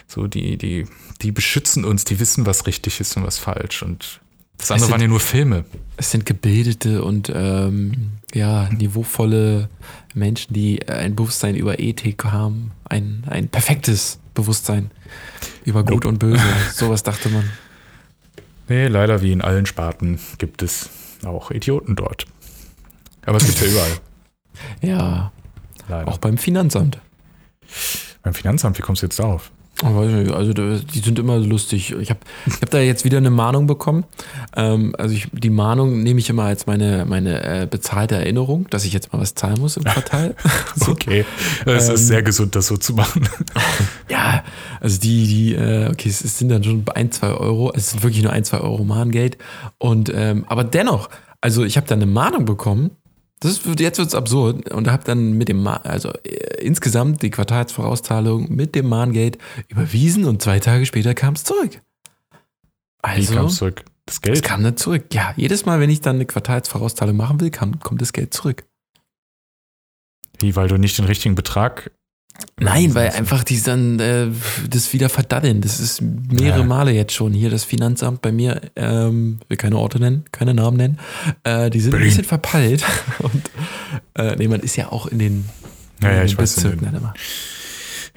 so 0.07 0.27
die, 0.27 0.57
die, 0.57 0.87
die 1.21 1.31
beschützen 1.31 1.85
uns, 1.85 2.03
die 2.03 2.19
wissen, 2.19 2.45
was 2.45 2.67
richtig 2.67 2.99
ist 2.99 3.15
und 3.17 3.25
was 3.25 3.37
falsch. 3.37 3.83
Und 3.83 4.20
das 4.61 4.71
andere 4.71 4.85
sind- 4.85 4.91
waren 4.91 5.01
ja 5.01 5.07
nur 5.07 5.19
Filme. 5.19 5.65
Es 5.97 6.11
sind 6.11 6.25
gebildete 6.25 7.03
und 7.03 7.31
ähm, 7.33 8.13
ja, 8.33 8.69
niveauvolle 8.69 9.69
Menschen, 10.15 10.53
die 10.53 10.87
ein 10.87 11.15
Bewusstsein 11.15 11.55
über 11.55 11.79
Ethik 11.79 12.23
haben. 12.25 12.71
Ein, 12.85 13.23
ein 13.27 13.49
perfektes 13.49 14.19
Bewusstsein 14.33 14.89
über 15.65 15.83
Gut 15.83 16.05
Nope. 16.05 16.07
und 16.07 16.19
Böse. 16.19 16.41
Sowas 16.73 17.03
dachte 17.03 17.29
man. 17.29 17.49
Nee, 18.69 18.87
leider 18.87 19.21
wie 19.21 19.31
in 19.33 19.41
allen 19.41 19.65
Sparten 19.65 20.19
gibt 20.37 20.61
es 20.63 20.89
auch 21.25 21.51
Idioten 21.51 21.95
dort. 21.95 22.25
Aber 23.25 23.37
es 23.37 23.45
gibt 23.45 23.61
ja 23.61 23.67
überall. 23.67 23.91
Ja, 24.81 25.31
Leider. 25.87 26.07
auch 26.07 26.17
beim 26.17 26.37
Finanzamt. 26.37 26.99
Beim 28.23 28.33
Finanzamt, 28.33 28.77
wie 28.77 28.81
kommst 28.81 29.01
du 29.01 29.05
jetzt 29.07 29.19
darauf? 29.19 29.51
Weiß 29.83 30.11
nicht, 30.11 30.31
Also 30.31 30.53
da- 30.53 30.77
die 30.77 30.99
sind 30.99 31.17
immer 31.19 31.37
lustig. 31.39 31.93
Ich 31.99 32.09
habe 32.09 32.19
ich 32.45 32.61
hab 32.61 32.69
da 32.69 32.79
jetzt 32.79 33.03
wieder 33.03 33.17
eine 33.17 33.29
Mahnung 33.31 33.65
bekommen. 33.67 34.03
Ähm, 34.55 34.95
also 34.97 35.13
ich, 35.15 35.27
die 35.31 35.49
Mahnung 35.49 36.03
nehme 36.03 36.19
ich 36.19 36.29
immer 36.29 36.43
als 36.43 36.67
meine, 36.67 37.05
meine 37.05 37.43
äh, 37.63 37.67
bezahlte 37.67 38.15
Erinnerung, 38.15 38.67
dass 38.69 38.85
ich 38.85 38.93
jetzt 38.93 39.11
mal 39.11 39.19
was 39.19 39.33
zahlen 39.35 39.59
muss 39.59 39.77
im 39.77 39.83
Quartal. 39.83 40.35
so. 40.75 40.91
Okay. 40.91 41.25
Es 41.65 41.89
Ähm, 41.89 41.95
ist 41.95 42.07
sehr 42.07 42.21
gesund, 42.23 42.55
das 42.55 42.67
so 42.67 42.77
zu 42.77 42.93
machen. 42.93 43.27
Ja, 44.09 44.43
also 44.81 44.99
die, 44.99 45.25
die, 45.25 45.55
äh, 45.55 45.87
okay, 45.89 46.09
es 46.09 46.21
es 46.21 46.37
sind 46.37 46.49
dann 46.49 46.63
schon 46.63 46.83
ein, 46.95 47.11
zwei 47.11 47.29
Euro. 47.29 47.71
Es 47.73 47.91
sind 47.91 48.03
wirklich 48.03 48.21
nur 48.23 48.33
ein, 48.33 48.43
zwei 48.43 48.59
Euro 48.59 48.83
Mahngeld. 48.83 49.37
Und 49.77 50.11
ähm, 50.13 50.43
aber 50.47 50.63
dennoch, 50.65 51.09
also 51.39 51.63
ich 51.63 51.77
habe 51.77 51.87
dann 51.87 51.99
eine 52.01 52.11
Mahnung 52.11 52.43
bekommen. 52.45 52.91
Das 53.41 53.53
ist, 53.53 53.79
jetzt 53.79 53.97
wird's 53.97 54.13
absurd 54.13 54.71
und 54.71 54.87
habe 54.89 55.03
dann 55.03 55.33
mit 55.33 55.49
dem, 55.49 55.65
also 55.65 56.09
äh, 56.23 56.63
insgesamt 56.63 57.23
die 57.23 57.31
Quartalsvorauszahlung 57.31 58.53
mit 58.53 58.75
dem 58.75 58.87
Mahngeld 58.87 59.39
überwiesen 59.67 60.25
und 60.25 60.43
zwei 60.43 60.59
Tage 60.59 60.85
später 60.85 61.15
kam 61.15 61.33
es 61.33 61.43
zurück. 61.43 61.71
Wie 61.73 61.79
Also, 63.01 63.33
kam 63.33 63.45
es 63.47 63.55
zurück? 63.55 63.83
Das 64.05 64.15
es 64.15 64.21
Geld? 64.21 64.43
kam 64.43 64.63
dann 64.63 64.77
zurück. 64.77 65.05
Ja, 65.11 65.33
jedes 65.37 65.65
Mal, 65.65 65.79
wenn 65.79 65.89
ich 65.89 66.01
dann 66.01 66.17
eine 66.17 66.25
Quartalsvorauszahlung 66.27 67.17
machen 67.17 67.41
will, 67.41 67.49
kam, 67.49 67.79
kommt 67.79 67.99
das 68.01 68.13
Geld 68.13 68.31
zurück. 68.33 68.63
Wie, 70.39 70.55
weil 70.55 70.67
du 70.67 70.77
nicht 70.77 70.99
den 70.99 71.05
richtigen 71.05 71.33
Betrag. 71.33 71.91
Nein, 72.61 72.93
weil 72.93 73.09
einfach 73.09 73.43
die 73.43 73.59
dann 73.61 73.99
äh, 73.99 74.27
das 74.69 74.93
wieder 74.93 75.09
verdaddeln. 75.09 75.61
Das 75.61 75.79
ist 75.79 76.01
mehrere 76.01 76.59
Ja. 76.59 76.65
Male 76.65 76.91
jetzt 76.91 77.13
schon 77.13 77.33
hier 77.33 77.49
das 77.49 77.63
Finanzamt 77.63 78.21
bei 78.21 78.31
mir, 78.31 78.61
ähm, 78.75 79.39
will 79.47 79.57
keine 79.57 79.77
Orte 79.77 79.99
nennen, 79.99 80.25
keine 80.31 80.53
Namen 80.53 80.77
nennen. 80.77 80.99
Äh, 81.43 81.71
die 81.71 81.79
sind 81.79 81.91
Berlin. 81.91 82.05
ein 82.05 82.09
bisschen 82.09 82.25
verpeilt. 82.25 82.83
Und 83.19 83.49
äh, 84.13 84.35
nee, 84.35 84.47
man 84.47 84.59
ist 84.59 84.75
ja 84.75 84.91
auch 84.91 85.07
in 85.07 85.17
den, 85.19 85.45
Ja, 86.03 86.11
ja, 86.11 86.21
in 86.21 86.27
den. 86.27 86.37
Bezirken 86.37 86.85
dann 86.85 86.95
immer. 86.95 87.13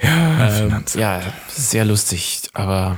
Ja, 0.02 0.58
Ähm, 0.58 0.84
ja, 0.96 1.22
sehr 1.48 1.84
lustig, 1.84 2.42
aber 2.52 2.96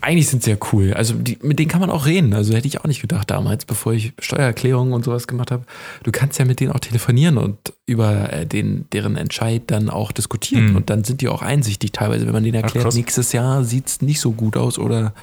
eigentlich 0.00 0.28
sind 0.28 0.44
sie 0.44 0.52
ja 0.52 0.56
cool. 0.72 0.94
Also 0.94 1.14
die, 1.14 1.38
mit 1.42 1.58
denen 1.58 1.68
kann 1.68 1.80
man 1.80 1.90
auch 1.90 2.06
reden. 2.06 2.32
Also 2.32 2.54
hätte 2.54 2.68
ich 2.68 2.80
auch 2.80 2.84
nicht 2.84 3.00
gedacht 3.00 3.30
damals, 3.30 3.64
bevor 3.64 3.92
ich 3.92 4.12
Steuererklärungen 4.18 4.92
und 4.92 5.04
sowas 5.04 5.26
gemacht 5.26 5.50
habe. 5.50 5.64
Du 6.04 6.12
kannst 6.12 6.38
ja 6.38 6.44
mit 6.44 6.60
denen 6.60 6.72
auch 6.72 6.80
telefonieren 6.80 7.36
und 7.36 7.58
über 7.86 8.32
äh, 8.32 8.46
den, 8.46 8.86
deren 8.92 9.16
Entscheid 9.16 9.62
dann 9.66 9.90
auch 9.90 10.12
diskutieren. 10.12 10.70
Mhm. 10.70 10.76
Und 10.76 10.90
dann 10.90 11.04
sind 11.04 11.20
die 11.20 11.28
auch 11.28 11.42
einsichtig 11.42 11.92
teilweise, 11.92 12.26
wenn 12.26 12.32
man 12.32 12.44
denen 12.44 12.62
erklärt, 12.62 12.84
krass. 12.84 12.94
nächstes 12.94 13.32
Jahr 13.32 13.64
sieht 13.64 13.88
es 13.88 14.00
nicht 14.00 14.20
so 14.20 14.32
gut 14.32 14.56
aus 14.56 14.78
oder 14.78 15.14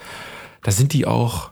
da 0.64 0.72
sind 0.72 0.94
die 0.94 1.06
auch, 1.06 1.52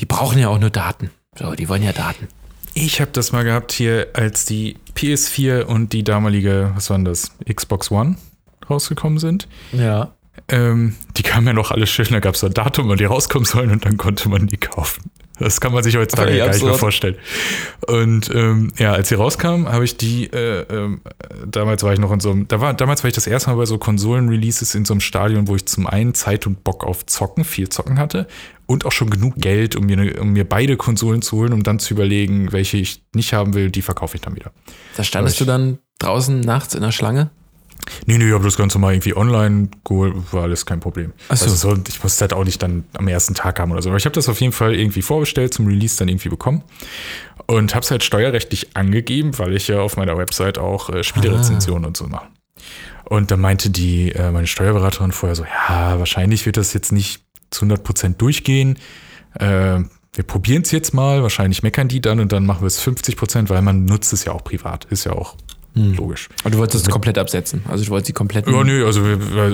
die 0.00 0.06
brauchen 0.06 0.38
ja 0.38 0.48
auch 0.48 0.60
nur 0.60 0.70
Daten. 0.70 1.10
So, 1.36 1.54
die 1.54 1.68
wollen 1.68 1.82
ja 1.82 1.92
Daten. 1.92 2.28
Ich 2.74 3.00
habe 3.00 3.10
das 3.12 3.32
mal 3.32 3.42
gehabt 3.42 3.72
hier, 3.72 4.08
als 4.12 4.44
die 4.44 4.76
PS4 4.94 5.62
und 5.62 5.92
die 5.92 6.04
damalige, 6.04 6.70
was 6.74 6.90
war 6.90 6.98
denn 6.98 7.04
das, 7.04 7.32
Xbox 7.52 7.90
One 7.90 8.16
rausgekommen 8.68 9.18
sind. 9.18 9.48
Ja. 9.72 10.12
Ähm, 10.50 10.94
die 11.16 11.22
kamen 11.22 11.46
ja 11.46 11.52
noch 11.52 11.70
alle 11.70 11.86
schön, 11.86 12.06
da 12.10 12.20
gab 12.20 12.34
es 12.34 12.44
ein 12.44 12.54
Datum, 12.54 12.88
wann 12.88 12.98
die 12.98 13.04
rauskommen 13.04 13.44
sollen 13.44 13.70
und 13.70 13.84
dann 13.84 13.96
konnte 13.96 14.28
man 14.28 14.46
die 14.46 14.56
kaufen. 14.56 15.10
Das 15.38 15.60
kann 15.60 15.72
man 15.72 15.84
sich 15.84 15.96
heutzutage 15.96 16.36
gar 16.36 16.48
nicht 16.48 16.64
mehr 16.64 16.74
vorstellen. 16.74 17.16
Und 17.86 18.30
ähm, 18.34 18.72
ja, 18.76 18.92
als 18.92 19.08
sie 19.08 19.14
rauskamen, 19.14 19.68
habe 19.68 19.84
ich 19.84 19.96
die, 19.96 20.24
äh, 20.32 20.62
ähm, 20.62 21.00
damals 21.46 21.82
war 21.82 21.92
ich 21.92 22.00
noch 22.00 22.10
in 22.10 22.20
so 22.20 22.30
einem, 22.30 22.48
da 22.48 22.60
war, 22.60 22.74
damals 22.74 23.04
war 23.04 23.08
ich 23.08 23.14
das 23.14 23.26
erste 23.26 23.50
Mal 23.50 23.56
bei 23.56 23.66
so 23.66 23.78
Konsolen-Releases 23.78 24.74
in 24.74 24.84
so 24.84 24.94
einem 24.94 25.00
Stadion, 25.00 25.46
wo 25.46 25.54
ich 25.54 25.66
zum 25.66 25.86
einen 25.86 26.14
Zeit 26.14 26.46
und 26.46 26.64
Bock 26.64 26.84
auf 26.84 27.06
Zocken, 27.06 27.44
viel 27.44 27.68
Zocken 27.68 27.98
hatte 27.98 28.26
und 28.66 28.84
auch 28.84 28.92
schon 28.92 29.10
genug 29.10 29.36
Geld, 29.36 29.76
um 29.76 29.86
mir, 29.86 29.96
ne, 29.96 30.14
um 30.20 30.32
mir 30.32 30.48
beide 30.48 30.76
Konsolen 30.76 31.22
zu 31.22 31.36
holen, 31.36 31.52
um 31.52 31.62
dann 31.62 31.78
zu 31.78 31.94
überlegen, 31.94 32.50
welche 32.52 32.76
ich 32.76 33.04
nicht 33.14 33.32
haben 33.32 33.54
will, 33.54 33.70
die 33.70 33.82
verkaufe 33.82 34.16
ich 34.16 34.20
dann 34.20 34.34
wieder. 34.34 34.50
Da 34.96 35.04
standest 35.04 35.40
Aber 35.40 35.44
du 35.44 35.52
dann 35.52 35.78
draußen 36.00 36.40
nachts 36.40 36.74
in 36.74 36.82
der 36.82 36.92
Schlange? 36.92 37.30
Nee, 38.06 38.18
nee, 38.18 38.26
ich 38.26 38.32
habe 38.32 38.44
das 38.44 38.56
Ganze 38.56 38.78
mal 38.78 38.92
irgendwie 38.92 39.16
online 39.16 39.68
geholt, 39.84 40.14
war 40.32 40.42
alles 40.44 40.66
kein 40.66 40.80
Problem. 40.80 41.12
Ach 41.28 41.36
so. 41.36 41.44
Also 41.46 41.74
so, 41.74 41.82
ich 41.88 42.02
musste 42.02 42.22
halt 42.22 42.32
auch 42.32 42.44
nicht 42.44 42.62
dann 42.62 42.84
am 42.94 43.08
ersten 43.08 43.34
Tag 43.34 43.60
haben 43.60 43.72
oder 43.72 43.82
so. 43.82 43.88
Aber 43.88 43.98
ich 43.98 44.04
habe 44.04 44.14
das 44.14 44.28
auf 44.28 44.40
jeden 44.40 44.52
Fall 44.52 44.74
irgendwie 44.74 45.02
vorbestellt, 45.02 45.54
zum 45.54 45.66
Release 45.66 45.96
dann 45.98 46.08
irgendwie 46.08 46.28
bekommen. 46.28 46.62
Und 47.46 47.74
habe 47.74 47.84
es 47.84 47.90
halt 47.90 48.02
steuerrechtlich 48.02 48.76
angegeben, 48.76 49.38
weil 49.38 49.54
ich 49.54 49.68
ja 49.68 49.80
auf 49.80 49.96
meiner 49.96 50.18
Website 50.18 50.58
auch 50.58 50.90
äh, 50.90 51.02
Spielerezensionen 51.02 51.86
und 51.86 51.96
so 51.96 52.06
mache. 52.06 52.26
Und 53.04 53.30
da 53.30 53.36
meinte 53.36 53.70
die, 53.70 54.12
äh, 54.12 54.30
meine 54.30 54.46
Steuerberaterin 54.46 55.12
vorher 55.12 55.34
so, 55.34 55.44
ja, 55.44 55.98
wahrscheinlich 55.98 56.44
wird 56.44 56.58
das 56.58 56.74
jetzt 56.74 56.92
nicht 56.92 57.22
zu 57.50 57.64
100% 57.64 58.16
durchgehen. 58.16 58.78
Äh, 59.34 59.80
wir 60.12 60.24
probieren 60.26 60.62
es 60.62 60.72
jetzt 60.72 60.92
mal, 60.94 61.22
wahrscheinlich 61.22 61.62
meckern 61.62 61.88
die 61.88 62.00
dann 62.00 62.20
und 62.20 62.32
dann 62.32 62.44
machen 62.44 62.62
wir 62.62 62.66
es 62.66 62.82
50%, 62.82 63.48
weil 63.48 63.62
man 63.62 63.84
nutzt 63.84 64.12
es 64.12 64.24
ja 64.24 64.32
auch 64.32 64.44
privat, 64.44 64.84
ist 64.86 65.04
ja 65.04 65.12
auch 65.12 65.36
logisch. 65.78 66.28
Aber 66.40 66.50
du 66.50 66.58
wolltest 66.58 66.86
es 66.86 66.92
komplett 66.92 67.18
absetzen. 67.18 67.62
Also 67.68 67.84
du 67.84 67.90
wolltest 67.90 68.08
die 68.08 68.12
komplett. 68.12 68.46
Ja, 68.46 68.64
nö, 68.64 68.86
also 68.86 69.04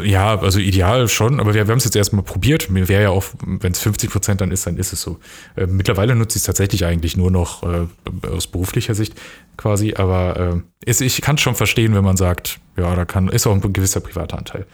ja, 0.02 0.38
also 0.38 0.58
ideal 0.58 1.08
schon, 1.08 1.40
aber 1.40 1.54
wir, 1.54 1.66
wir 1.66 1.72
haben 1.72 1.78
es 1.78 1.84
jetzt 1.84 1.96
erstmal 1.96 2.22
probiert. 2.22 2.70
Mir 2.70 2.88
wäre 2.88 3.02
ja 3.02 3.10
auch, 3.10 3.24
wenn 3.44 3.72
es 3.72 3.78
50 3.80 4.10
Prozent 4.10 4.40
dann 4.40 4.50
ist, 4.50 4.66
dann 4.66 4.76
ist 4.76 4.92
es 4.92 5.00
so. 5.00 5.18
Äh, 5.56 5.66
mittlerweile 5.66 6.14
nutze 6.14 6.36
ich 6.36 6.42
es 6.42 6.46
tatsächlich 6.46 6.84
eigentlich 6.84 7.16
nur 7.16 7.30
noch 7.30 7.62
äh, 7.62 7.86
aus 8.26 8.46
beruflicher 8.46 8.94
Sicht 8.94 9.14
quasi, 9.56 9.94
aber 9.96 10.62
äh, 10.84 10.90
ist, 10.90 11.00
ich 11.00 11.20
kann 11.20 11.38
schon 11.38 11.54
verstehen, 11.54 11.94
wenn 11.94 12.04
man 12.04 12.16
sagt, 12.16 12.58
ja, 12.76 12.94
da 12.94 13.04
kann, 13.04 13.28
ist 13.28 13.46
auch 13.46 13.54
ein 13.54 13.72
gewisser 13.72 14.00
privater 14.00 14.38
Anteil. 14.38 14.66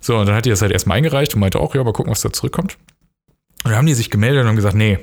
So, 0.00 0.16
und 0.16 0.26
dann 0.26 0.34
hat 0.34 0.44
die 0.44 0.50
das 0.50 0.62
halt 0.62 0.72
erstmal 0.72 0.98
eingereicht 0.98 1.34
und 1.34 1.40
meinte 1.40 1.60
auch, 1.60 1.74
ja, 1.74 1.82
mal 1.82 1.92
gucken, 1.92 2.10
was 2.10 2.20
da 2.20 2.32
zurückkommt. 2.32 2.76
Und 3.64 3.70
dann 3.70 3.76
haben 3.76 3.86
die 3.86 3.94
sich 3.94 4.10
gemeldet 4.10 4.42
und 4.42 4.48
haben 4.48 4.56
gesagt, 4.56 4.76
nee, 4.76 4.98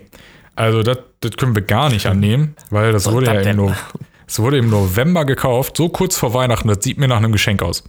also 0.55 0.83
das, 0.83 0.99
das 1.19 1.31
können 1.37 1.53
wir 1.53 1.61
gar 1.61 1.89
nicht 1.89 2.05
annehmen, 2.05 2.55
weil 2.69 2.93
das 2.93 3.11
wurde 3.11 3.27
ja 3.27 3.33
im, 3.33 3.57
no 3.57 3.75
das 4.25 4.39
wurde 4.39 4.57
im 4.57 4.69
November 4.69 5.25
gekauft, 5.25 5.77
so 5.77 5.89
kurz 5.89 6.17
vor 6.17 6.33
Weihnachten, 6.33 6.67
das 6.67 6.83
sieht 6.83 6.97
mir 6.97 7.07
nach 7.07 7.17
einem 7.17 7.31
Geschenk 7.31 7.61
aus. 7.61 7.83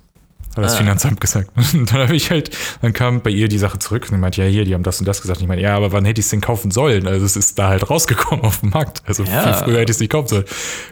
Hat 0.57 0.65
das 0.65 0.75
Ah. 0.75 0.79
Finanzamt 0.79 1.21
gesagt. 1.21 1.51
Und 1.75 1.93
dann 1.93 2.01
habe 2.03 2.17
ich 2.17 2.31
halt, 2.31 2.51
dann 2.81 2.93
kam 2.95 3.21
bei 3.21 3.29
ihr 3.31 3.49
die 3.49 3.59
Sache 3.59 3.79
zurück 3.79 4.05
und 4.05 4.11
sie 4.15 4.17
meinte, 4.17 4.43
ja, 4.43 4.49
hier, 4.49 4.65
die 4.65 4.73
haben 4.73 4.83
das 4.85 4.99
und 5.01 5.07
das 5.07 5.21
gesagt. 5.21 5.39
Und 5.41 5.45
ich 5.45 5.49
meine, 5.49 5.61
ja, 5.61 5.77
aber 5.77 5.93
wann 5.93 6.07
hätte 6.07 6.19
ich 6.21 6.25
es 6.27 6.31
denn 6.31 6.41
kaufen 6.41 6.71
sollen? 6.71 7.07
Also 7.07 7.27
es 7.27 7.37
ist 7.37 7.59
da 7.59 7.69
halt 7.69 7.91
rausgekommen 7.91 8.43
auf 8.47 8.61
dem 8.61 8.71
Markt. 8.71 9.03
Also 9.07 9.23
Ja. 9.25 9.43
viel 9.43 9.53
früher 9.65 9.81
hätte 9.81 9.91
ich 9.91 9.97
es 9.97 10.01
nicht 10.01 10.11
kaufen 10.13 10.29
sollen. 10.29 10.45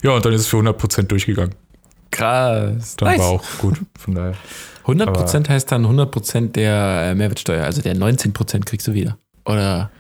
Ja, 0.03 0.11
und 0.11 0.23
dann 0.25 0.35
ist 0.35 0.43
es 0.43 0.47
für 0.49 0.59
100% 0.59 1.05
durchgegangen. 1.05 1.55
Krass. 2.11 2.97
Dann 2.97 3.09
Nice. 3.09 3.19
war 3.21 3.27
auch 3.29 3.45
gut. 3.59 3.81
Von 3.99 4.15
daher. 4.15 4.35
100% 4.87 5.49
heißt 5.49 5.73
dann 5.73 5.87
100% 5.87 6.53
der 6.53 7.11
äh, 7.11 7.15
Mehrwertsteuer, 7.15 7.65
also 7.65 7.81
der 7.81 7.97
19% 7.97 8.65
kriegst 8.67 8.87
du 8.87 8.93
wieder. 8.93 9.17
Oder 9.47 9.91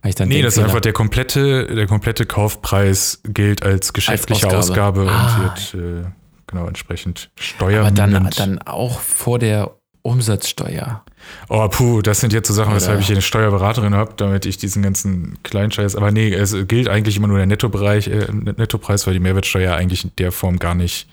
habe 0.00 0.08
ich 0.10 0.14
dann 0.14 0.28
Nee, 0.28 0.42
das 0.42 0.56
ist 0.56 0.62
einfach 0.62 0.80
der 0.80 0.92
komplette, 0.92 1.66
der 1.66 1.86
komplette 1.86 2.26
Kaufpreis 2.26 3.20
gilt 3.24 3.62
als 3.62 3.92
geschäftliche 3.92 4.46
Ausgabe. 4.46 5.02
Ausgabe, 5.02 5.10
Ah. 5.10 5.36
und 5.36 5.74
wird 5.74 6.04
äh, 6.06 6.08
genau 6.46 6.66
entsprechend 6.66 7.30
Steuer. 7.38 7.80
Aber 7.80 7.90
dann, 7.90 8.30
dann 8.36 8.58
auch 8.60 9.00
vor 9.00 9.38
der 9.38 9.72
Umsatzsteuer. 10.02 11.04
Oh, 11.48 11.68
puh, 11.68 12.00
das 12.00 12.20
sind 12.20 12.32
jetzt 12.32 12.48
so 12.48 12.54
Sachen, 12.54 12.74
weshalb 12.74 12.94
Oder- 12.94 13.00
ich 13.00 13.06
hier 13.08 13.16
eine 13.16 13.22
Steuerberaterin 13.22 13.94
habe, 13.94 14.14
damit 14.16 14.46
ich 14.46 14.56
diesen 14.56 14.82
ganzen 14.82 15.36
Kleinscheiß. 15.42 15.96
Aber 15.96 16.10
nee, 16.10 16.32
es 16.32 16.56
gilt 16.66 16.88
eigentlich 16.88 17.16
immer 17.16 17.28
nur 17.28 17.36
der 17.36 17.46
Nettobereich, 17.46 18.08
äh, 18.08 18.26
Nettopreis, 18.32 19.06
weil 19.06 19.14
die 19.14 19.20
Mehrwertsteuer 19.20 19.74
eigentlich 19.74 20.04
in 20.04 20.12
der 20.18 20.32
Form 20.32 20.58
gar 20.58 20.74
nicht, 20.74 21.08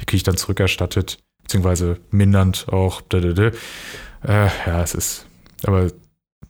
die 0.00 0.04
kriege 0.06 0.16
ich 0.16 0.22
dann 0.24 0.36
zurückerstattet, 0.36 1.18
beziehungsweise 1.42 1.98
mindernd 2.10 2.66
auch. 2.70 3.02
Äh, 3.12 3.52
ja, 4.66 4.82
es 4.82 4.94
ist, 4.94 5.26
aber 5.64 5.88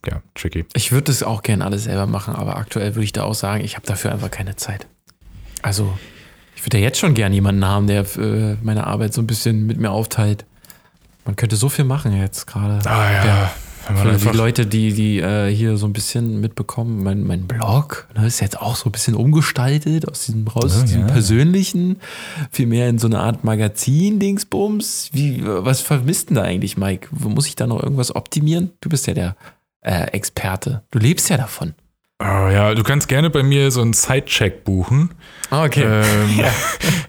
ja, 0.05 0.21
tricky. 0.35 0.65
Ich 0.73 0.91
würde 0.91 1.05
das 1.05 1.23
auch 1.23 1.41
gerne 1.43 1.65
alles 1.65 1.85
selber 1.85 2.05
machen, 2.07 2.35
aber 2.35 2.57
aktuell 2.57 2.95
würde 2.95 3.05
ich 3.05 3.13
da 3.13 3.23
auch 3.23 3.35
sagen, 3.35 3.63
ich 3.63 3.75
habe 3.75 3.85
dafür 3.85 4.11
einfach 4.11 4.31
keine 4.31 4.55
Zeit. 4.55 4.87
Also, 5.61 5.97
ich 6.55 6.65
würde 6.65 6.77
ja 6.79 6.83
jetzt 6.83 6.99
schon 6.99 7.13
gerne 7.13 7.35
jemanden 7.35 7.65
haben, 7.65 7.87
der 7.87 8.01
äh, 8.17 8.55
meine 8.61 8.87
Arbeit 8.87 9.13
so 9.13 9.21
ein 9.21 9.27
bisschen 9.27 9.65
mit 9.65 9.77
mir 9.79 9.91
aufteilt. 9.91 10.45
Man 11.25 11.35
könnte 11.35 11.55
so 11.55 11.69
viel 11.69 11.85
machen 11.85 12.15
jetzt 12.17 12.47
gerade. 12.47 12.79
Ah 12.89 13.11
ja, 13.11 13.25
Ja. 13.25 13.51
Für 13.85 14.15
die 14.31 14.37
Leute, 14.37 14.65
die, 14.65 14.93
die 14.93 15.19
äh, 15.19 15.53
hier 15.53 15.75
so 15.75 15.85
ein 15.85 15.91
bisschen 15.91 16.39
mitbekommen, 16.39 17.03
mein, 17.03 17.23
mein 17.23 17.47
Blog 17.47 18.07
ne, 18.15 18.25
ist 18.27 18.39
jetzt 18.39 18.61
auch 18.61 18.77
so 18.77 18.87
ein 18.87 18.93
bisschen 18.93 19.13
umgestaltet 19.13 20.07
aus 20.07 20.25
diesem 20.25 20.47
raus, 20.47 20.63
Oh, 20.63 20.79
aus 20.79 20.85
diesem 20.85 21.01
ja. 21.01 21.07
persönlichen, 21.07 21.99
viel 22.49 22.67
mehr 22.67 22.87
in 22.87 22.97
so 22.97 23.07
eine 23.07 23.19
Art 23.19 23.43
Magazin-Dingsbums. 23.43 25.09
Wie, 25.11 25.41
was 25.45 25.81
vermisst 25.81 26.29
denn 26.29 26.35
da 26.35 26.43
eigentlich, 26.43 26.77
Mike? 26.77 27.09
Wo 27.11 27.27
muss 27.27 27.45
ich 27.47 27.55
da 27.55 27.67
noch 27.67 27.83
irgendwas 27.83 28.15
optimieren? 28.15 28.71
Du 28.79 28.87
bist 28.87 29.05
ja 29.07 29.13
der 29.13 29.35
äh, 29.83 30.07
Experte. 30.11 30.83
Du 30.91 30.99
lebst 30.99 31.29
ja 31.29 31.37
davon. 31.37 31.73
oh, 32.19 32.23
ja, 32.23 32.73
du 32.73 32.83
kannst 32.83 33.07
gerne 33.07 33.29
bei 33.29 33.43
mir 33.43 33.71
so 33.71 33.81
einen 33.81 33.93
Sidecheck 33.93 34.63
buchen. 34.63 35.11
Okay. 35.51 35.83
Ähm, 35.83 36.39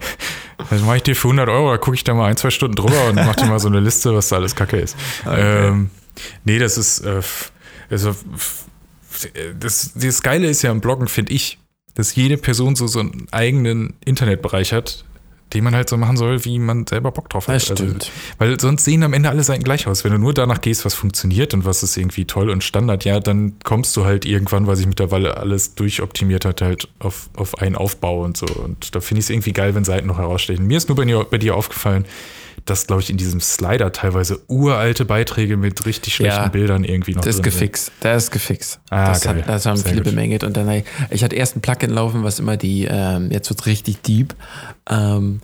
Das 0.71 0.83
mache 0.83 0.97
ich 0.97 1.03
dir 1.03 1.17
für 1.17 1.29
100 1.29 1.49
Euro, 1.49 1.71
da 1.71 1.79
gucke 1.79 1.95
ich 1.95 2.05
da 2.05 2.15
mal 2.15 2.27
ein, 2.27 2.37
zwei 2.37 2.51
Stunden 2.51 2.77
drüber 2.77 3.09
und 3.09 3.17
mache 3.17 3.37
dir 3.37 3.47
mal 3.47 3.59
so 3.59 3.69
eine 3.69 3.81
Liste, 3.81 4.15
was 4.15 4.29
da 4.29 4.37
alles 4.37 4.55
kacke 4.55 4.79
ist. 4.79 4.97
Ähm, 5.27 5.91
nee, 6.45 6.59
das 6.59 6.79
ist, 6.79 7.01
äh, 7.01 7.21
also, 7.91 8.15
das, 9.59 9.93
das 9.95 10.23
Geile 10.23 10.49
ist 10.49 10.63
ja 10.63 10.71
am 10.71 10.81
Bloggen, 10.81 11.09
finde 11.09 11.33
ich, 11.33 11.59
dass 11.95 12.15
jede 12.15 12.37
Person 12.37 12.77
so, 12.77 12.87
so 12.87 13.01
einen 13.01 13.27
eigenen 13.31 13.95
Internetbereich 14.05 14.73
hat, 14.73 15.05
den 15.55 15.65
man 15.65 15.75
halt 15.75 15.89
so 15.89 15.97
machen 15.97 16.17
soll, 16.17 16.45
wie 16.45 16.59
man 16.59 16.87
selber 16.87 17.13
Bock 17.13 17.31
drauf 17.31 17.49
hat. 17.49 17.55
Das 17.55 17.65
stimmt. 17.65 18.11
weil 18.39 18.59
sonst 18.61 18.85
sehen 18.85 19.03
am 19.03 19.13
Ende 19.13 19.31
alle 19.31 19.45
Seiten 19.45 19.65
gleich 19.65 19.87
aus. 19.87 20.05
Wenn 20.05 20.13
du 20.13 20.19
nur 20.19 20.35
danach 20.35 20.61
gehst, 20.61 20.85
was 20.85 20.95
funktioniert 20.95 21.55
und 21.55 21.65
was 21.65 21.83
ist 21.83 21.97
irgendwie 21.97 22.25
toll 22.25 22.51
und 22.51 22.65
Standard, 22.65 23.05
ja, 23.05 23.21
dann 23.21 23.55
kommst 23.63 23.97
du 23.97 24.05
halt 24.05 24.27
irgendwann, 24.27 24.67
weil 24.67 24.77
sich 24.77 24.87
mittlerweile 24.87 25.37
alles 25.37 25.75
durchoptimiert 25.75 26.45
hat, 26.45 26.61
halt 26.61 26.89
auf, 26.99 27.31
auf 27.37 27.59
einen 27.59 27.77
Aufbau 27.77 28.23
und 28.23 28.37
so. 28.37 28.47
Und 28.47 28.95
da 28.95 29.01
finde 29.01 29.21
ich 29.21 29.27
es 29.27 29.31
irgendwie 29.31 29.53
geil, 29.53 29.75
wenn 29.75 29.85
Seiten 29.85 30.07
noch 30.09 30.19
herausstechen. 30.19 30.67
Mir 30.67 30.77
ist 30.77 30.89
nur 30.89 30.97
bei 30.97 31.05
dir, 31.05 31.25
bei 31.25 31.39
dir 31.39 31.55
aufgefallen, 31.55 32.05
dass, 32.65 32.87
glaube 32.87 33.03
ich, 33.03 33.11
in 33.11 33.17
diesem 33.17 33.41
Slider 33.41 33.93
teilweise 33.93 34.41
uralte 34.49 35.05
Beiträge 35.05 35.57
mit 35.57 35.85
richtig 35.85 36.15
schlechten 36.15 36.45
Ja, 36.45 36.49
Bildern 36.49 36.85
irgendwie 36.85 37.15
noch 37.15 37.23
Das 37.23 37.37
ist 37.37 37.43
gefixt. 37.43 37.93
Das 38.01 38.25
ist 38.25 38.31
gefixt. 38.31 38.81
Ah, 38.91 39.09
das, 39.09 39.21
geil. 39.23 39.39
hat, 39.43 39.49
das 39.49 39.67
haben 39.67 39.77
Sehr 39.77 39.91
viele 39.91 40.03
gut. 40.03 40.13
bemängelt. 40.13 40.45
Und 40.45 40.57
dann, 40.57 40.83
ich 41.11 41.23
hatte 41.23 41.37
erst 41.37 41.57
ein 41.57 41.61
Plugin 41.61 41.91
laufen, 41.91 42.25
was 42.25 42.39
immer 42.39 42.57
die, 42.57 42.87
ähm, 42.91 43.31
jetzt 43.31 43.51
wird 43.51 43.67
richtig 43.67 44.01
deep. 44.03 44.35
Ähm, 44.89 45.41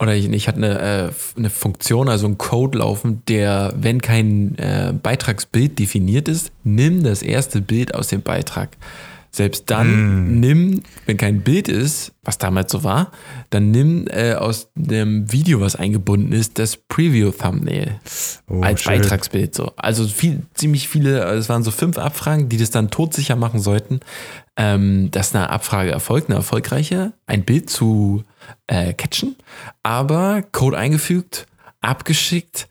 oder 0.00 0.16
ich, 0.16 0.28
ich 0.28 0.48
hatte 0.48 0.58
eine, 0.58 0.80
äh, 0.80 1.10
eine 1.36 1.48
Funktion, 1.50 2.08
also 2.08 2.26
einen 2.26 2.38
Code 2.38 2.78
laufen, 2.78 3.22
der, 3.28 3.72
wenn 3.76 4.00
kein 4.02 4.58
äh, 4.58 4.92
Beitragsbild 5.00 5.78
definiert 5.78 6.26
ist, 6.26 6.50
nimm 6.64 7.04
das 7.04 7.22
erste 7.22 7.60
Bild 7.60 7.94
aus 7.94 8.08
dem 8.08 8.22
Beitrag. 8.22 8.70
Selbst 9.34 9.70
dann 9.70 9.86
Hm. 9.88 10.40
nimm, 10.40 10.82
wenn 11.06 11.16
kein 11.16 11.40
Bild 11.40 11.66
ist, 11.66 12.12
was 12.22 12.36
damals 12.36 12.70
so 12.70 12.84
war, 12.84 13.10
dann 13.48 13.70
nimm 13.70 14.06
äh, 14.08 14.34
aus 14.34 14.68
dem 14.74 15.32
Video, 15.32 15.60
was 15.60 15.74
eingebunden 15.74 16.32
ist, 16.32 16.58
das 16.58 16.76
Preview-Thumbnail 16.76 17.98
Oh, 18.48 18.60
als 18.60 18.82
schön. 18.82 18.92
Beitragsbild 19.00 19.54
so. 19.54 19.72
Also 19.76 20.06
viel, 20.06 20.42
ziemlich 20.54 20.86
viele, 20.88 21.24
also 21.24 21.40
es 21.40 21.48
waren 21.48 21.62
so 21.62 21.70
fünf 21.70 21.96
Abfragen, 21.96 22.50
die 22.50 22.58
das 22.58 22.70
dann 22.70 22.90
todsicher 22.90 23.34
machen 23.36 23.58
sollten, 23.60 24.00
ähm, 24.56 25.10
dass 25.10 25.34
eine 25.34 25.48
Abfrage 25.48 25.90
erfolgt, 25.90 26.28
eine 26.28 26.36
erfolgreiche, 26.36 27.14
ein 27.26 27.44
Bild 27.44 27.70
zu 27.70 28.24
äh, 28.66 28.92
catchen, 28.92 29.36
aber 29.82 30.42
Code 30.52 30.76
eingefügt, 30.76 31.46
abgeschickt, 31.80 32.68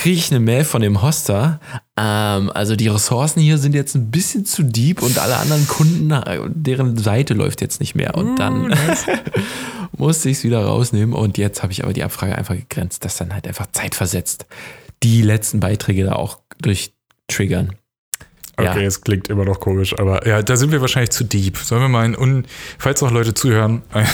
kriege 0.00 0.16
ich 0.16 0.30
eine 0.30 0.40
Mail 0.40 0.64
von 0.64 0.80
dem 0.80 1.02
Hoster. 1.02 1.60
Ähm, 1.94 2.50
also 2.54 2.74
die 2.74 2.88
Ressourcen 2.88 3.40
hier 3.40 3.58
sind 3.58 3.74
jetzt 3.74 3.94
ein 3.94 4.10
bisschen 4.10 4.46
zu 4.46 4.62
deep 4.62 5.02
und 5.02 5.18
alle 5.18 5.36
anderen 5.36 5.68
Kunden, 5.68 6.10
deren 6.54 6.96
Seite 6.96 7.34
läuft 7.34 7.60
jetzt 7.60 7.80
nicht 7.80 7.94
mehr. 7.94 8.14
Und 8.14 8.36
dann 8.36 8.74
musste 9.98 10.30
ich 10.30 10.38
es 10.38 10.44
wieder 10.44 10.64
rausnehmen 10.64 11.14
und 11.14 11.36
jetzt 11.36 11.62
habe 11.62 11.72
ich 11.72 11.84
aber 11.84 11.92
die 11.92 12.02
Abfrage 12.02 12.34
einfach 12.34 12.54
gegrenzt, 12.54 13.04
dass 13.04 13.18
dann 13.18 13.34
halt 13.34 13.46
einfach 13.46 13.66
zeitversetzt 13.72 14.46
die 15.02 15.20
letzten 15.20 15.60
Beiträge 15.60 16.04
da 16.04 16.12
auch 16.12 16.38
durchtriggern. 16.62 17.74
Okay, 18.60 18.80
Ja. 18.80 18.86
es 18.86 19.00
klingt 19.00 19.28
immer 19.28 19.44
noch 19.44 19.60
komisch, 19.60 19.98
aber 19.98 20.26
ja, 20.26 20.42
da 20.42 20.56
sind 20.56 20.72
wir 20.72 20.80
wahrscheinlich 20.80 21.10
zu 21.10 21.24
deep. 21.24 21.56
Sollen 21.58 21.82
wir 21.82 21.88
mal 21.88 22.04
ein, 22.04 22.16
un, 22.16 22.44
falls 22.78 23.02
auch 23.02 23.10
Leute 23.10 23.34
zuhören, 23.34 23.82
äh, 23.92 24.04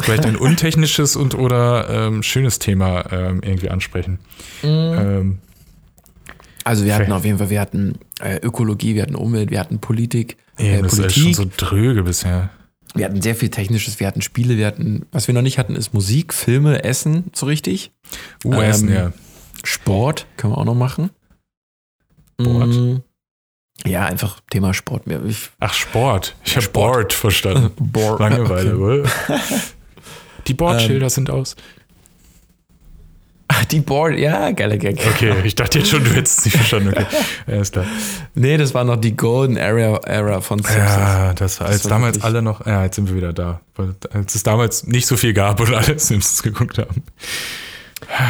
vielleicht 0.00 0.24
ein 0.26 0.36
untechnisches 0.48 1.16
und 1.16 1.34
oder 1.34 1.88
ähm, 1.90 2.22
schönes 2.22 2.58
Thema 2.58 3.10
ähm, 3.12 3.40
irgendwie 3.42 3.70
ansprechen? 3.70 4.18
Ähm, 4.62 5.38
Also 6.64 6.84
wir 6.84 6.94
hatten 6.94 7.12
auf 7.12 7.24
jeden 7.24 7.38
Fall, 7.38 7.50
wir 7.50 7.60
hatten 7.60 7.98
äh, 8.20 8.36
Ökologie, 8.42 8.94
wir 8.94 9.02
hatten 9.02 9.14
Umwelt, 9.14 9.50
wir 9.50 9.60
hatten 9.60 9.78
Politik, 9.80 10.36
äh, 10.58 10.74
eben, 10.74 10.82
das 10.82 10.92
ist 10.94 11.00
alles 11.00 11.14
schon 11.14 11.22
Politik, 11.34 11.56
so 11.58 11.66
dröge 11.66 12.02
bisher. 12.02 12.50
wir 12.94 13.04
hatten 13.06 13.22
sehr 13.22 13.34
viel 13.34 13.48
Technisches, 13.48 14.00
wir 14.00 14.06
hatten 14.06 14.22
Spiele, 14.22 14.56
wir 14.56 14.66
hatten, 14.66 15.06
was 15.12 15.28
wir 15.28 15.34
noch 15.34 15.42
nicht 15.42 15.58
hatten, 15.58 15.76
ist 15.76 15.94
Musik, 15.94 16.34
Filme, 16.34 16.84
Essen, 16.84 17.24
so 17.34 17.46
richtig. 17.46 17.90
Uh, 18.44 18.54
Ähm, 18.54 18.60
Essen, 18.60 18.92
ja. 18.92 19.12
Sport 19.64 20.26
können 20.36 20.52
wir 20.52 20.58
auch 20.58 20.64
noch 20.64 20.74
machen. 20.74 21.10
Sport? 22.40 22.68
Mm, 22.68 22.96
Ja, 23.86 24.04
einfach 24.06 24.40
Thema 24.50 24.74
Sport. 24.74 25.04
Ich, 25.26 25.50
Ach, 25.60 25.72
Sport. 25.72 26.34
Ich 26.44 26.52
habe 26.56 26.62
Sport. 26.62 26.92
Board 26.94 27.12
verstanden. 27.12 27.70
Board. 27.78 28.20
Langeweile, 28.20 28.74
Okay. 28.74 29.02
Die 30.46 30.54
Boardschilder 30.54 31.10
sind 31.10 31.30
aus. 31.30 31.56
Ah, 33.48 33.62
Die 33.70 33.80
Board, 33.80 34.18
ja, 34.18 34.50
geile 34.50 34.78
Gag. 34.78 34.98
Okay, 35.06 35.34
ich 35.44 35.54
dachte 35.54 35.78
jetzt 35.78 35.90
schon, 35.90 36.02
du 36.04 36.10
hättest 36.10 36.38
es 36.40 36.44
nicht 36.46 36.56
verstanden. 36.56 36.88
Okay, 36.90 37.06
alles 37.46 37.72
klar. 37.72 37.86
Nee, 38.34 38.56
das 38.56 38.74
war 38.74 38.84
noch 38.84 38.96
die 38.96 39.16
Golden 39.16 39.56
Era, 39.56 39.98
Era 40.04 40.40
von 40.40 40.58
Simpsons. 40.58 40.84
Ja, 40.90 41.32
das, 41.34 41.60
als 41.60 41.84
war 41.84 41.90
damals 41.90 42.16
wirklich- 42.16 42.24
alle 42.24 42.42
noch, 42.42 42.66
ja, 42.66 42.84
jetzt 42.84 42.96
sind 42.96 43.08
wir 43.08 43.16
wieder 43.16 43.32
da. 43.32 43.60
Als 44.12 44.34
es 44.34 44.42
damals 44.42 44.86
nicht 44.86 45.06
so 45.06 45.16
viel 45.16 45.32
gab 45.32 45.60
und 45.60 45.72
alle 45.74 45.98
Simpsons 45.98 46.42
geguckt 46.42 46.78
haben. 46.78 47.02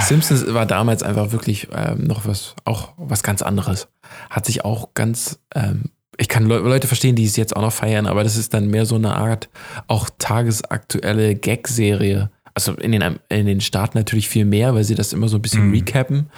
Simpsons 0.02 0.52
war 0.52 0.66
damals 0.66 1.02
einfach 1.02 1.32
wirklich 1.32 1.68
ähm, 1.74 2.04
noch 2.04 2.26
was, 2.26 2.54
auch 2.64 2.92
was 2.96 3.22
ganz 3.22 3.42
anderes. 3.42 3.88
Hat 4.30 4.46
sich 4.46 4.64
auch 4.64 4.94
ganz, 4.94 5.38
ähm, 5.54 5.84
ich 6.16 6.28
kann 6.28 6.46
Le 6.46 6.58
Leute 6.58 6.86
verstehen, 6.88 7.14
die 7.16 7.24
es 7.24 7.36
jetzt 7.36 7.54
auch 7.56 7.62
noch 7.62 7.72
feiern, 7.72 8.06
aber 8.06 8.24
das 8.24 8.36
ist 8.36 8.54
dann 8.54 8.68
mehr 8.68 8.86
so 8.86 8.96
eine 8.96 9.14
Art 9.14 9.48
auch 9.86 10.08
tagesaktuelle 10.18 11.34
Gag-Serie. 11.34 12.30
Also 12.54 12.72
in 12.74 12.92
den, 12.92 13.18
in 13.28 13.46
den 13.46 13.60
Staaten 13.60 13.96
natürlich 13.98 14.28
viel 14.28 14.44
mehr, 14.44 14.74
weil 14.74 14.84
sie 14.84 14.94
das 14.96 15.12
immer 15.12 15.28
so 15.28 15.36
ein 15.36 15.42
bisschen 15.42 15.68
Mhm. 15.68 15.74
recappen. 15.74 16.30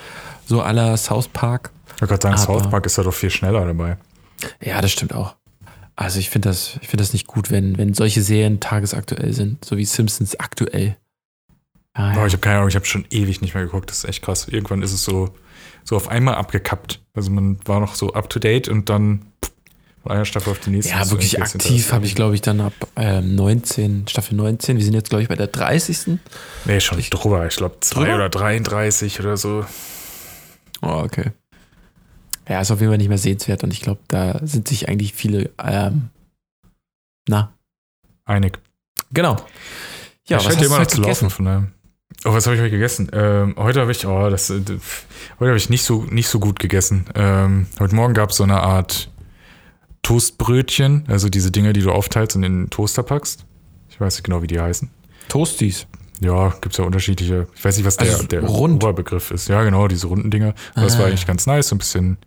So 0.46 0.62
la 0.62 0.96
South 0.96 1.28
Park. 1.28 1.70
Ich 1.96 2.02
wollte 2.02 2.12
gerade 2.18 2.22
sagen, 2.22 2.34
Aber- 2.34 2.60
South 2.60 2.70
Park 2.70 2.86
ist 2.86 2.98
da 2.98 3.02
doch 3.02 3.14
viel 3.14 3.30
schneller 3.30 3.64
dabei. 3.64 3.96
Ja, 4.62 4.80
das 4.80 4.92
stimmt 4.92 5.14
auch. 5.14 5.36
Also 5.96 6.18
ich 6.18 6.30
finde 6.30 6.48
das, 6.50 6.78
ich 6.80 6.88
finde 6.88 7.02
das 7.04 7.12
nicht 7.12 7.26
gut, 7.26 7.50
wenn, 7.50 7.76
wenn 7.78 7.94
solche 7.94 8.22
Serien 8.22 8.58
tagesaktuell 8.60 9.32
sind, 9.32 9.64
so 9.64 9.76
wie 9.76 9.84
Simpsons 9.84 10.38
aktuell. 10.40 10.96
Ja, 11.96 12.12
Boah, 12.12 12.20
ja. 12.20 12.26
ich 12.26 12.32
habe 12.32 12.40
keine 12.40 12.56
Ahnung, 12.56 12.68
ich 12.68 12.76
habe 12.76 12.86
schon 12.86 13.04
ewig 13.10 13.40
nicht 13.40 13.54
mehr 13.54 13.64
geguckt. 13.64 13.90
Das 13.90 13.98
ist 13.98 14.04
echt 14.04 14.22
krass. 14.22 14.46
Irgendwann 14.48 14.82
ist 14.82 14.92
es 14.92 15.02
so, 15.04 15.34
so 15.84 15.96
auf 15.96 16.08
einmal 16.08 16.34
abgekappt. 16.36 17.00
Also 17.14 17.30
man 17.30 17.58
war 17.66 17.80
noch 17.80 17.94
so 17.94 18.12
up 18.12 18.30
to 18.30 18.38
date 18.38 18.68
und 18.68 18.88
dann 18.88 19.26
pff, 19.44 19.52
von 20.02 20.12
einer 20.12 20.24
Staffel 20.24 20.52
auf 20.52 20.60
die 20.60 20.70
nächste. 20.70 20.92
Ja, 20.92 21.10
wirklich 21.10 21.42
aktiv 21.42 21.92
habe 21.92 22.06
ich, 22.06 22.14
glaube 22.14 22.34
ich, 22.34 22.42
dann 22.42 22.60
ab 22.60 22.72
ähm, 22.96 23.34
19, 23.34 24.06
Staffel 24.08 24.34
19. 24.36 24.76
Wir 24.76 24.84
sind 24.84 24.94
jetzt, 24.94 25.10
glaube 25.10 25.22
ich, 25.22 25.28
bei 25.28 25.34
der 25.34 25.48
30. 25.48 26.18
Nee, 26.64 26.80
schon 26.80 27.00
drüber. 27.00 27.46
Ich 27.46 27.56
glaube 27.56 27.78
zwei 27.80 28.02
Drüber? 28.04 28.14
oder 28.14 28.28
33 28.28 29.20
oder 29.20 29.36
so. 29.36 29.66
Oh, 30.82 31.02
okay. 31.04 31.32
Ja, 32.48 32.60
ist 32.60 32.70
auf 32.70 32.80
jeden 32.80 32.90
Fall 32.90 32.98
nicht 32.98 33.08
mehr 33.08 33.18
sehenswert 33.18 33.62
und 33.62 33.72
ich 33.72 33.80
glaube, 33.80 34.00
da 34.08 34.40
sind 34.44 34.66
sich 34.66 34.88
eigentlich 34.88 35.12
viele, 35.12 35.50
ähm, 35.62 36.08
na, 37.28 37.52
Einig. 38.24 38.58
genau. 39.12 39.36
Ja, 40.26 40.38
Ich 40.38 40.46
was 40.46 40.56
hast 40.56 40.62
immer 40.64 40.78
noch 40.80 40.86
zu 40.86 41.00
laufen, 41.00 41.30
von 41.30 41.44
daher. 41.44 41.68
Oh, 42.24 42.32
was 42.34 42.46
habe 42.46 42.56
ich 42.56 42.60
heute 42.62 42.70
gegessen? 42.72 43.08
Ähm, 43.12 43.54
heute 43.56 43.80
habe 43.80 43.92
ich, 43.92 44.06
oh, 44.06 44.28
das, 44.28 44.50
äh, 44.50 44.60
heute 45.38 45.48
habe 45.50 45.56
ich 45.56 45.70
nicht 45.70 45.84
so, 45.84 46.04
nicht 46.04 46.28
so 46.28 46.38
gut 46.38 46.58
gegessen. 46.58 47.06
Ähm, 47.14 47.66
heute 47.78 47.94
Morgen 47.94 48.14
gab 48.14 48.30
es 48.30 48.36
so 48.36 48.44
eine 48.44 48.60
Art 48.60 49.10
Toastbrötchen, 50.02 51.04
also 51.08 51.28
diese 51.28 51.50
Dinge, 51.50 51.72
die 51.72 51.80
du 51.82 51.92
aufteilst 51.92 52.36
und 52.36 52.42
in 52.42 52.62
den 52.64 52.70
Toaster 52.70 53.02
packst. 53.02 53.46
Ich 53.88 54.00
weiß 54.00 54.16
nicht 54.16 54.24
genau, 54.24 54.42
wie 54.42 54.46
die 54.46 54.60
heißen. 54.60 54.90
Toasties. 55.28 55.86
Ja, 56.20 56.50
gibt 56.60 56.74
es 56.74 56.76
ja 56.78 56.84
unterschiedliche. 56.84 57.46
Ich 57.54 57.64
weiß 57.64 57.76
nicht, 57.76 57.86
was 57.86 57.96
der, 57.96 58.10
Also 58.12 58.24
der 58.26 58.42
rund. 58.42 58.82
Oberbegriff 58.82 59.30
ist. 59.30 59.48
Ja, 59.48 59.62
genau, 59.62 59.88
diese 59.88 60.06
runden 60.06 60.30
Dinger. 60.30 60.54
Aber 60.74 60.84
Das 60.84 60.98
war 60.98 61.04
Ah. 61.06 61.08
eigentlich 61.08 61.26
ganz 61.26 61.46
nice. 61.46 61.68
So 61.68 61.74
ein 61.76 61.78
bisschen 61.78 62.18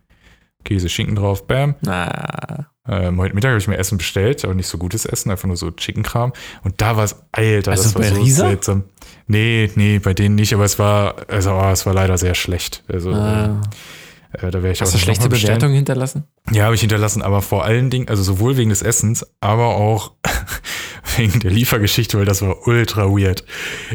Käse, 0.63 0.89
Schinken 0.89 1.15
drauf, 1.15 1.45
bam. 1.45 1.75
Na, 1.81 2.67
Ähm, 2.87 3.17
heute 3.21 3.33
Mittag 3.33 3.49
habe 3.51 3.59
ich 3.59 3.67
mir 3.67 3.77
Essen 3.77 3.97
bestellt, 3.97 4.43
aber 4.43 4.53
nicht 4.53 4.67
so 4.67 4.77
gutes 4.77 5.05
Essen, 5.05 5.31
einfach 5.31 5.47
nur 5.47 5.55
so 5.55 5.71
Chicken-Kram. 5.71 6.33
Und 6.63 6.81
da 6.81 6.97
war 6.97 7.05
es, 7.05 7.15
Alter, 7.31 7.71
Also 7.71 7.83
das 7.83 7.95
war 7.95 8.01
bei 8.01 8.09
so 8.09 8.21
Risa? 8.21 8.47
seltsam. 8.47 8.83
Nee, 9.27 9.71
nee, 9.75 9.99
bei 9.99 10.13
denen 10.13 10.35
nicht, 10.35 10.53
aber 10.53 10.65
es 10.65 10.79
war, 10.79 11.15
also 11.29 11.53
oh, 11.53 11.69
es 11.71 11.85
war 11.85 11.93
leider 11.93 12.17
sehr 12.17 12.35
schlecht. 12.35 12.83
Also 12.89 13.13
ah. 13.13 13.61
äh, 14.33 14.51
da 14.51 14.61
wäre 14.61 14.73
ich 14.73 14.81
hast 14.81 14.89
auch 14.89 14.93
du 14.93 14.99
schlechte. 14.99 15.29
Bewertungen 15.29 15.75
hinterlassen? 15.75 16.25
Ja, 16.51 16.65
habe 16.65 16.75
ich 16.75 16.81
hinterlassen, 16.81 17.21
aber 17.21 17.41
vor 17.41 17.63
allen 17.63 17.89
Dingen, 17.89 18.09
also 18.09 18.21
sowohl 18.21 18.57
wegen 18.57 18.69
des 18.69 18.81
Essens, 18.81 19.25
aber 19.39 19.67
auch 19.67 20.11
wegen 21.15 21.39
der 21.39 21.51
Liefergeschichte, 21.51 22.17
weil 22.17 22.25
das 22.25 22.41
war 22.41 22.67
ultra 22.67 23.05
weird. 23.05 23.45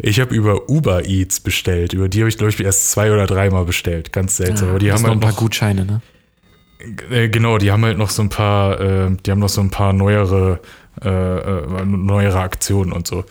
Ich 0.03 0.19
habe 0.19 0.35
über 0.35 0.71
Uber 0.71 1.05
Eats 1.07 1.41
bestellt. 1.41 1.93
Über 1.93 2.09
die 2.09 2.21
habe 2.21 2.31
ich, 2.31 2.39
glaube 2.39 2.53
ich, 2.55 2.61
erst 2.61 2.91
zwei 2.91 3.13
oder 3.13 3.27
dreimal 3.27 3.67
bestellt. 3.67 4.15
Ganz 4.15 4.39
seltsam. 4.39 4.71
aber 4.71 4.79
die 4.79 4.91
haben 4.93 5.03
noch 5.03 5.09
halt 5.09 5.19
ein 5.19 5.21
paar 5.21 5.33
noch, 5.33 5.39
Gutscheine, 5.39 5.85
ne? 5.85 6.01
Äh, 7.11 7.29
genau, 7.29 7.59
die 7.59 7.71
haben 7.73 7.85
halt 7.85 7.99
noch 7.99 8.11
so 8.11 8.23
ein 8.23 8.29
paar, 8.29 8.81
äh, 8.81 9.11
die 9.25 9.31
haben 9.31 9.39
noch 9.41 9.49
so 9.49 9.61
ein 9.61 9.71
paar 9.71 9.93
neuere, 9.93 10.61
äh, 11.03 11.09
äh, 11.09 11.85
neuere 11.85 12.41
Aktionen 12.41 12.93
und 12.93 13.07
so. 13.07 13.25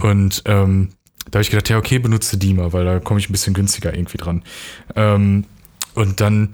Und 0.00 0.42
ähm, 0.46 0.90
da 1.30 1.38
habe 1.38 1.42
ich 1.42 1.50
gedacht, 1.50 1.68
ja, 1.68 1.78
okay, 1.78 1.98
benutze 1.98 2.36
die 2.38 2.54
mal, 2.54 2.72
weil 2.72 2.84
da 2.84 2.98
komme 2.98 3.20
ich 3.20 3.28
ein 3.28 3.32
bisschen 3.32 3.54
günstiger 3.54 3.94
irgendwie 3.94 4.18
dran. 4.18 4.42
Ähm, 4.96 5.44
und 5.94 6.20
dann 6.20 6.50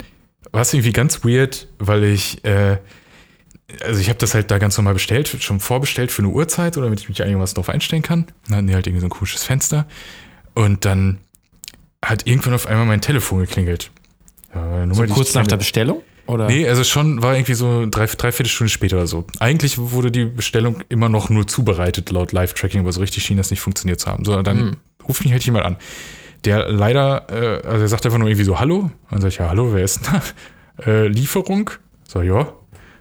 war 0.51 0.61
es 0.61 0.73
irgendwie 0.73 0.91
ganz 0.91 1.23
weird, 1.23 1.67
weil 1.79 2.03
ich, 2.03 2.43
äh, 2.45 2.77
also 3.83 3.99
ich 3.99 4.09
habe 4.09 4.19
das 4.19 4.33
halt 4.33 4.49
da 4.51 4.57
ganz 4.59 4.77
normal 4.77 4.93
bestellt, 4.93 5.27
schon 5.39 5.59
vorbestellt 5.59 6.11
für 6.11 6.21
eine 6.21 6.29
Uhrzeit, 6.29 6.77
oder 6.77 6.85
damit 6.85 6.99
ich 7.01 7.09
mich 7.09 7.19
irgendwas 7.19 7.53
drauf 7.53 7.69
einstellen 7.69 8.01
kann. 8.01 8.27
Dann 8.47 8.57
hatten 8.57 8.67
die 8.67 8.73
halt 8.75 8.87
irgendwie 8.87 9.01
so 9.01 9.07
ein 9.07 9.11
komisches 9.11 9.43
Fenster. 9.43 9.87
Und 10.53 10.85
dann 10.85 11.19
hat 12.03 12.25
irgendwann 12.27 12.53
auf 12.53 12.67
einmal 12.67 12.85
mein 12.85 13.01
Telefon 13.01 13.39
geklingelt. 13.39 13.91
Ja, 14.53 14.93
So 14.93 15.05
kurz 15.05 15.33
nach 15.33 15.47
der 15.47 15.57
Bestellung? 15.57 16.01
Oder? 16.27 16.47
Nee, 16.47 16.67
also 16.67 16.83
schon 16.83 17.21
war 17.21 17.35
irgendwie 17.35 17.53
so 17.53 17.85
drei, 17.89 18.05
dreiviertel 18.05 18.49
Stunde 18.49 18.69
später 18.71 18.97
oder 18.97 19.07
so. 19.07 19.25
Eigentlich 19.39 19.77
wurde 19.77 20.11
die 20.11 20.25
Bestellung 20.25 20.83
immer 20.89 21.09
noch 21.09 21.29
nur 21.29 21.47
zubereitet 21.47 22.11
laut 22.11 22.31
Live-Tracking, 22.31 22.81
aber 22.81 22.91
so 22.91 22.99
richtig 23.01 23.23
schien 23.23 23.37
das 23.37 23.49
nicht 23.49 23.61
funktioniert 23.61 23.99
zu 23.99 24.07
haben. 24.11 24.25
So, 24.25 24.41
dann 24.41 24.57
Hm. 24.59 24.77
ruft 25.07 25.23
mich 25.23 25.31
halt 25.31 25.43
jemand 25.45 25.65
an. 25.65 25.77
Der 26.45 26.69
leider, 26.71 27.27
äh, 27.31 27.65
also 27.67 27.81
er 27.83 27.87
sagt 27.87 28.05
einfach 28.05 28.19
nur 28.19 28.27
irgendwie 28.27 28.45
so 28.45 28.59
Hallo. 28.59 28.91
Dann 29.09 29.21
sag 29.21 29.29
ich, 29.29 29.37
ja, 29.37 29.49
hallo, 29.49 29.73
wer 29.73 29.83
ist 29.83 30.05
denn 30.05 30.13
da? 30.13 30.21
Äh, 30.85 31.07
Lieferung? 31.07 31.71
So, 32.07 32.21
ja, 32.21 32.53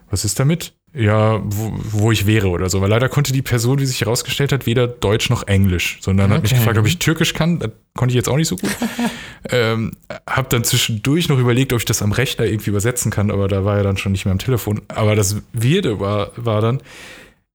was 0.09 0.25
ist 0.25 0.41
damit? 0.41 0.73
Ja, 0.99 1.43
wo, 1.45 1.73
wo 1.91 2.11
ich 2.11 2.25
wäre 2.27 2.49
oder 2.49 2.71
so. 2.71 2.81
Weil 2.81 2.89
leider 2.89 3.11
konnte 3.11 3.35
die 3.35 3.43
Person, 3.43 3.79
wie 3.81 3.85
sich 3.85 4.01
herausgestellt 4.01 4.51
hat, 4.53 4.65
weder 4.65 4.87
Deutsch 4.87 5.29
noch 5.29 5.47
Englisch. 5.47 5.99
Sondern 6.01 6.31
hat 6.33 6.41
mich 6.43 6.53
Okay. 6.53 6.61
gefragt, 6.61 6.79
ob 6.79 6.87
ich 6.87 6.99
Türkisch 6.99 7.35
kann. 7.35 7.59
Das 7.59 7.71
konnte 7.95 8.13
ich 8.13 8.17
jetzt 8.17 8.29
auch 8.31 8.37
nicht 8.37 8.49
so 8.49 8.57
gut. 8.57 8.71
ähm, 9.51 9.93
hab 10.27 10.49
dann 10.49 10.65
zwischendurch 10.65 11.29
noch 11.29 11.39
überlegt, 11.39 11.75
ob 11.75 11.81
ich 11.81 11.85
das 11.85 12.01
am 12.01 12.13
Rechner 12.13 12.47
irgendwie 12.47 12.71
übersetzen 12.71 13.11
kann, 13.11 13.31
aber 13.31 13.47
da 13.47 13.65
war 13.65 13.77
er 13.77 13.83
dann 13.83 13.99
schon 13.99 14.13
nicht 14.13 14.25
mehr 14.25 14.33
am 14.33 14.39
Telefon. 14.39 14.81
Aber 14.89 15.15
das 15.15 15.37
Weirde 15.53 16.01
war, 16.01 16.31
war 16.37 16.63
dann, 16.63 16.81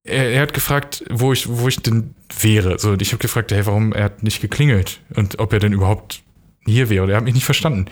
er, 0.04 0.30
er 0.32 0.42
hat 0.44 0.54
gefragt, 0.54 1.04
wo 1.10 1.34
ich, 1.34 1.50
wo 1.50 1.68
ich 1.68 1.78
denn 1.78 2.14
wäre. 2.42 2.78
So, 2.78 2.92
und 2.92 3.02
ich 3.02 3.12
habe 3.12 3.22
gefragt, 3.22 3.52
hey, 3.52 3.66
warum 3.66 3.92
er 3.92 4.04
hat 4.04 4.22
nicht 4.22 4.42
geklingelt 4.42 5.00
und 5.16 5.40
ob 5.40 5.52
er 5.52 5.60
denn 5.60 5.74
überhaupt 5.74 6.22
hier 6.66 6.90
wäre. 6.90 7.04
Und 7.06 7.10
er 7.10 7.18
hat 7.18 7.24
mich 7.24 7.34
nicht 7.34 7.46
verstanden. 7.46 7.86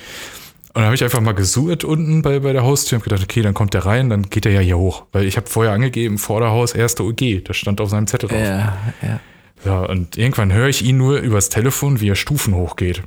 Und 0.69 0.75
dann 0.75 0.85
habe 0.85 0.95
ich 0.95 1.03
einfach 1.03 1.19
mal 1.19 1.33
gesucht 1.33 1.83
unten 1.83 2.21
bei, 2.21 2.39
bei 2.39 2.53
der 2.53 2.63
Haustür 2.63 2.97
und 2.97 3.03
gedacht, 3.03 3.23
okay, 3.23 3.41
dann 3.41 3.55
kommt 3.55 3.73
der 3.73 3.85
rein, 3.85 4.09
dann 4.09 4.29
geht 4.29 4.45
er 4.45 4.51
ja 4.51 4.59
hier 4.59 4.77
hoch. 4.77 5.05
Weil 5.11 5.25
ich 5.25 5.35
habe 5.35 5.47
vorher 5.47 5.73
angegeben, 5.73 6.19
Vorderhaus, 6.19 6.73
erste 6.73 7.03
OG. 7.03 7.43
Das 7.45 7.57
stand 7.57 7.81
auf 7.81 7.89
seinem 7.89 8.05
Zettel 8.05 8.29
drauf. 8.29 8.39
Ja, 8.39 8.77
ja. 9.01 9.19
Ja, 9.65 9.79
und 9.81 10.17
irgendwann 10.17 10.53
höre 10.53 10.67
ich 10.67 10.83
ihn 10.83 10.97
nur 10.97 11.19
übers 11.19 11.49
Telefon, 11.49 11.99
wie 11.99 12.09
er 12.09 12.15
Stufen 12.15 12.55
hochgeht. 12.55 13.03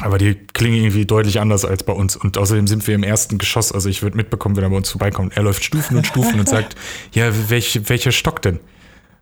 Aber 0.00 0.18
die 0.18 0.34
klingen 0.34 0.78
irgendwie 0.78 1.04
deutlich 1.04 1.40
anders 1.40 1.64
als 1.64 1.84
bei 1.84 1.92
uns. 1.92 2.16
Und 2.16 2.38
außerdem 2.38 2.66
sind 2.66 2.86
wir 2.86 2.94
im 2.94 3.04
ersten 3.04 3.38
Geschoss. 3.38 3.70
Also 3.70 3.88
ich 3.88 4.02
würde 4.02 4.16
mitbekommen, 4.16 4.56
wenn 4.56 4.64
er 4.64 4.70
bei 4.70 4.76
uns 4.76 4.90
vorbeikommt. 4.90 5.36
Er 5.36 5.42
läuft 5.42 5.62
Stufen 5.62 5.96
und 5.96 6.06
Stufen 6.06 6.40
und 6.40 6.48
sagt, 6.48 6.74
ja, 7.12 7.30
welch, 7.50 7.88
welcher 7.88 8.12
Stock 8.12 8.42
denn? 8.42 8.58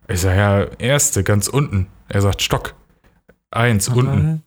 Ich 0.09 0.21
sage, 0.21 0.39
ja, 0.39 0.65
erste, 0.79 1.25
ganz 1.25 1.49
unten. 1.49 1.89
Er 2.09 2.23
sagt, 2.23 2.43
Stock. 2.43 2.75
Eins, 3.51 3.89
unten. 3.89 4.43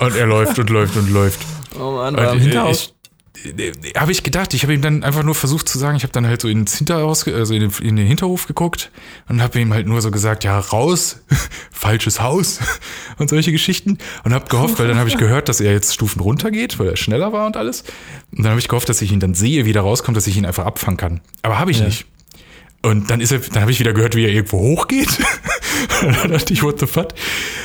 Und 0.00 0.16
er 0.16 0.26
läuft 0.26 0.58
und 0.58 0.70
läuft 0.70 0.96
und 0.96 1.10
läuft. 1.10 1.40
Oh 1.78 1.92
Mann, 1.92 2.14
Und, 2.14 2.22
war 2.22 2.32
im 2.32 2.38
äh, 2.38 2.42
Hinterhaus. 2.42 2.92
ich, 3.44 3.96
habe 3.96 4.12
ich 4.12 4.22
gedacht, 4.22 4.54
ich 4.54 4.62
habe 4.62 4.74
ihm 4.74 4.82
dann 4.82 5.04
einfach 5.04 5.22
nur 5.22 5.34
versucht 5.34 5.68
zu 5.68 5.78
sagen, 5.78 5.96
ich 5.96 6.02
habe 6.02 6.12
dann 6.12 6.26
halt 6.26 6.40
so 6.40 6.48
ins 6.48 6.76
Hinterhaus, 6.76 7.26
also 7.28 7.54
in 7.54 7.60
den, 7.60 7.70
in 7.80 7.96
den 7.96 8.06
Hinterhof 8.06 8.46
geguckt 8.46 8.90
und 9.28 9.42
habe 9.42 9.60
ihm 9.60 9.72
halt 9.72 9.86
nur 9.86 10.00
so 10.00 10.10
gesagt, 10.10 10.44
ja, 10.44 10.58
raus, 10.58 11.20
falsches 11.70 12.20
Haus 12.20 12.60
und 13.18 13.30
solche 13.30 13.52
Geschichten 13.52 13.98
und 14.24 14.32
habe 14.32 14.48
gehofft, 14.48 14.78
weil 14.78 14.88
dann 14.88 14.98
habe 14.98 15.08
ich 15.08 15.18
gehört, 15.18 15.48
dass 15.48 15.60
er 15.60 15.72
jetzt 15.72 15.94
Stufen 15.94 16.20
runtergeht, 16.20 16.78
weil 16.78 16.88
er 16.88 16.96
schneller 16.96 17.32
war 17.32 17.46
und 17.46 17.56
alles. 17.56 17.82
Und 18.32 18.44
dann 18.44 18.50
habe 18.50 18.60
ich 18.60 18.68
gehofft, 18.68 18.88
dass 18.88 19.02
ich 19.02 19.12
ihn 19.12 19.20
dann 19.20 19.34
sehe, 19.34 19.64
wie 19.64 19.72
er 19.72 19.82
rauskommt, 19.82 20.16
dass 20.16 20.26
ich 20.26 20.36
ihn 20.36 20.46
einfach 20.46 20.66
abfangen 20.66 20.96
kann. 20.96 21.20
Aber 21.42 21.58
habe 21.58 21.70
ich 21.70 21.80
nicht. 21.80 22.06
Und 22.86 23.10
dann 23.10 23.20
ist 23.20 23.32
er, 23.32 23.40
dann 23.40 23.62
habe 23.62 23.72
ich 23.72 23.80
wieder 23.80 23.92
gehört, 23.92 24.14
wie 24.14 24.22
er 24.22 24.30
irgendwo 24.30 24.60
hochgeht. 24.60 25.18
und 26.02 26.16
dann 26.22 26.30
dachte 26.30 26.52
ich, 26.52 26.62
what 26.62 26.78
the 26.78 26.86
fuck? 26.86 27.08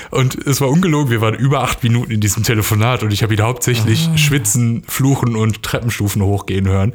Und 0.09 0.35
es 0.47 0.61
war 0.61 0.69
ungelogen, 0.69 1.11
wir 1.11 1.21
waren 1.21 1.35
über 1.35 1.61
acht 1.61 1.83
Minuten 1.83 2.09
in 2.09 2.21
diesem 2.21 2.41
Telefonat 2.41 3.03
und 3.03 3.13
ich 3.13 3.21
habe 3.21 3.35
ihn 3.35 3.41
hauptsächlich 3.41 4.09
schwitzen, 4.15 4.83
fluchen 4.87 5.35
und 5.35 5.61
Treppenstufen 5.61 6.23
hochgehen 6.23 6.67
hören. 6.67 6.93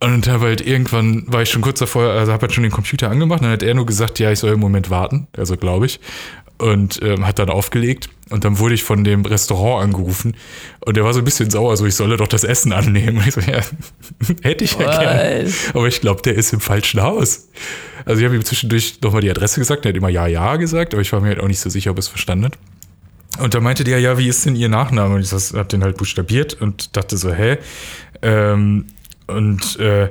Und 0.00 0.28
habe 0.28 0.46
halt 0.46 0.66
irgendwann, 0.66 1.24
war 1.26 1.42
ich 1.42 1.50
schon 1.50 1.60
kurz 1.60 1.78
davor, 1.78 2.04
also 2.04 2.32
habe 2.32 2.40
halt 2.40 2.54
schon 2.54 2.62
den 2.62 2.72
Computer 2.72 3.10
angemacht, 3.10 3.42
dann 3.42 3.50
hat 3.50 3.62
er 3.62 3.74
nur 3.74 3.84
gesagt, 3.84 4.18
ja, 4.18 4.32
ich 4.32 4.38
soll 4.38 4.54
im 4.54 4.60
Moment 4.60 4.88
warten, 4.88 5.26
also 5.36 5.58
glaube 5.58 5.84
ich. 5.84 6.00
Und 6.56 7.02
ähm, 7.02 7.26
hat 7.26 7.38
dann 7.38 7.50
aufgelegt. 7.50 8.08
Und 8.32 8.44
dann 8.44 8.58
wurde 8.58 8.74
ich 8.74 8.82
von 8.82 9.04
dem 9.04 9.24
Restaurant 9.24 9.84
angerufen. 9.84 10.34
Und 10.80 10.96
der 10.96 11.04
war 11.04 11.12
so 11.12 11.20
ein 11.20 11.24
bisschen 11.24 11.50
sauer, 11.50 11.76
so 11.76 11.86
ich 11.86 11.94
solle 11.94 12.16
doch 12.16 12.28
das 12.28 12.44
Essen 12.44 12.72
annehmen. 12.72 13.22
Ich 13.26 13.34
so, 13.34 13.40
ja, 13.40 13.60
hätte 14.42 14.64
ich 14.64 14.72
ja 14.72 15.00
gerne. 15.00 15.44
Was? 15.44 15.74
Aber 15.74 15.86
ich 15.86 16.00
glaube, 16.00 16.22
der 16.22 16.34
ist 16.34 16.52
im 16.52 16.60
falschen 16.60 17.02
Haus. 17.02 17.48
Also 18.04 18.20
ich 18.20 18.24
habe 18.24 18.34
ihm 18.34 18.44
zwischendurch 18.44 18.98
nochmal 19.02 19.20
die 19.20 19.30
Adresse 19.30 19.60
gesagt, 19.60 19.84
der 19.84 19.90
hat 19.90 19.96
immer 19.96 20.08
ja, 20.08 20.26
ja 20.26 20.56
gesagt, 20.56 20.94
aber 20.94 21.02
ich 21.02 21.12
war 21.12 21.20
mir 21.20 21.28
halt 21.28 21.40
auch 21.40 21.48
nicht 21.48 21.60
so 21.60 21.70
sicher, 21.70 21.90
ob 21.90 21.98
er 21.98 22.00
es 22.00 22.08
verstanden 22.08 22.46
hat. 22.46 22.58
Und 23.38 23.54
da 23.54 23.60
meinte 23.60 23.84
der, 23.84 23.98
ja, 23.98 24.18
wie 24.18 24.28
ist 24.28 24.44
denn 24.44 24.56
ihr 24.56 24.68
Nachname? 24.68 25.14
Und 25.14 25.22
ich 25.22 25.30
das, 25.30 25.54
hab 25.54 25.68
den 25.68 25.82
halt 25.82 25.96
buchstabiert 25.96 26.60
und 26.60 26.96
dachte 26.96 27.16
so, 27.16 27.32
hä? 27.32 27.58
Ähm, 28.20 28.86
und 29.26 29.78
äh, 29.78 30.10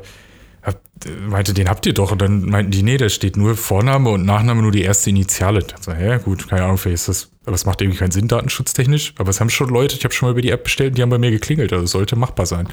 hab, 0.63 0.81
meinte, 1.27 1.53
den 1.53 1.69
habt 1.69 1.85
ihr 1.85 1.93
doch. 1.93 2.11
Und 2.11 2.21
dann 2.21 2.45
meinten 2.45 2.71
die, 2.71 2.83
nee, 2.83 2.97
da 2.97 3.09
steht 3.09 3.37
nur 3.37 3.55
Vorname 3.55 4.09
und 4.09 4.25
Nachname, 4.25 4.61
nur 4.61 4.71
die 4.71 4.81
erste 4.81 5.11
Initiale. 5.11 5.59
Ich 5.59 5.67
dachte 5.67 5.83
so, 5.83 5.93
hä, 5.93 6.19
gut, 6.23 6.47
keine 6.49 6.63
Ahnung, 6.63 6.77
vielleicht 6.77 7.07
ist 7.07 7.07
das, 7.09 7.31
aber 7.45 7.55
es 7.55 7.65
macht 7.65 7.81
irgendwie 7.81 7.97
keinen 7.97 8.11
Sinn, 8.11 8.27
datenschutztechnisch. 8.27 9.13
Aber 9.17 9.29
es 9.29 9.39
haben 9.39 9.49
schon 9.49 9.69
Leute, 9.69 9.95
ich 9.95 10.03
habe 10.03 10.13
schon 10.13 10.27
mal 10.27 10.31
über 10.31 10.41
die 10.43 10.51
App 10.51 10.63
bestellt, 10.65 10.95
die 10.97 11.01
haben 11.01 11.09
bei 11.09 11.17
mir 11.17 11.31
geklingelt, 11.31 11.73
also 11.73 11.85
es 11.85 11.91
sollte 11.91 12.15
machbar 12.15 12.45
sein. 12.45 12.67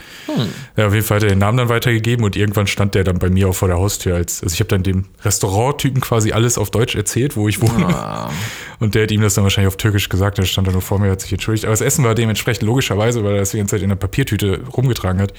Ja, 0.76 0.88
auf 0.88 0.94
jeden 0.94 1.06
Fall 1.06 1.16
hat 1.16 1.22
er 1.22 1.30
den 1.30 1.38
Namen 1.38 1.56
dann 1.56 1.68
weitergegeben 1.70 2.24
und 2.24 2.36
irgendwann 2.36 2.66
stand 2.66 2.94
der 2.94 3.02
dann 3.04 3.18
bei 3.18 3.30
mir 3.30 3.48
auch 3.48 3.54
vor 3.54 3.68
der 3.68 3.78
Haustür. 3.78 4.14
Als, 4.16 4.42
also 4.42 4.52
ich 4.52 4.60
habe 4.60 4.68
dann 4.68 4.82
dem 4.82 5.06
Restauranttypen 5.22 6.00
quasi 6.02 6.32
alles 6.32 6.58
auf 6.58 6.70
Deutsch 6.70 6.94
erzählt, 6.96 7.34
wo 7.36 7.48
ich 7.48 7.62
wohne. 7.62 7.86
Ah. 7.86 8.30
Und 8.78 8.94
der 8.94 9.04
hat 9.04 9.10
ihm 9.10 9.22
das 9.22 9.34
dann 9.34 9.44
wahrscheinlich 9.44 9.68
auf 9.68 9.76
Türkisch 9.78 10.08
gesagt, 10.08 10.36
der 10.38 10.44
stand 10.44 10.68
da 10.68 10.72
nur 10.72 10.82
vor 10.82 10.98
mir, 10.98 11.10
hat 11.10 11.20
sich 11.22 11.32
entschuldigt. 11.32 11.64
Aber 11.64 11.72
das 11.72 11.80
Essen 11.80 12.04
war 12.04 12.14
dementsprechend 12.14 12.62
logischerweise, 12.64 13.24
weil 13.24 13.32
er 13.32 13.38
das 13.40 13.50
die 13.52 13.56
ganze 13.56 13.76
Zeit 13.76 13.82
in 13.82 13.90
einer 13.90 13.96
Papiertüte 13.96 14.60
rumgetragen 14.76 15.20
hat, 15.22 15.32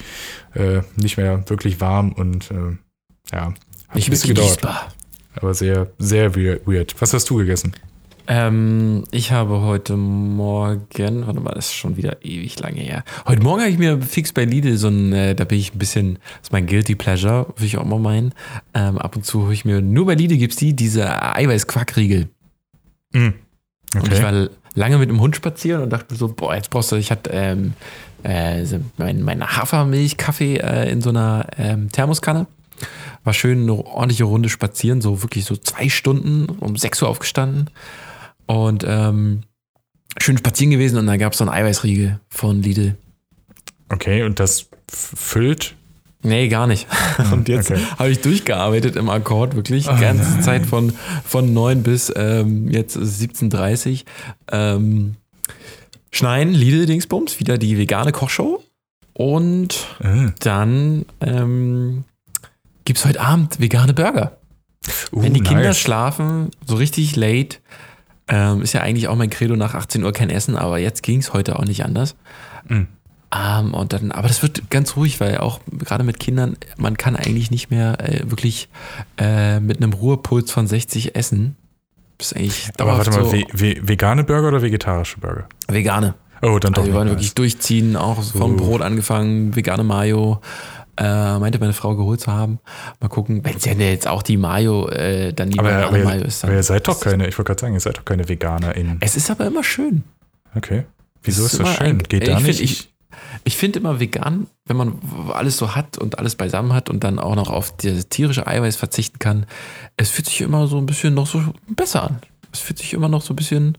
äh, 0.54 0.80
nicht 0.96 1.16
mehr 1.16 1.48
wirklich 1.48 1.80
warm 1.80 2.12
und 2.12 2.50
äh, 2.50 2.54
ja, 3.32 3.54
hat 3.86 3.94
Nicht 3.94 4.08
ein 4.08 4.10
bisschen 4.10 4.34
gedauert. 4.34 4.60
Aber 5.36 5.54
sehr, 5.54 5.86
sehr 5.98 6.34
weir- 6.34 6.60
weird. 6.66 6.94
Was 6.98 7.14
hast 7.14 7.30
du 7.30 7.36
gegessen? 7.36 7.72
Ähm, 8.32 9.02
ich 9.10 9.32
habe 9.32 9.62
heute 9.62 9.96
Morgen, 9.96 11.26
warte 11.26 11.40
mal, 11.40 11.52
das 11.52 11.66
ist 11.66 11.74
schon 11.74 11.96
wieder 11.96 12.24
ewig 12.24 12.60
lange 12.60 12.78
her. 12.78 13.02
Heute 13.26 13.42
Morgen 13.42 13.62
habe 13.62 13.72
ich 13.72 13.78
mir 13.78 14.00
fix 14.00 14.32
bei 14.32 14.44
Lidl 14.44 14.76
so 14.76 14.86
ein, 14.86 15.12
äh, 15.12 15.34
da 15.34 15.42
bin 15.42 15.58
ich 15.58 15.74
ein 15.74 15.78
bisschen, 15.80 16.14
das 16.14 16.42
ist 16.42 16.52
mein 16.52 16.66
Guilty 16.66 16.94
Pleasure, 16.94 17.46
würde 17.48 17.66
ich 17.66 17.76
auch 17.76 17.84
mal 17.84 17.98
meinen. 17.98 18.32
Ähm, 18.72 18.98
ab 18.98 19.16
und 19.16 19.26
zu 19.26 19.42
hole 19.42 19.52
ich 19.52 19.64
mir, 19.64 19.82
nur 19.82 20.06
bei 20.06 20.14
Lidl 20.14 20.36
gibt 20.36 20.52
es 20.52 20.60
die, 20.60 20.76
diese 20.76 21.10
Eiweiß-Quackriegel. 21.10 22.28
Mm. 23.14 23.30
Und 23.96 24.12
ich 24.12 24.22
war 24.22 24.48
lange 24.74 24.98
mit 24.98 25.10
dem 25.10 25.18
Hund 25.18 25.34
spazieren 25.34 25.82
und 25.82 25.90
dachte 25.90 26.14
mir 26.14 26.18
so, 26.18 26.28
boah, 26.28 26.54
jetzt 26.54 26.70
brauchst 26.70 26.92
du, 26.92 26.96
ich 26.96 27.10
hatte 27.10 27.30
ähm, 27.32 27.72
äh, 28.22 28.64
mein, 28.96 29.22
meine 29.22 29.56
Hafermilch-Kaffee 29.56 30.58
äh, 30.58 30.88
in 30.88 31.00
so 31.00 31.10
einer 31.10 31.48
ähm, 31.58 31.90
Thermoskanne. 31.90 32.46
War 33.24 33.32
schön 33.32 33.62
eine 33.62 33.72
ordentliche 33.72 34.22
Runde 34.22 34.48
spazieren, 34.48 35.00
so 35.00 35.20
wirklich 35.20 35.46
so 35.46 35.56
zwei 35.56 35.88
Stunden, 35.88 36.46
um 36.60 36.76
6 36.76 37.02
Uhr 37.02 37.08
aufgestanden. 37.08 37.68
Und 38.50 38.84
ähm, 38.84 39.42
schön 40.18 40.36
spazieren 40.36 40.72
gewesen 40.72 40.98
und 40.98 41.06
da 41.06 41.16
gab 41.16 41.32
es 41.32 41.38
so 41.38 41.44
einen 41.44 41.52
Eiweißriegel 41.54 42.18
von 42.28 42.62
Lidl. 42.62 42.96
Okay, 43.90 44.24
und 44.24 44.40
das 44.40 44.66
füllt. 44.88 45.76
Nee, 46.22 46.48
gar 46.48 46.66
nicht. 46.66 46.86
Und 47.32 47.48
jetzt 47.48 47.70
okay. 47.70 47.80
habe 47.98 48.10
ich 48.10 48.20
durchgearbeitet 48.20 48.94
im 48.96 49.08
Akkord, 49.08 49.56
wirklich. 49.56 49.86
Die 49.86 50.00
ganze 50.00 50.40
Zeit 50.40 50.66
von, 50.66 50.92
von 51.24 51.54
9 51.54 51.82
bis 51.82 52.12
ähm, 52.14 52.68
jetzt 52.68 52.98
17.30 52.98 54.04
Ähm, 54.52 55.14
Schneiden, 56.12 56.52
Lidl 56.52 56.84
Dingsbums, 56.84 57.40
wieder 57.40 57.56
die 57.56 57.78
vegane 57.78 58.12
Kochshow. 58.12 58.62
Und 59.14 59.86
Äh. 60.00 60.32
dann 60.40 61.06
ähm, 61.22 62.04
gibt 62.84 62.98
es 62.98 63.06
heute 63.06 63.20
Abend 63.22 63.58
vegane 63.58 63.94
Burger. 63.94 64.36
Uh, 65.12 65.22
Wenn 65.22 65.32
die 65.32 65.40
Kinder 65.40 65.68
nice. 65.68 65.78
schlafen, 65.78 66.50
so 66.66 66.74
richtig 66.74 67.16
late, 67.16 67.58
ähm, 68.30 68.62
ist 68.62 68.72
ja 68.72 68.80
eigentlich 68.80 69.08
auch 69.08 69.16
mein 69.16 69.28
Credo 69.30 69.56
nach 69.56 69.74
18 69.74 70.02
Uhr 70.04 70.12
kein 70.12 70.30
Essen, 70.30 70.56
aber 70.56 70.78
jetzt 70.78 71.02
ging 71.02 71.18
es 71.20 71.32
heute 71.32 71.58
auch 71.58 71.64
nicht 71.64 71.84
anders. 71.84 72.14
Mhm. 72.68 72.86
Ähm, 73.32 73.74
und 73.74 73.92
dann, 73.92 74.10
aber 74.10 74.26
das 74.28 74.42
wird 74.42 74.70
ganz 74.70 74.96
ruhig, 74.96 75.20
weil 75.20 75.38
auch 75.38 75.60
gerade 75.70 76.02
mit 76.02 76.18
Kindern, 76.18 76.56
man 76.76 76.96
kann 76.96 77.14
eigentlich 77.14 77.50
nicht 77.50 77.70
mehr 77.70 77.98
äh, 78.00 78.28
wirklich 78.30 78.68
äh, 79.18 79.60
mit 79.60 79.76
einem 79.76 79.92
Ruhepuls 79.92 80.50
von 80.50 80.66
60 80.66 81.14
essen. 81.14 81.56
Das 82.18 82.32
ist 82.32 82.36
eigentlich 82.36 82.68
Aber 82.78 82.98
warte 82.98 83.10
mal, 83.12 83.24
so 83.24 83.30
ve 83.32 83.44
ve 83.52 83.80
vegane 83.82 84.24
Burger 84.24 84.48
oder 84.48 84.62
vegetarische 84.62 85.18
Burger? 85.20 85.48
vegane. 85.68 86.14
Oh, 86.42 86.58
dann 86.58 86.72
doch. 86.72 86.82
Also 86.82 86.92
wir 86.92 86.98
wollen 86.98 87.08
wirklich 87.08 87.34
durchziehen, 87.34 87.96
auch 87.96 88.22
vom 88.22 88.54
Oh. 88.54 88.56
Brot 88.56 88.82
angefangen, 88.82 89.54
vegane 89.54 89.84
Mayo. 89.84 90.40
Äh, 91.02 91.38
meinte 91.38 91.58
meine 91.58 91.72
Frau 91.72 91.96
geholt 91.96 92.20
zu 92.20 92.30
haben. 92.30 92.58
Mal 93.00 93.08
gucken, 93.08 93.42
wenn 93.42 93.56
es 93.56 93.64
ja 93.64 93.72
jetzt 93.72 94.06
auch 94.06 94.22
die 94.22 94.36
Mayo, 94.36 94.86
äh, 94.90 95.32
dann 95.32 95.48
die 95.48 95.58
Aber, 95.58 95.72
aber, 95.86 95.96
Mayo 95.98 96.24
ist. 96.24 96.42
Dann 96.42 96.50
aber 96.50 96.58
ihr 96.58 96.62
seid 96.62 96.86
doch 96.86 97.00
keine, 97.00 97.26
ich 97.26 97.38
wollte 97.38 97.48
gerade 97.48 97.60
sagen, 97.62 97.72
ihr 97.74 97.80
seid 97.80 97.96
doch 97.96 98.04
keine 98.04 98.28
VeganerInnen. 98.28 98.98
es 99.00 99.16
ist 99.16 99.30
aber 99.30 99.46
immer 99.46 99.64
schön. 99.64 100.04
Okay. 100.54 100.84
Wieso 101.22 101.46
Es 101.46 101.54
ist 101.54 101.62
das 101.62 101.76
schön? 101.76 101.86
ein- 101.86 101.98
Geht 102.02 102.28
da 102.28 102.36
find, 102.36 102.48
nicht? 102.48 102.60
Ich, 102.60 102.92
ich 103.44 103.56
finde 103.56 103.78
immer 103.78 103.98
vegan, 103.98 104.46
wenn 104.66 104.76
man 104.76 104.98
alles 105.32 105.56
so 105.56 105.74
hat 105.74 105.96
und 105.96 106.18
alles 106.18 106.34
beisammen 106.36 106.74
hat 106.74 106.90
und 106.90 107.02
dann 107.02 107.18
auch 107.18 107.34
noch 107.34 107.48
auf 107.48 107.74
das 107.78 108.08
tierische 108.10 108.46
Eiweiß 108.46 108.76
verzichten 108.76 109.18
kann, 109.18 109.46
es 109.96 110.10
fühlt 110.10 110.26
sich 110.26 110.42
immer 110.42 110.66
so 110.66 110.76
ein 110.76 110.84
bisschen 110.86 111.14
noch 111.14 111.26
so 111.26 111.42
besser 111.68 112.02
an. 112.02 112.18
Es 112.52 112.60
fühlt 112.60 112.78
sich 112.78 112.92
immer 112.92 113.08
noch 113.08 113.22
so 113.22 113.32
ein 113.32 113.36
bisschen 113.36 113.78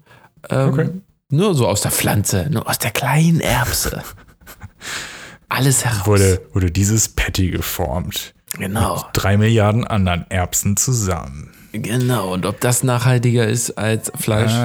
ähm, 0.49 0.69
Okay. 0.69 0.89
nur 1.29 1.53
so 1.53 1.67
aus 1.67 1.81
der 1.81 1.91
Pflanze, 1.91 2.47
nur 2.49 2.67
aus 2.67 2.79
der 2.79 2.89
kleinen 2.91 3.41
Erbse. 3.41 4.01
Alles 5.51 5.85
heraus. 5.85 6.07
wurde, 6.07 6.41
wurde 6.53 6.71
dieses 6.71 7.09
Patty 7.09 7.49
geformt. 7.51 8.33
genau, 8.57 9.05
Drei 9.13 9.37
Milliarden 9.37 9.85
anderen 9.85 10.25
Erbsen 10.29 10.77
zusammen. 10.77 11.51
genau. 11.73 12.33
Und 12.33 12.45
ob 12.45 12.59
das 12.61 12.83
nachhaltiger 12.83 13.47
ist 13.47 13.77
als 13.77 14.11
Fleisch? 14.19 14.51
Äh, 14.51 14.55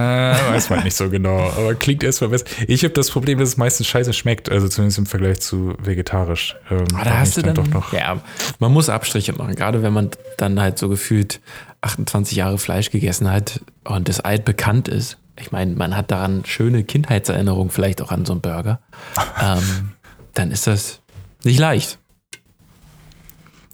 weiß 0.52 0.70
man 0.70 0.82
nicht 0.84 0.96
so 0.96 1.08
genau, 1.10 1.38
aber 1.56 1.74
klingt 1.74 2.02
erstmal 2.02 2.30
besser. 2.30 2.46
Ich 2.66 2.82
habe 2.84 2.94
das 2.94 3.10
Problem, 3.10 3.38
dass 3.38 3.50
es 3.50 3.56
meistens 3.56 3.86
scheiße 3.86 4.12
schmeckt, 4.12 4.50
also 4.50 4.68
zumindest 4.68 4.98
im 4.98 5.06
Vergleich 5.06 5.40
zu 5.40 5.74
vegetarisch. 5.82 6.56
Ähm, 6.70 6.84
Ah, 6.96 7.04
da 7.04 7.18
hast 7.18 7.36
du 7.36 7.42
dann, 7.42 7.54
doch 7.54 7.66
noch. 7.68 7.92
ja, 7.92 8.20
man 8.58 8.72
muss 8.72 8.88
Abstriche 8.88 9.32
machen, 9.34 9.54
gerade 9.54 9.82
wenn 9.82 9.92
man 9.92 10.10
dann 10.38 10.60
halt 10.60 10.78
so 10.78 10.88
gefühlt 10.88 11.40
28 11.82 12.36
Jahre 12.36 12.58
Fleisch 12.58 12.90
gegessen 12.90 13.30
hat 13.30 13.60
und 13.84 14.08
das 14.08 14.20
alt 14.20 14.44
bekannt 14.44 14.88
ist. 14.88 15.18
Ich 15.38 15.52
meine, 15.52 15.74
man 15.76 15.94
hat 15.96 16.10
daran 16.10 16.44
schöne 16.46 16.82
Kindheitserinnerungen, 16.82 17.70
vielleicht 17.70 18.00
auch 18.00 18.10
an 18.10 18.24
so 18.24 18.32
einen 18.32 18.40
Burger. 18.40 18.80
ähm, 19.42 19.92
dann 20.38 20.50
ist 20.50 20.66
das 20.66 21.02
nicht 21.44 21.58
leicht. 21.58 21.98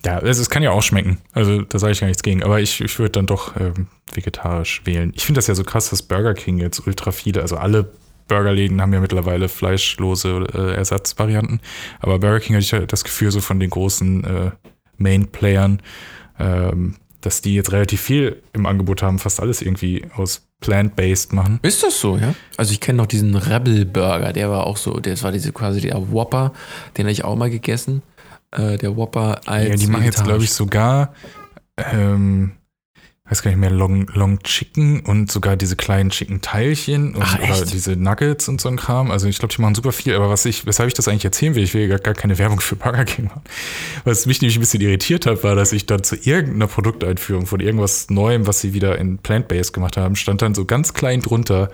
Ja, 0.04 0.18
es, 0.18 0.38
es 0.38 0.50
kann 0.50 0.62
ja 0.62 0.70
auch 0.72 0.82
schmecken. 0.82 1.18
Also 1.32 1.62
da 1.62 1.78
sage 1.78 1.92
ich 1.92 2.00
gar 2.00 2.08
nichts 2.08 2.22
gegen. 2.22 2.42
Aber 2.42 2.60
ich, 2.60 2.80
ich 2.80 2.98
würde 2.98 3.12
dann 3.12 3.26
doch 3.26 3.56
ähm, 3.56 3.86
vegetarisch 4.12 4.82
wählen. 4.84 5.12
Ich 5.14 5.24
finde 5.24 5.38
das 5.38 5.46
ja 5.46 5.54
so 5.54 5.62
krass, 5.62 5.90
dass 5.90 6.02
Burger 6.02 6.34
King 6.34 6.58
jetzt 6.58 6.86
ultra 6.86 7.12
viele, 7.12 7.40
also 7.40 7.56
alle 7.56 7.92
Burgerläden 8.26 8.80
haben 8.80 8.92
ja 8.92 9.00
mittlerweile 9.00 9.48
fleischlose 9.48 10.46
äh, 10.54 10.74
Ersatzvarianten. 10.74 11.60
Aber 12.00 12.18
Burger 12.18 12.40
King 12.40 12.56
hatte 12.56 12.78
ich 12.82 12.86
das 12.86 13.04
Gefühl, 13.04 13.30
so 13.30 13.40
von 13.40 13.60
den 13.60 13.70
großen 13.70 14.24
äh, 14.24 14.50
Main-Playern, 14.98 15.80
ähm, 16.38 16.96
dass 17.20 17.42
die 17.42 17.54
jetzt 17.54 17.72
relativ 17.72 18.00
viel 18.00 18.42
im 18.52 18.66
Angebot 18.66 19.02
haben, 19.02 19.18
fast 19.18 19.40
alles 19.40 19.62
irgendwie 19.62 20.04
aus 20.16 20.48
plant-based 20.62 21.34
machen. 21.34 21.58
Ist 21.62 21.82
das 21.82 22.00
so, 22.00 22.16
ja? 22.16 22.34
Also 22.56 22.72
ich 22.72 22.80
kenne 22.80 22.96
noch 22.96 23.06
diesen 23.06 23.36
Rebel 23.36 23.84
Burger, 23.84 24.32
der 24.32 24.50
war 24.50 24.66
auch 24.66 24.78
so, 24.78 24.98
das 24.98 25.22
war 25.22 25.32
diese 25.32 25.52
quasi 25.52 25.82
der 25.82 26.10
Whopper, 26.10 26.52
den 26.96 27.04
habe 27.04 27.12
ich 27.12 27.24
auch 27.24 27.36
mal 27.36 27.50
gegessen. 27.50 28.02
Äh, 28.50 28.78
der 28.78 28.96
Whopper 28.96 29.40
als 29.46 29.68
Ja, 29.68 29.76
die 29.76 29.86
machen 29.86 30.04
jetzt, 30.04 30.24
glaube 30.24 30.44
ich, 30.44 30.52
sogar, 30.52 31.12
ähm, 31.76 32.52
weiß 33.32 33.42
gar 33.42 33.50
nicht 33.50 33.60
mehr, 33.60 33.70
Long, 33.70 34.06
Long 34.12 34.38
Chicken 34.42 35.00
und 35.00 35.32
sogar 35.32 35.56
diese 35.56 35.74
kleinen 35.74 36.10
Chicken-Teilchen 36.10 37.14
und 37.14 37.22
Ach, 37.22 37.62
diese 37.62 37.96
Nuggets 37.96 38.46
und 38.48 38.60
so 38.60 38.68
ein 38.68 38.76
Kram. 38.76 39.10
Also 39.10 39.26
ich 39.26 39.38
glaube, 39.38 39.54
die 39.54 39.62
machen 39.62 39.74
super 39.74 39.90
viel. 39.92 40.14
Aber 40.14 40.28
was 40.28 40.44
ich, 40.44 40.66
weshalb 40.66 40.88
ich 40.88 40.94
das 40.94 41.08
eigentlich 41.08 41.24
erzählen 41.24 41.54
will, 41.54 41.62
ich 41.64 41.72
will 41.72 41.88
gar, 41.88 41.98
gar 41.98 42.12
keine 42.12 42.36
Werbung 42.36 42.60
für 42.60 42.76
Burger 42.76 43.06
King 43.06 43.24
machen. 43.26 43.40
Was 44.04 44.26
mich 44.26 44.42
nämlich 44.42 44.56
ein 44.58 44.60
bisschen 44.60 44.82
irritiert 44.82 45.24
hat, 45.24 45.42
war, 45.44 45.54
dass 45.54 45.72
ich 45.72 45.86
dann 45.86 46.04
zu 46.04 46.14
irgendeiner 46.16 46.66
Produkteinführung 46.66 47.46
von 47.46 47.60
irgendwas 47.60 48.10
Neuem, 48.10 48.46
was 48.46 48.60
sie 48.60 48.74
wieder 48.74 48.98
in 48.98 49.16
Plant-Based 49.16 49.72
gemacht 49.72 49.96
haben, 49.96 50.14
stand 50.14 50.42
dann 50.42 50.54
so 50.54 50.66
ganz 50.66 50.92
klein 50.92 51.22
drunter, 51.22 51.70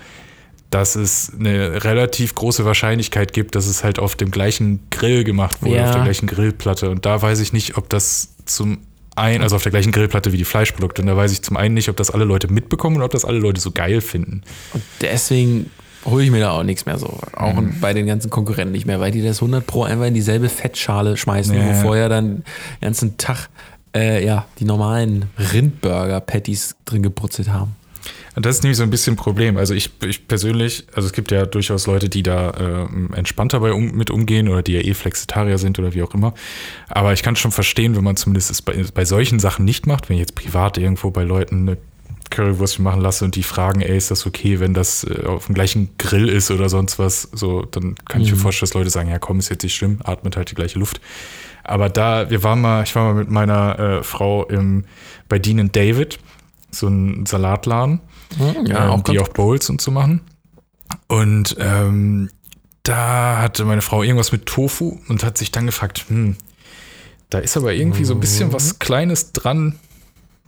dass 0.70 0.94
es 0.94 1.32
eine 1.38 1.82
relativ 1.82 2.36
große 2.36 2.64
Wahrscheinlichkeit 2.64 3.32
gibt, 3.32 3.56
dass 3.56 3.66
es 3.66 3.82
halt 3.82 3.98
auf 3.98 4.14
dem 4.14 4.30
gleichen 4.30 4.80
Grill 4.90 5.24
gemacht 5.24 5.60
wurde, 5.62 5.76
Ja. 5.76 5.86
auf 5.86 5.94
der 5.96 6.04
gleichen 6.04 6.28
Grillplatte. 6.28 6.88
Und 6.90 7.04
da 7.04 7.20
weiß 7.20 7.40
ich 7.40 7.52
nicht, 7.52 7.76
ob 7.76 7.88
das 7.88 8.34
zum 8.44 8.78
einen, 9.18 9.42
also 9.42 9.56
auf 9.56 9.62
der 9.62 9.70
gleichen 9.72 9.92
Grillplatte 9.92 10.32
wie 10.32 10.36
die 10.38 10.44
Fleischprodukte, 10.44 11.02
und 11.02 11.08
da 11.08 11.16
weiß 11.16 11.32
ich 11.32 11.42
zum 11.42 11.56
einen 11.56 11.74
nicht, 11.74 11.88
ob 11.88 11.96
das 11.96 12.10
alle 12.10 12.24
Leute 12.24 12.52
mitbekommen 12.52 12.96
und 12.96 13.02
ob 13.02 13.10
das 13.10 13.24
alle 13.24 13.38
Leute 13.38 13.60
so 13.60 13.70
geil 13.72 14.00
finden. 14.00 14.42
Und 14.72 14.82
deswegen 15.00 15.70
hole 16.04 16.24
ich 16.24 16.30
mir 16.30 16.40
da 16.40 16.52
auch 16.52 16.62
nichts 16.62 16.86
mehr 16.86 16.98
so. 16.98 17.18
Auch 17.36 17.54
Mhm. 17.54 17.80
bei 17.80 17.92
den 17.92 18.06
ganzen 18.06 18.30
Konkurrenten 18.30 18.72
nicht 18.72 18.86
mehr, 18.86 19.00
weil 19.00 19.10
die 19.10 19.22
das 19.22 19.40
100 19.40 19.66
Pro 19.66 19.82
einfach 19.84 20.06
in 20.06 20.14
dieselbe 20.14 20.48
Fettschale 20.48 21.16
schmeißen, 21.16 21.54
Ja, 21.54 21.66
wo 21.68 21.74
vorher 21.74 22.08
dann 22.08 22.36
den 22.36 22.44
ganzen 22.80 23.16
Tag 23.18 23.48
äh, 23.96 24.24
ja, 24.24 24.46
die 24.58 24.64
normalen 24.64 25.24
Rindburger-Patties 25.82 26.76
drin 26.84 27.02
gebrutzelt 27.02 27.48
haben. 27.48 27.74
Und 28.38 28.46
das 28.46 28.58
ist 28.58 28.62
nämlich 28.62 28.76
so 28.76 28.84
ein 28.84 28.90
bisschen 28.90 29.14
ein 29.14 29.16
Problem. 29.16 29.56
Also 29.56 29.74
ich, 29.74 29.90
ich 30.06 30.28
persönlich, 30.28 30.86
also 30.94 31.06
es 31.06 31.12
gibt 31.12 31.32
ja 31.32 31.44
durchaus 31.44 31.88
Leute, 31.88 32.08
die 32.08 32.22
da 32.22 32.86
ähm, 32.86 33.12
entspannter 33.12 33.58
bei 33.58 33.72
um, 33.72 33.90
mit 33.90 34.12
umgehen 34.12 34.48
oder 34.48 34.62
die 34.62 34.74
ja 34.74 34.80
eh 34.80 34.94
Flexitarier 34.94 35.58
sind 35.58 35.76
oder 35.80 35.92
wie 35.92 36.04
auch 36.04 36.14
immer. 36.14 36.34
Aber 36.86 37.12
ich 37.12 37.24
kann 37.24 37.34
schon 37.34 37.50
verstehen, 37.50 37.96
wenn 37.96 38.04
man 38.04 38.14
zumindest 38.14 38.52
es 38.52 38.62
bei, 38.62 38.84
bei 38.94 39.04
solchen 39.04 39.40
Sachen 39.40 39.64
nicht 39.64 39.88
macht, 39.88 40.08
wenn 40.08 40.14
ich 40.14 40.20
jetzt 40.20 40.36
privat 40.36 40.78
irgendwo 40.78 41.10
bei 41.10 41.24
Leuten 41.24 41.62
eine 41.68 41.78
Currywurst 42.30 42.78
machen 42.78 43.00
lasse 43.00 43.24
und 43.24 43.34
die 43.34 43.42
fragen, 43.42 43.80
ey, 43.80 43.96
ist 43.96 44.12
das 44.12 44.24
okay, 44.24 44.60
wenn 44.60 44.72
das 44.72 45.02
äh, 45.02 45.26
auf 45.26 45.46
dem 45.46 45.56
gleichen 45.56 45.88
Grill 45.98 46.28
ist 46.28 46.52
oder 46.52 46.68
sonst 46.68 47.00
was, 47.00 47.22
so, 47.32 47.62
dann 47.62 47.96
kann 48.04 48.20
ich 48.20 48.30
mir 48.30 48.36
vorstellen, 48.36 48.68
dass 48.68 48.74
Leute 48.74 48.90
sagen, 48.90 49.10
ja 49.10 49.18
komm, 49.18 49.40
ist 49.40 49.48
jetzt 49.48 49.64
nicht 49.64 49.74
schlimm, 49.74 49.98
atmet 50.04 50.36
halt 50.36 50.52
die 50.52 50.54
gleiche 50.54 50.78
Luft. 50.78 51.00
Aber 51.64 51.88
da, 51.88 52.30
wir 52.30 52.44
waren 52.44 52.60
mal, 52.60 52.84
ich 52.84 52.94
war 52.94 53.12
mal 53.12 53.14
mit 53.14 53.32
meiner 53.32 53.78
äh, 53.80 54.02
Frau 54.04 54.44
im, 54.44 54.84
bei 55.28 55.40
Dean 55.40 55.58
and 55.58 55.74
David, 55.74 56.20
so 56.70 56.86
ein 56.86 57.26
Salatladen 57.26 58.00
ähm, 58.40 58.64
die 58.64 58.72
ganz- 58.72 59.20
auch 59.20 59.28
Bowls 59.28 59.70
und 59.70 59.80
so 59.80 59.90
machen. 59.90 60.20
Und 61.06 61.56
ähm, 61.58 62.30
da 62.82 63.38
hatte 63.42 63.64
meine 63.64 63.82
Frau 63.82 64.02
irgendwas 64.02 64.32
mit 64.32 64.46
Tofu 64.46 64.98
und 65.08 65.24
hat 65.24 65.36
sich 65.38 65.50
dann 65.52 65.66
gefragt, 65.66 66.06
hm, 66.08 66.36
da 67.30 67.38
ist 67.38 67.56
aber 67.56 67.74
irgendwie 67.74 68.04
so 68.04 68.14
ein 68.14 68.20
bisschen 68.20 68.52
was 68.52 68.78
Kleines 68.78 69.32
dran. 69.32 69.78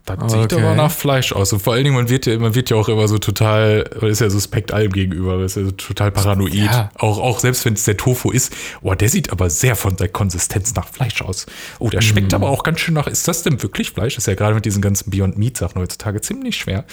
Das 0.07 0.33
sieht 0.33 0.53
Okay. 0.55 0.57
aber 0.65 0.75
nach 0.75 0.91
Fleisch 0.91 1.33
aus. 1.33 1.53
Und 1.53 1.61
vor 1.61 1.75
allen 1.75 1.85
Dingen, 1.85 1.95
man 1.95 2.09
wird 2.09 2.25
ja, 2.27 2.37
man 2.39 2.55
wird 2.55 2.71
ja 2.71 2.77
auch 2.77 2.89
immer 2.89 3.07
so 3.07 3.19
total, 3.19 3.89
man 4.01 4.11
ist 4.11 4.21
ja 4.21 4.31
suspekt 4.31 4.73
allem 4.73 4.91
gegenüber, 4.91 5.37
man 5.37 5.45
ist 5.45 5.57
ja 5.57 5.65
so 5.65 5.71
total 5.73 6.11
paranoid. 6.11 6.55
Ja. 6.55 6.91
Auch, 6.97 7.19
auch 7.19 7.39
selbst 7.39 7.65
wenn 7.67 7.75
es 7.75 7.85
der 7.85 7.97
Tofu 7.99 8.31
ist, 8.31 8.53
oh, 8.81 8.95
der 8.95 9.09
sieht 9.11 9.31
aber 9.31 9.51
sehr 9.51 9.77
von 9.77 9.97
der 9.97 10.09
Konsistenz 10.09 10.75
nach 10.75 10.89
Fleisch 10.89 11.21
aus. 11.23 11.47
Oh, 11.79 11.91
der 11.91 12.01
schmeckt 12.01 12.33
aber 12.35 12.49
auch 12.49 12.63
ganz 12.65 12.81
schön 12.81 12.95
nach, 12.95 13.07
ist 13.07 13.29
das 13.29 13.43
denn 13.43 13.63
wirklich 13.63 13.91
Fleisch? 13.93 14.17
ist 14.17 14.27
ja 14.27 14.35
gerade 14.35 14.55
mit 14.55 14.65
diesen 14.65 14.81
ganzen 14.83 15.11
Beyond 15.11 15.37
Meat 15.39 15.59
Sachen 15.59 15.81
heutzutage 15.81 16.23
ziemlich 16.23 16.57
schwer. 16.57 16.85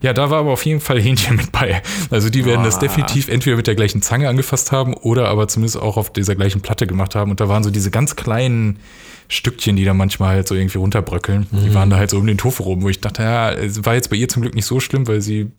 Ja, 0.00 0.12
da 0.12 0.30
war 0.30 0.38
aber 0.40 0.52
auf 0.52 0.64
jeden 0.64 0.80
Fall 0.80 1.00
Hähnchen 1.00 1.36
mit 1.36 1.50
bei. 1.52 1.82
Also 2.10 2.30
die 2.30 2.44
werden 2.44 2.64
das 2.64 2.76
Ah. 2.76 2.80
definitiv 2.80 3.28
entweder 3.28 3.56
mit 3.56 3.66
der 3.66 3.74
gleichen 3.74 4.00
Zange 4.02 4.28
angefasst 4.28 4.70
haben 4.72 4.94
oder 4.94 5.28
aber 5.28 5.48
zumindest 5.48 5.80
auch 5.80 5.96
auf 5.96 6.12
dieser 6.12 6.34
gleichen 6.36 6.60
Platte 6.60 6.86
gemacht 6.86 7.14
haben. 7.14 7.30
Und 7.30 7.40
da 7.40 7.48
waren 7.48 7.62
so 7.64 7.70
diese 7.70 7.90
ganz 7.90 8.14
kleinen 8.16 8.78
Stückchen, 9.28 9.76
die 9.76 9.84
da 9.84 9.94
manchmal 9.94 10.30
halt 10.36 10.48
so 10.48 10.54
irgendwie 10.54 10.78
runterbröckeln. 10.78 11.46
Die 11.52 11.74
waren 11.74 11.90
da 11.90 11.96
halt 11.96 12.10
so 12.10 12.18
um 12.18 12.26
den 12.26 12.38
Tofu 12.38 12.62
rum, 12.62 12.82
wo 12.82 12.88
ich 12.88 13.00
dachte, 13.00 13.22
ja, 13.22 13.50
es 13.52 13.84
war 13.84 13.94
jetzt 13.94 14.08
bei 14.10 14.16
ihr 14.16 14.28
zum 14.28 14.42
Glück 14.42 14.54
nicht 14.54 14.64
so 14.66 14.80
schlimm, 14.80 15.06
weil 15.08 15.20
sie 15.20 15.50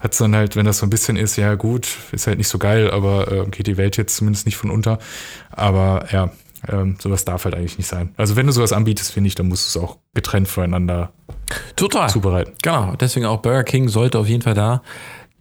hat 0.00 0.12
es 0.12 0.18
dann 0.18 0.34
halt, 0.36 0.54
wenn 0.56 0.64
das 0.66 0.78
so 0.78 0.86
ein 0.86 0.90
bisschen 0.90 1.16
ist, 1.16 1.36
ja 1.36 1.54
gut, 1.54 1.88
ist 2.12 2.26
halt 2.26 2.38
nicht 2.38 2.48
so 2.48 2.58
geil, 2.58 2.90
aber 2.90 3.30
äh, 3.32 3.46
geht 3.50 3.66
die 3.66 3.76
Welt 3.76 3.96
jetzt 3.96 4.16
zumindest 4.16 4.46
nicht 4.46 4.56
von 4.56 4.70
unter. 4.70 4.98
Aber 5.50 6.06
ja, 6.12 6.30
ähm, 6.68 6.96
sowas 7.00 7.24
darf 7.24 7.44
halt 7.44 7.54
eigentlich 7.54 7.78
nicht 7.78 7.88
sein. 7.88 8.10
Also 8.16 8.36
wenn 8.36 8.46
du 8.46 8.52
sowas 8.52 8.72
anbietest, 8.72 9.12
finde 9.12 9.28
ich, 9.28 9.34
dann 9.34 9.48
musst 9.48 9.74
du 9.74 9.78
es 9.78 9.84
auch 9.84 9.98
getrennt 10.14 10.48
voneinander 10.48 11.12
Total. 11.76 12.08
zubereiten. 12.08 12.52
Genau, 12.62 12.94
deswegen 12.96 13.26
auch 13.26 13.42
Burger 13.42 13.64
King 13.64 13.88
sollte 13.88 14.18
auf 14.18 14.28
jeden 14.28 14.42
Fall 14.42 14.54
da 14.54 14.82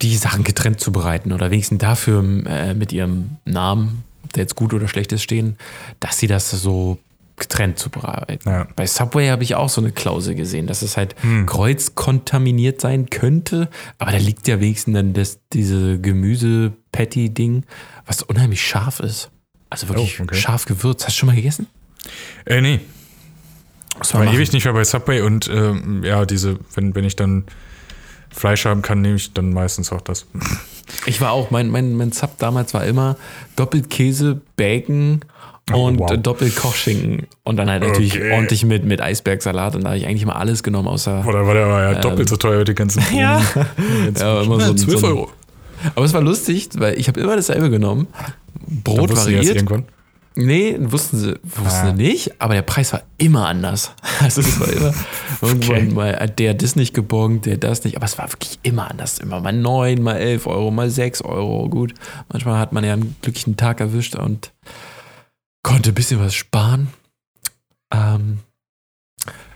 die 0.01 0.15
Sachen 0.17 0.43
getrennt 0.43 0.79
zubereiten 0.79 1.31
oder 1.31 1.51
wenigstens 1.51 1.79
dafür 1.79 2.23
äh, 2.45 2.73
mit 2.73 2.91
ihrem 2.91 3.37
Namen, 3.45 4.03
ob 4.23 4.33
der 4.33 4.43
jetzt 4.43 4.55
gut 4.55 4.73
oder 4.73 4.87
schlecht 4.87 5.11
ist, 5.13 5.23
stehen, 5.23 5.57
dass 5.99 6.17
sie 6.17 6.27
das 6.27 6.51
so 6.51 6.97
getrennt 7.37 7.79
zubereiten. 7.79 8.47
Ja. 8.47 8.67
Bei 8.75 8.85
Subway 8.85 9.29
habe 9.29 9.43
ich 9.43 9.55
auch 9.55 9.69
so 9.69 9.81
eine 9.81 9.91
Klausel 9.91 10.35
gesehen, 10.35 10.67
dass 10.67 10.81
es 10.83 10.97
halt 10.97 11.15
kreuzkontaminiert 11.47 12.79
sein 12.79 13.09
könnte, 13.09 13.69
aber 13.97 14.11
da 14.11 14.17
liegt 14.17 14.47
ja 14.47 14.59
wenigstens 14.59 14.93
dann 14.93 15.13
das, 15.13 15.39
diese 15.51 15.99
Gemüse-Patty-Ding, 15.99 17.65
was 18.05 18.21
unheimlich 18.21 18.61
scharf 18.61 18.99
ist. 18.99 19.31
Also 19.73 19.89
wirklich 19.89 20.19
Oh, 20.19 20.23
okay. 20.23 20.35
scharf 20.35 20.65
gewürzt. 20.65 21.03
Hast 21.07 21.15
du 21.15 21.19
schon 21.21 21.27
mal 21.27 21.35
gegessen? 21.35 21.65
Äh, 22.45 22.61
nee. 22.61 22.79
Das 23.97 24.09
Ich 24.09 24.13
war 24.13 24.31
ewig 24.31 24.51
nicht 24.53 24.65
mehr 24.65 24.73
bei 24.73 24.83
Subway 24.83 25.21
und 25.21 25.49
ähm, 25.51 26.03
ja, 26.03 26.25
diese, 26.25 26.59
wenn, 26.75 26.93
wenn 26.93 27.05
ich 27.05 27.15
dann 27.15 27.45
Fleisch 28.29 28.65
haben 28.65 28.83
kann, 28.83 29.01
nehme 29.01 29.15
ich 29.15 29.33
dann 29.33 29.51
meistens 29.51 29.91
auch 29.91 30.01
das. 30.01 30.25
Ich 31.05 31.21
war 31.21 31.31
auch, 31.31 31.49
mein, 31.49 31.69
mein, 31.69 31.95
mein 31.95 32.11
Sub 32.11 32.37
damals 32.39 32.73
war 32.73 32.83
immer 32.85 33.15
doppelt 33.55 33.89
Käse, 33.89 34.41
Bacon 34.57 35.21
und 35.71 35.97
wow. 35.97 36.11
äh, 36.11 36.17
doppelt 36.17 36.55
Kochschinken. 36.57 37.25
Und 37.43 37.55
dann 37.55 37.69
halt 37.69 37.83
natürlich 37.83 38.15
Okay. 38.17 38.33
ordentlich 38.33 38.65
mit, 38.65 38.83
mit 38.83 39.01
Eisbergsalat. 39.01 39.75
Und 39.75 39.83
da 39.85 39.91
habe 39.91 39.97
ich 39.97 40.05
eigentlich 40.05 40.23
immer 40.23 40.35
alles 40.35 40.61
genommen, 40.61 40.89
außer. 40.89 41.25
Oder 41.25 41.47
war 41.47 41.53
der 41.53 41.67
war 41.69 41.93
ja 41.93 41.99
doppelt 42.01 42.27
so 42.27 42.35
teuer, 42.35 42.65
die 42.65 42.75
ganzen. 42.75 43.01
Ja. 43.17 43.41
ja 44.19 44.41
immer 44.41 44.59
so, 44.59 44.71
ein- 44.71 44.77
12 44.77 44.99
so 44.99 45.07
Euro. 45.07 45.31
Aber 45.95 46.05
es 46.05 46.13
war 46.13 46.21
lustig, 46.21 46.69
weil 46.75 46.97
ich 46.99 47.07
habe 47.07 47.19
immer 47.19 47.35
dasselbe 47.35 47.69
genommen. 47.69 48.07
Brot 48.83 49.09
Dann 49.11 49.17
variiert. 49.17 49.55
irgendwann. 49.55 49.85
Nee, 50.35 50.75
wussten 50.79 51.19
sie, 51.19 51.39
wussten 51.43 51.67
Ah. 51.67 51.85
sie 51.91 51.93
nicht, 51.93 52.41
aber 52.41 52.55
der 52.55 52.63
Preis 52.63 52.91
war 52.93 53.03
immer 53.17 53.47
anders. 53.47 53.91
Also 54.19 54.41
es 54.41 54.59
war 54.59 54.67
immer 54.69 54.93
irgendwann 55.41 55.93
mal 55.93 56.13
äh, 56.15 56.27
der 56.29 56.53
das 56.55 56.75
nicht 56.75 56.93
gebongt, 56.93 57.45
der 57.45 57.57
das 57.57 57.83
nicht, 57.83 57.97
aber 57.97 58.05
es 58.05 58.17
war 58.17 58.31
wirklich 58.31 58.57
immer 58.63 58.89
anders. 58.89 59.19
Immer 59.19 59.39
mal 59.41 59.51
9, 59.53 60.01
mal 60.01 60.15
11 60.15 60.47
Euro, 60.47 60.71
mal 60.71 60.89
6 60.89 61.21
Euro. 61.23 61.67
Gut, 61.69 61.93
manchmal 62.31 62.57
hat 62.57 62.71
man 62.73 62.83
ja 62.83 62.93
einen 62.93 63.15
glücklichen 63.21 63.57
Tag 63.57 63.79
erwischt 63.79 64.15
und 64.15 64.51
konnte 65.61 65.89
ein 65.91 65.95
bisschen 65.95 66.19
was 66.19 66.33
sparen. 66.33 66.87
Ähm, 67.93 68.39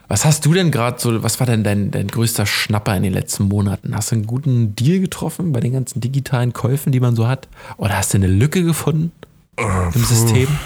was 0.07 0.25
hast 0.25 0.45
du 0.45 0.53
denn 0.53 0.71
gerade 0.71 0.99
so, 0.99 1.21
was 1.23 1.39
war 1.39 1.47
denn 1.47 1.63
dein, 1.63 1.91
dein 1.91 2.07
größter 2.07 2.45
Schnapper 2.45 2.95
in 2.95 3.03
den 3.03 3.13
letzten 3.13 3.45
Monaten? 3.45 3.95
Hast 3.95 4.11
du 4.11 4.15
einen 4.15 4.25
guten 4.27 4.75
Deal 4.75 4.99
getroffen 4.99 5.51
bei 5.51 5.59
den 5.59 5.73
ganzen 5.73 5.99
digitalen 6.01 6.53
Käufen, 6.53 6.91
die 6.91 6.99
man 6.99 7.15
so 7.15 7.27
hat? 7.27 7.47
Oder 7.77 7.97
hast 7.97 8.13
du 8.13 8.17
eine 8.17 8.27
Lücke 8.27 8.63
gefunden 8.63 9.11
Äh, 9.57 9.63
im 9.63 9.91
puh. 9.91 9.99
System? 9.99 10.47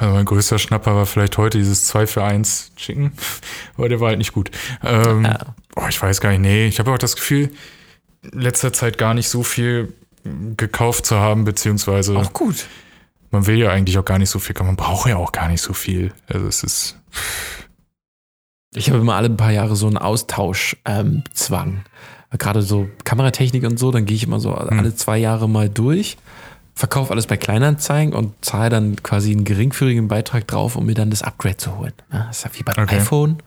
Ja, 0.00 0.10
mein 0.10 0.24
größter 0.24 0.58
Schnapper 0.58 0.96
war 0.96 1.06
vielleicht 1.06 1.38
heute 1.38 1.58
dieses 1.58 1.86
2 1.86 2.08
für 2.08 2.24
1 2.24 2.72
Chicken, 2.74 3.12
aber 3.76 3.88
der 3.88 4.00
war 4.00 4.08
halt 4.08 4.18
nicht 4.18 4.32
gut. 4.32 4.50
Ähm, 4.82 5.24
Ja. 5.24 5.38
oh, 5.76 5.84
ich 5.88 6.02
weiß 6.02 6.20
gar 6.20 6.30
nicht, 6.30 6.40
nee, 6.40 6.66
ich 6.66 6.80
habe 6.80 6.90
auch 6.90 6.98
das 6.98 7.14
Gefühl, 7.14 7.50
in 8.32 8.40
letzter 8.40 8.72
Zeit 8.72 8.98
gar 8.98 9.14
nicht 9.14 9.28
so 9.28 9.44
viel 9.44 9.92
gekauft 10.56 11.06
zu 11.06 11.16
haben, 11.20 11.44
beziehungsweise 11.44 12.16
Auch 12.18 12.32
gut. 12.32 12.66
man 13.30 13.46
will 13.46 13.58
ja 13.58 13.70
eigentlich 13.70 13.96
auch 13.96 14.04
gar 14.04 14.18
nicht 14.18 14.30
so 14.30 14.40
viel, 14.40 14.56
man 14.60 14.74
braucht 14.74 15.08
ja 15.08 15.16
auch 15.18 15.30
gar 15.30 15.48
nicht 15.48 15.62
so 15.62 15.72
viel. 15.72 16.12
Also 16.26 16.48
es 16.48 16.64
ist, 16.64 16.96
Ich 18.76 18.90
habe 18.90 19.00
immer 19.00 19.14
alle 19.16 19.30
paar 19.30 19.52
Jahre 19.52 19.74
so 19.76 19.86
einen 19.86 19.98
Austauschzwang. 19.98 21.68
Ähm. 21.68 21.80
Gerade 22.38 22.62
so 22.62 22.88
Kameratechnik 23.04 23.64
und 23.64 23.78
so, 23.78 23.90
dann 23.90 24.04
gehe 24.04 24.16
ich 24.16 24.24
immer 24.24 24.40
so 24.40 24.52
alle 24.52 24.94
zwei 24.94 25.16
Jahre 25.16 25.48
mal 25.48 25.68
durch, 25.70 26.18
verkaufe 26.74 27.12
alles 27.12 27.26
bei 27.26 27.36
Kleinanzeigen 27.38 28.12
und 28.12 28.34
zahle 28.44 28.68
dann 28.68 29.02
quasi 29.02 29.32
einen 29.32 29.44
geringfügigen 29.44 30.08
Beitrag 30.08 30.46
drauf, 30.46 30.76
um 30.76 30.84
mir 30.84 30.94
dann 30.94 31.08
das 31.08 31.22
Upgrade 31.22 31.56
zu 31.56 31.78
holen. 31.78 31.92
Das 32.10 32.38
ist 32.38 32.44
ja 32.44 32.50
wie 32.52 32.62
beim 32.62 32.74
Okay. 32.84 32.96
iPhone. 32.96 33.38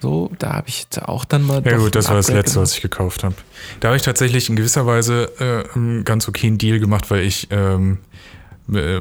So, 0.00 0.30
da 0.38 0.52
habe 0.52 0.68
ich 0.68 0.80
jetzt 0.82 1.02
auch 1.02 1.24
dann 1.24 1.42
mal. 1.42 1.62
ja 1.64 1.76
gut, 1.78 1.94
das 1.94 2.08
war 2.08 2.16
das 2.16 2.28
Letzte, 2.28 2.60
was 2.60 2.74
ich 2.74 2.82
gekauft 2.82 3.24
habe. 3.24 3.34
Da 3.80 3.88
habe 3.88 3.96
ich 3.96 4.02
tatsächlich 4.02 4.48
in 4.50 4.56
gewisser 4.56 4.86
Weise 4.86 5.30
äh, 5.40 5.76
einen 5.76 6.04
ganz 6.04 6.28
okayen 6.28 6.58
Deal 6.58 6.78
gemacht, 6.78 7.10
weil 7.10 7.22
ich 7.22 7.48
ähm, 7.50 7.98
äh, 8.72 9.00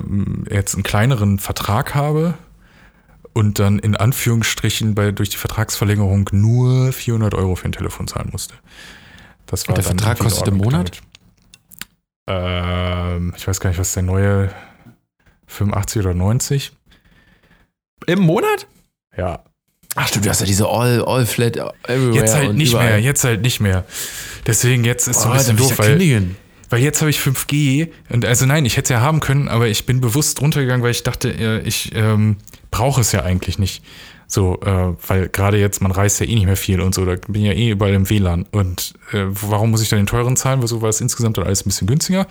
jetzt 0.49 0.73
einen 0.75 0.83
kleineren 0.83 1.37
Vertrag 1.37 1.93
habe 1.93 2.35
und 3.37 3.59
dann 3.59 3.77
in 3.77 3.95
Anführungsstrichen 3.95 4.95
bei, 4.95 5.11
durch 5.11 5.29
die 5.29 5.37
Vertragsverlängerung 5.37 6.27
nur 6.31 6.91
400 6.91 7.35
Euro 7.35 7.55
für 7.55 7.65
ein 7.65 7.71
Telefon 7.71 8.07
zahlen 8.07 8.29
musste. 8.31 8.55
Das 9.45 9.67
war 9.67 9.75
Und 9.75 9.77
der 9.77 9.83
Vertrag 9.83 10.17
kostet 10.17 10.47
im 10.47 10.57
Monat? 10.57 10.99
Ähm, 12.27 13.33
ich 13.37 13.47
weiß 13.47 13.59
gar 13.59 13.69
nicht, 13.69 13.79
was 13.79 13.93
der 13.93 14.01
neue 14.03 14.49
85 15.45 16.01
oder 16.01 16.13
90? 16.15 16.71
Im 18.07 18.19
Monat? 18.19 18.67
Ja, 19.15 19.43
Ach 19.95 20.07
stimmt, 20.07 20.25
du 20.25 20.29
hast 20.29 20.39
ja 20.41 20.45
diese 20.47 20.67
All, 20.67 21.03
All 21.05 21.25
Flat 21.25 21.57
Everywhere. 21.57 22.15
Jetzt 22.15 22.35
halt 22.35 22.55
nicht 22.55 22.71
überall. 22.71 22.87
mehr, 22.89 22.99
jetzt 23.01 23.23
halt 23.23 23.41
nicht 23.41 23.59
mehr. 23.59 23.85
Deswegen 24.47 24.83
jetzt 24.83 25.07
ist 25.07 25.21
so 25.21 25.29
Oh, 25.29 25.31
ein 25.31 25.37
bisschen 25.37 25.57
dann 25.57 25.65
will 25.65 25.65
ich 25.65 25.69
doof, 25.71 25.77
ja 25.79 25.83
weil, 25.85 25.91
kündigen. 25.97 26.35
weil 26.69 26.81
jetzt 26.81 27.01
habe 27.01 27.09
ich 27.09 27.19
5G 27.19 27.91
und 28.09 28.25
also 28.25 28.45
nein, 28.45 28.65
ich 28.65 28.77
hätte 28.77 28.93
es 28.93 28.97
ja 28.97 29.01
haben 29.01 29.19
können, 29.19 29.47
aber 29.47 29.67
ich 29.67 29.85
bin 29.85 30.01
bewusst 30.01 30.41
runtergegangen, 30.41 30.83
weil 30.83 30.91
ich 30.91 31.03
dachte, 31.03 31.29
äh, 31.29 31.61
ich 31.61 31.93
ähm, 31.95 32.37
brauche 32.71 33.01
es 33.01 33.11
ja 33.11 33.23
eigentlich 33.23 33.59
nicht. 33.59 33.83
So, 34.29 34.59
äh, 34.61 34.93
weil 35.07 35.29
gerade 35.29 35.57
jetzt, 35.57 35.81
man 35.81 35.91
reist 35.91 36.19
ja 36.19 36.25
eh 36.25 36.35
nicht 36.35 36.45
mehr 36.47 36.57
viel 36.57 36.81
und 36.81 36.93
so, 36.93 37.05
da 37.05 37.15
bin 37.27 37.43
ich 37.43 37.47
ja 37.47 37.53
eh 37.53 37.69
überall 37.69 37.93
im 37.93 38.09
WLAN. 38.09 38.45
Und 38.51 38.93
äh, 39.13 39.23
warum 39.27 39.71
muss 39.71 39.81
ich 39.81 39.89
dann 39.89 39.99
den 39.99 40.05
teuren 40.07 40.35
zahlen? 40.35 40.59
Weil 40.59 40.67
so 40.67 40.81
war 40.81 40.89
es 40.89 40.99
insgesamt 40.99 41.37
dann 41.37 41.45
alles 41.45 41.61
ein 41.61 41.69
bisschen 41.69 41.87
günstiger. 41.87 42.27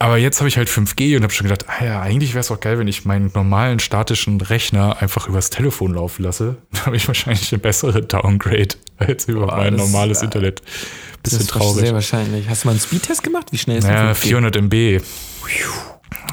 Aber 0.00 0.18
jetzt 0.18 0.40
habe 0.40 0.48
ich 0.48 0.56
halt 0.56 0.68
5G 0.68 1.16
und 1.16 1.22
habe 1.22 1.32
schon 1.32 1.46
gedacht, 1.46 1.66
ah 1.68 1.84
ja, 1.84 2.00
eigentlich 2.02 2.30
wäre 2.34 2.40
es 2.40 2.50
auch 2.50 2.58
geil, 2.58 2.80
wenn 2.80 2.88
ich 2.88 3.04
meinen 3.04 3.30
normalen 3.32 3.78
statischen 3.78 4.40
Rechner 4.40 5.00
einfach 5.00 5.28
übers 5.28 5.50
Telefon 5.50 5.94
laufen 5.94 6.24
lasse. 6.24 6.56
Dann 6.72 6.86
habe 6.86 6.96
ich 6.96 7.06
wahrscheinlich 7.06 7.52
eine 7.52 7.60
bessere 7.60 8.02
Downgrade 8.02 8.74
als 8.98 9.26
über 9.28 9.46
Boah, 9.46 9.56
mein 9.58 9.76
das, 9.76 9.86
normales 9.86 10.20
äh, 10.20 10.24
Internet. 10.24 10.62
Bisschen 10.62 11.22
das 11.22 11.32
ist 11.34 11.50
traurig. 11.50 11.84
sehr 11.84 11.94
wahrscheinlich. 11.94 12.48
Hast 12.48 12.64
du 12.64 12.68
mal 12.68 12.72
einen 12.72 12.80
Speedtest 12.80 13.22
gemacht? 13.22 13.52
Wie 13.52 13.58
schnell 13.58 13.78
ist 13.78 13.84
Naja, 13.84 14.06
denn 14.06 14.14
5G? 14.14 14.26
400 14.50 14.56
MB. 14.56 15.02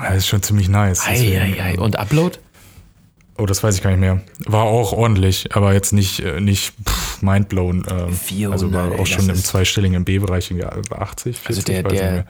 Das 0.02 0.18
ist 0.18 0.28
schon 0.28 0.42
ziemlich 0.42 0.68
nice. 0.68 1.04
Deswegen, 1.08 1.38
Eieiei. 1.38 1.78
Und 1.80 1.98
Upload? 1.98 2.40
Oh, 3.42 3.48
das 3.48 3.64
weiß 3.64 3.76
ich 3.76 3.82
gar 3.82 3.90
nicht 3.90 4.00
mehr. 4.00 4.22
War 4.46 4.66
auch 4.66 4.94
ordentlich, 4.94 5.56
aber 5.56 5.74
jetzt 5.74 5.94
nicht, 5.94 6.20
äh, 6.20 6.40
nicht 6.40 6.74
pff, 6.88 7.24
mindblown. 7.24 7.84
Ähm, 7.90 8.14
400, 8.14 8.52
also 8.54 8.72
war 8.72 9.00
auch 9.00 9.08
schon 9.08 9.28
im 9.28 9.32
ist- 9.36 9.48
zweistelligen 9.48 9.96
MB-Bereich, 9.96 10.52
ja, 10.52 10.76
über 10.76 11.02
80, 11.02 11.40
40, 11.40 11.48
Also 11.48 11.62
der, 11.64 11.84
der 11.84 12.26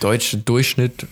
deutsche 0.00 0.38
Durchschnitt, 0.38 1.06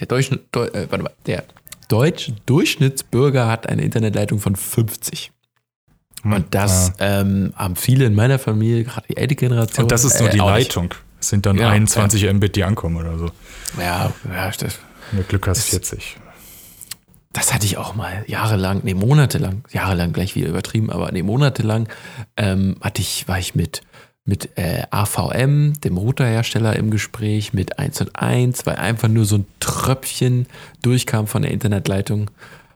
der 0.00 0.08
Durchschnitt, 0.08 0.46
Deu, 0.50 0.64
äh, 0.66 0.88
warte 0.90 1.04
mal, 1.04 1.12
der 1.26 1.44
deutsche 1.86 2.32
Durchschnittsbürger 2.46 3.46
hat 3.46 3.68
eine 3.68 3.82
Internetleitung 3.82 4.40
von 4.40 4.56
50. 4.56 5.30
Und 6.24 6.52
das 6.52 6.92
ähm, 6.98 7.52
haben 7.54 7.76
viele 7.76 8.06
in 8.06 8.14
meiner 8.16 8.40
Familie, 8.40 8.82
gerade 8.82 9.06
die 9.08 9.16
ältere 9.16 9.36
Generation. 9.36 9.84
Und 9.84 9.92
das 9.92 10.02
ist 10.02 10.18
nur 10.18 10.30
äh, 10.30 10.32
die 10.32 10.40
nicht. 10.40 10.46
Leitung. 10.48 10.94
Es 11.20 11.28
sind 11.28 11.46
dann 11.46 11.56
Ja, 11.58 11.68
21 11.70 12.24
Mbit, 12.32 12.56
die 12.56 12.64
ankommen 12.64 12.96
oder 12.96 13.16
so. 13.18 13.30
Ja, 13.78 14.12
ja 14.28 14.50
das, 14.50 14.80
Wenn 15.12 15.20
du 15.20 15.28
Glück 15.28 15.46
hast, 15.46 15.68
40. 15.68 16.16
das 17.32 17.52
hatte 17.52 17.66
ich 17.66 17.76
auch 17.76 17.94
mal 17.94 18.24
jahrelang, 18.26 18.80
nee, 18.82 18.94
monatelang, 18.94 19.64
jahrelang 19.70 20.12
gleich 20.12 20.34
wieder 20.34 20.48
übertrieben, 20.48 20.90
aber 20.90 21.12
nee, 21.12 21.22
monatelang 21.22 21.88
ähm, 22.36 22.76
hatte 22.80 23.02
ich, 23.02 23.28
war 23.28 23.38
ich 23.38 23.54
mit, 23.54 23.82
mit 24.24 24.56
äh, 24.56 24.84
AVM, 24.90 25.74
dem 25.80 25.98
Routerhersteller, 25.98 26.76
im 26.76 26.90
Gespräch, 26.90 27.52
mit 27.52 27.78
1 27.78 28.00
und 28.00 28.16
1, 28.16 28.66
weil 28.66 28.76
einfach 28.76 29.08
nur 29.08 29.24
so 29.24 29.36
ein 29.36 29.46
Tröpfchen 29.60 30.46
durchkam 30.82 31.26
von 31.26 31.42
der 31.42 31.50
Internetleitung. 31.50 32.30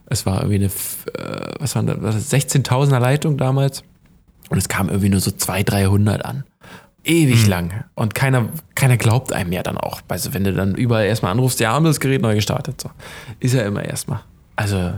Es 0.07 0.27
war 0.27 0.43
irgendwie 0.43 0.57
eine, 0.57 0.67
äh, 0.67 1.55
was 1.59 1.75
war 1.75 1.83
das, 1.83 2.33
16.000er 2.33 2.99
Leitung 2.99 3.39
damals 3.39 3.83
und 4.51 4.59
es 4.59 4.69
kam 4.69 4.89
irgendwie 4.89 5.09
nur 5.09 5.21
so 5.21 5.31
200, 5.31 5.71
300 5.71 6.25
an. 6.25 6.45
Ewig 7.03 7.47
lang. 7.47 7.85
Und 7.95 8.15
keiner, 8.15 8.51
keiner 8.75 8.99
glaubt 8.99 9.33
einem 9.33 9.53
ja 9.53 9.63
dann 9.63 9.79
auch. 9.79 10.03
Also, 10.09 10.35
wenn 10.35 10.45
du 10.45 10.53
dann 10.53 10.75
überall 10.75 11.07
erstmal 11.07 11.33
anrufst, 11.33 11.59
ja, 11.61 11.73
haben 11.73 11.85
wir 11.85 11.89
das 11.89 12.01
Gerät 12.01 12.21
neu 12.21 12.35
gestartet. 12.35 12.81
So. 12.81 12.91
Ist 13.39 13.55
ja 13.55 13.63
immer 13.63 13.83
erstmal. 13.83 14.21
Also, 14.61 14.93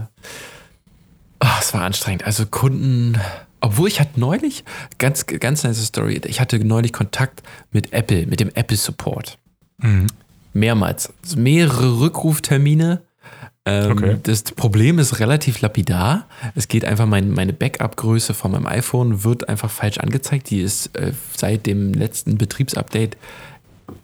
ah, 1.39 1.57
es 1.61 1.73
war 1.73 1.83
anstrengend. 1.83 2.25
Also, 2.25 2.45
Kunden, 2.45 3.17
obwohl 3.61 3.87
ich 3.87 4.01
hatte 4.01 4.19
neulich, 4.19 4.65
ganz, 4.97 5.25
ganz 5.25 5.63
nice 5.63 5.85
Story, 5.85 6.19
ich 6.25 6.41
hatte 6.41 6.59
neulich 6.59 6.91
Kontakt 6.91 7.43
mit 7.71 7.93
Apple, 7.93 8.27
mit 8.27 8.41
dem 8.41 8.49
Apple 8.55 8.75
Support. 8.75 9.37
Mehrmals. 10.51 11.13
Also 11.23 11.39
mehrere 11.39 12.01
Rückruftermine. 12.01 13.03
Ähm, 13.65 13.91
Okay. 13.93 14.17
Das 14.23 14.43
Problem 14.43 14.99
ist 14.99 15.21
relativ 15.21 15.61
lapidar. 15.61 16.27
Es 16.55 16.67
geht 16.67 16.83
einfach, 16.83 17.05
mein, 17.05 17.31
meine 17.31 17.53
Backup-Größe 17.53 18.33
von 18.33 18.51
meinem 18.51 18.67
iPhone 18.67 19.23
wird 19.23 19.47
einfach 19.47 19.71
falsch 19.71 19.97
angezeigt. 19.99 20.49
Die 20.49 20.59
ist 20.59 20.93
äh, 20.97 21.13
seit 21.37 21.65
dem 21.67 21.93
letzten 21.93 22.37
Betriebsupdate 22.37 23.15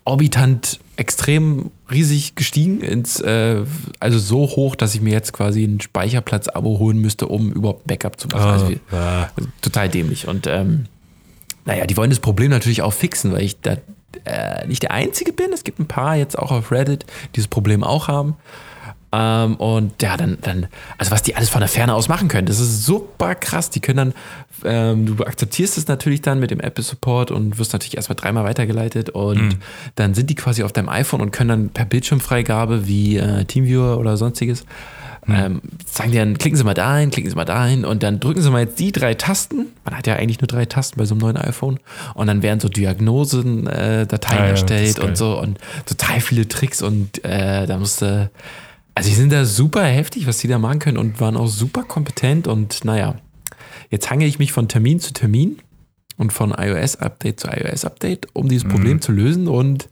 orbitant 0.05 0.79
extrem 0.95 1.71
riesig 1.91 2.35
gestiegen. 2.35 2.81
Ins, 2.81 3.19
äh, 3.19 3.61
also 3.99 4.19
so 4.19 4.41
hoch, 4.47 4.75
dass 4.75 4.95
ich 4.95 5.01
mir 5.01 5.13
jetzt 5.13 5.33
quasi 5.33 5.63
ein 5.63 5.81
Speicherplatz-Abo 5.81 6.79
holen 6.79 6.99
müsste, 6.99 7.27
um 7.27 7.51
überhaupt 7.51 7.87
Backup 7.87 8.19
zu 8.19 8.27
machen. 8.27 8.41
also, 8.49 8.69
wie- 8.69 8.79
Ah. 8.91 9.29
also 9.35 9.49
total 9.61 9.89
dämlich. 9.89 10.27
Und 10.27 10.47
ähm, 10.47 10.85
naja, 11.65 11.85
die 11.85 11.97
wollen 11.97 12.09
das 12.09 12.19
Problem 12.19 12.51
natürlich 12.51 12.81
auch 12.81 12.93
fixen, 12.93 13.31
weil 13.31 13.43
ich 13.43 13.59
da 13.61 13.77
äh, 14.25 14.67
nicht 14.67 14.83
der 14.83 14.91
Einzige 14.91 15.31
bin. 15.33 15.51
Es 15.53 15.63
gibt 15.63 15.79
ein 15.79 15.87
paar 15.87 16.15
jetzt 16.15 16.37
auch 16.37 16.51
auf 16.51 16.71
Reddit, 16.71 17.03
die 17.03 17.31
dieses 17.35 17.47
Problem 17.47 17.83
auch 17.83 18.07
haben. 18.07 18.35
Ähm, 19.11 19.55
und 19.55 20.01
ja, 20.01 20.17
dann, 20.17 20.37
dann, 20.41 20.67
also 20.97 21.11
was 21.11 21.23
die 21.23 21.35
alles 21.35 21.49
von 21.49 21.61
der 21.61 21.67
Ferne 21.67 21.93
aus 21.95 22.07
machen 22.09 22.27
können, 22.27 22.45
das 22.47 22.59
ist 22.59 22.85
super 22.85 23.35
krass. 23.35 23.69
Die 23.69 23.79
können 23.79 23.97
dann, 23.97 24.13
ähm, 24.63 25.17
du 25.17 25.23
akzeptierst 25.23 25.77
es 25.77 25.87
natürlich 25.87 26.21
dann 26.21 26.39
mit 26.39 26.51
dem 26.51 26.59
Apple 26.59 26.83
Support 26.83 27.31
und 27.31 27.57
wirst 27.57 27.73
natürlich 27.73 27.97
erstmal 27.97 28.15
dreimal 28.15 28.43
weitergeleitet 28.43 29.09
und 29.09 29.57
dann 29.95 30.13
sind 30.13 30.29
die 30.29 30.35
quasi 30.35 30.63
auf 30.63 30.73
deinem 30.73 30.89
iPhone 30.89 31.21
und 31.21 31.31
können 31.31 31.49
dann 31.49 31.69
per 31.69 31.85
Bildschirmfreigabe 31.85 32.87
wie 32.87 33.17
äh, 33.17 33.45
Teamviewer 33.45 33.97
oder 33.97 34.15
sonstiges 34.17 34.65
ähm, 35.27 35.61
sagen 35.85 36.11
die 36.11 36.17
dann, 36.17 36.37
klicken 36.37 36.57
Sie 36.57 36.63
mal 36.63 36.73
dahin, 36.73 37.11
klicken 37.11 37.29
Sie 37.29 37.35
mal 37.35 37.45
dahin 37.45 37.85
und 37.85 38.03
dann 38.03 38.19
drücken 38.19 38.41
Sie 38.41 38.49
mal 38.49 38.61
jetzt 38.61 38.79
die 38.79 38.91
drei 38.91 39.13
Tasten. 39.13 39.67
Man 39.85 39.97
hat 39.97 40.07
ja 40.07 40.15
eigentlich 40.15 40.41
nur 40.41 40.47
drei 40.47 40.65
Tasten 40.65 40.97
bei 40.97 41.05
so 41.05 41.13
einem 41.13 41.21
neuen 41.21 41.37
iPhone. 41.37 41.79
Und 42.15 42.27
dann 42.27 42.41
werden 42.41 42.59
so 42.59 42.69
Diagnosen-Dateien 42.69 44.39
Ah 44.39 44.45
ja, 44.45 44.49
erstellt 44.51 44.99
und 44.99 45.17
so 45.17 45.39
und 45.39 45.57
total 45.85 46.21
viele 46.21 46.47
Tricks 46.47 46.81
und 46.81 47.23
äh, 47.23 47.65
da 47.65 47.77
musste. 47.77 48.31
Also, 48.99 49.09
die 49.09 49.15
sind 49.15 49.31
da 49.31 49.45
super 49.45 49.85
heftig, 49.85 50.27
was 50.27 50.39
die 50.39 50.47
da 50.47 50.59
machen 50.59 50.79
können 50.79 50.97
und 50.97 51.19
waren 51.19 51.37
auch 51.37 51.47
super 51.47 51.83
kompetent. 51.83 52.47
Und 52.47 52.83
naja, 52.83 53.15
jetzt 53.89 54.09
hange 54.11 54.25
ich 54.25 54.39
mich 54.39 54.51
von 54.51 54.67
Termin 54.67 54.99
zu 54.99 55.13
Termin 55.13 55.59
und 56.17 56.33
von 56.33 56.51
iOS-Update 56.51 57.39
zu 57.39 57.47
iOS-Update, 57.47 58.27
um 58.33 58.49
dieses 58.49 58.67
Problem 58.67 58.99
zu 58.99 59.13
lösen 59.13 59.47
und 59.47 59.87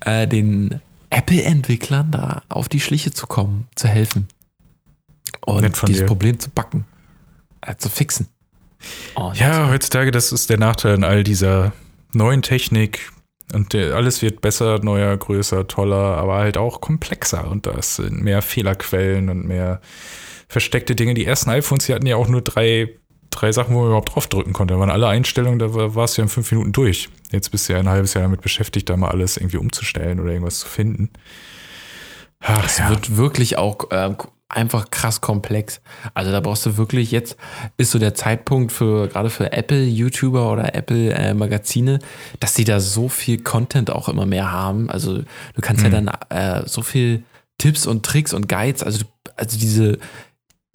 äh, 0.00 0.26
den 0.26 0.80
Apple-Entwicklern 1.10 2.10
da 2.10 2.42
auf 2.48 2.68
die 2.68 2.80
Schliche 2.80 3.12
zu 3.12 3.28
kommen, 3.28 3.68
zu 3.76 3.86
helfen. 3.86 4.26
Und 5.46 5.62
dieses 5.86 6.02
dir. 6.02 6.06
Problem 6.06 6.40
zu 6.40 6.50
backen, 6.50 6.84
äh, 7.60 7.76
zu 7.76 7.88
fixen. 7.88 8.26
Und 9.14 9.38
Ja, 9.38 9.68
heutzutage, 9.68 10.10
das 10.10 10.32
ist 10.32 10.50
der 10.50 10.58
Nachteil 10.58 10.94
an 10.94 11.04
all 11.04 11.22
dieser 11.22 11.72
neuen 12.12 12.42
Technik. 12.42 13.12
Und 13.54 13.74
alles 13.74 14.20
wird 14.20 14.40
besser, 14.40 14.78
neuer, 14.82 15.16
größer, 15.16 15.66
toller, 15.68 16.18
aber 16.18 16.36
halt 16.36 16.58
auch 16.58 16.80
komplexer. 16.80 17.50
Und 17.50 17.66
da 17.66 17.80
sind 17.80 18.22
mehr 18.22 18.42
Fehlerquellen 18.42 19.30
und 19.30 19.46
mehr 19.46 19.80
versteckte 20.48 20.94
Dinge. 20.94 21.14
Die 21.14 21.24
ersten 21.24 21.50
iPhones, 21.50 21.86
die 21.86 21.94
hatten 21.94 22.06
ja 22.06 22.16
auch 22.16 22.28
nur 22.28 22.42
drei, 22.42 22.94
drei 23.30 23.52
Sachen, 23.52 23.74
wo 23.74 23.80
man 23.80 23.88
überhaupt 23.88 24.14
draufdrücken 24.14 24.52
konnte. 24.52 24.74
Da 24.74 24.80
waren 24.80 24.90
alle 24.90 25.08
Einstellungen, 25.08 25.58
da 25.58 25.72
war, 25.72 25.94
warst 25.94 26.16
du 26.16 26.22
ja 26.22 26.24
in 26.24 26.28
fünf 26.28 26.50
Minuten 26.50 26.72
durch. 26.72 27.08
Jetzt 27.30 27.50
bist 27.50 27.68
du 27.68 27.72
ja 27.72 27.78
ein 27.78 27.88
halbes 27.88 28.14
Jahr 28.14 28.22
damit 28.22 28.42
beschäftigt, 28.42 28.88
da 28.90 28.96
mal 28.96 29.10
alles 29.10 29.36
irgendwie 29.36 29.58
umzustellen 29.58 30.20
oder 30.20 30.30
irgendwas 30.30 30.60
zu 30.60 30.68
finden. 30.68 31.10
Ach, 32.40 32.64
Es 32.64 32.78
ja. 32.78 32.88
wird 32.90 33.16
wirklich 33.16 33.58
auch 33.58 33.90
äh, 33.90 34.14
einfach 34.48 34.90
krass 34.90 35.20
komplex. 35.20 35.80
Also 36.14 36.30
da 36.32 36.40
brauchst 36.40 36.64
du 36.64 36.76
wirklich, 36.76 37.10
jetzt 37.10 37.36
ist 37.76 37.90
so 37.90 37.98
der 37.98 38.14
Zeitpunkt 38.14 38.72
für, 38.72 39.08
gerade 39.08 39.28
für 39.28 39.52
Apple-YouTuber 39.52 40.50
oder 40.50 40.74
Apple-Magazine, 40.74 41.98
dass 42.40 42.54
die 42.54 42.64
da 42.64 42.80
so 42.80 43.08
viel 43.08 43.42
Content 43.42 43.90
auch 43.90 44.08
immer 44.08 44.24
mehr 44.24 44.50
haben. 44.50 44.88
Also 44.88 45.18
du 45.18 45.60
kannst 45.60 45.84
Mhm. 45.84 45.92
ja 45.92 46.00
dann 46.00 46.62
äh, 46.62 46.66
so 46.68 46.82
viel 46.82 47.24
Tipps 47.58 47.86
und 47.86 48.04
Tricks 48.06 48.32
und 48.32 48.48
Guides, 48.48 48.82
also, 48.82 49.04
also 49.36 49.58
diese 49.58 49.98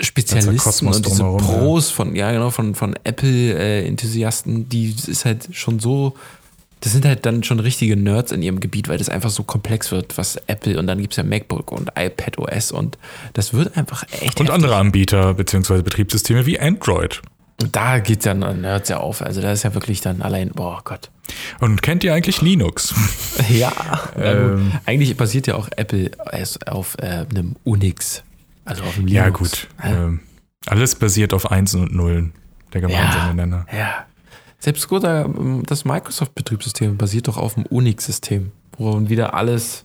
Spezialisten 0.02 0.88
und 0.88 1.06
diese. 1.06 1.24
Pros 1.24 1.90
von, 1.90 2.16
ja 2.16 2.32
genau, 2.32 2.50
von, 2.50 2.76
von 2.76 2.96
Apple-Enthusiasten, 3.06 4.68
die 4.70 4.94
ist 5.08 5.26
halt 5.26 5.48
schon 5.52 5.80
so, 5.80 6.16
das 6.84 6.92
sind 6.92 7.06
halt 7.06 7.26
dann 7.26 7.44
schon 7.44 7.62
richtige 7.62 7.96
Nerds 7.96 8.34
in 8.34 8.42
ihrem 8.42 8.60
Gebiet, 8.60 8.90
weil 8.90 8.98
das 8.98 9.08
einfach 9.08 9.30
so 9.30 9.44
komplex 9.44 9.92
wird, 9.92 10.18
was 10.18 10.36
Apple 10.48 10.78
und 10.78 10.86
dann 10.88 11.00
gibt 11.00 11.14
es 11.14 11.18
ja 11.18 11.24
MacBook 11.24 11.72
und 11.72 11.92
iPad 11.98 12.38
OS 12.40 12.74
und 12.74 12.98
das 13.32 13.54
wird 13.54 13.78
einfach 13.78 14.04
echt. 14.12 14.22
Und 14.40 14.48
heftig. 14.48 14.50
andere 14.52 14.76
Anbieter 14.76 15.34
bzw. 15.34 15.82
Betriebssysteme 15.82 16.46
wie 16.46 16.60
Android. 16.60 17.22
Und 17.62 17.74
da 17.76 18.00
geht 18.00 18.26
dann 18.26 18.40
Nerds 18.62 18.90
ja 18.90 18.98
auf. 18.98 19.22
Also 19.22 19.40
da 19.40 19.54
ist 19.54 19.64
ja 19.64 19.74
wirklich 19.74 20.02
dann 20.02 20.22
allein, 20.22 20.50
boah 20.50 20.82
Gott. 20.84 21.10
Und 21.62 21.82
kennt 21.82 22.04
ihr 22.04 22.14
eigentlich 22.14 22.42
Linux? 22.42 22.94
Ja. 23.50 23.72
Ähm. 24.18 24.74
eigentlich 24.86 25.16
basiert 25.18 25.48
ja 25.48 25.56
auch 25.56 25.70
Apple 25.76 26.12
auf 26.66 26.98
äh, 27.00 27.26
einem 27.30 27.56
Unix. 27.64 28.24
Also 28.66 28.84
auf 28.84 28.98
einem 28.98 29.08
Linux. 29.08 29.24
Ja, 29.24 29.30
gut. 29.30 29.68
Ähm, 29.84 30.20
alles 30.66 30.96
basiert 30.96 31.34
auf 31.34 31.50
Einsen 31.52 31.82
und 31.82 31.94
Nullen. 31.96 32.34
Der 32.74 32.82
gemeinsame 32.82 33.28
Ja, 33.30 33.34
Nenner. 33.34 33.66
ja. 33.72 34.06
Selbst 34.64 34.88
gut, 34.88 35.04
äh, 35.04 35.26
das 35.66 35.84
Microsoft-Betriebssystem 35.84 36.96
basiert 36.96 37.28
doch 37.28 37.36
auf 37.36 37.56
dem 37.56 37.66
Unix-System, 37.66 38.54
wo 38.78 38.94
man 38.94 39.10
wieder 39.10 39.34
alles, 39.34 39.84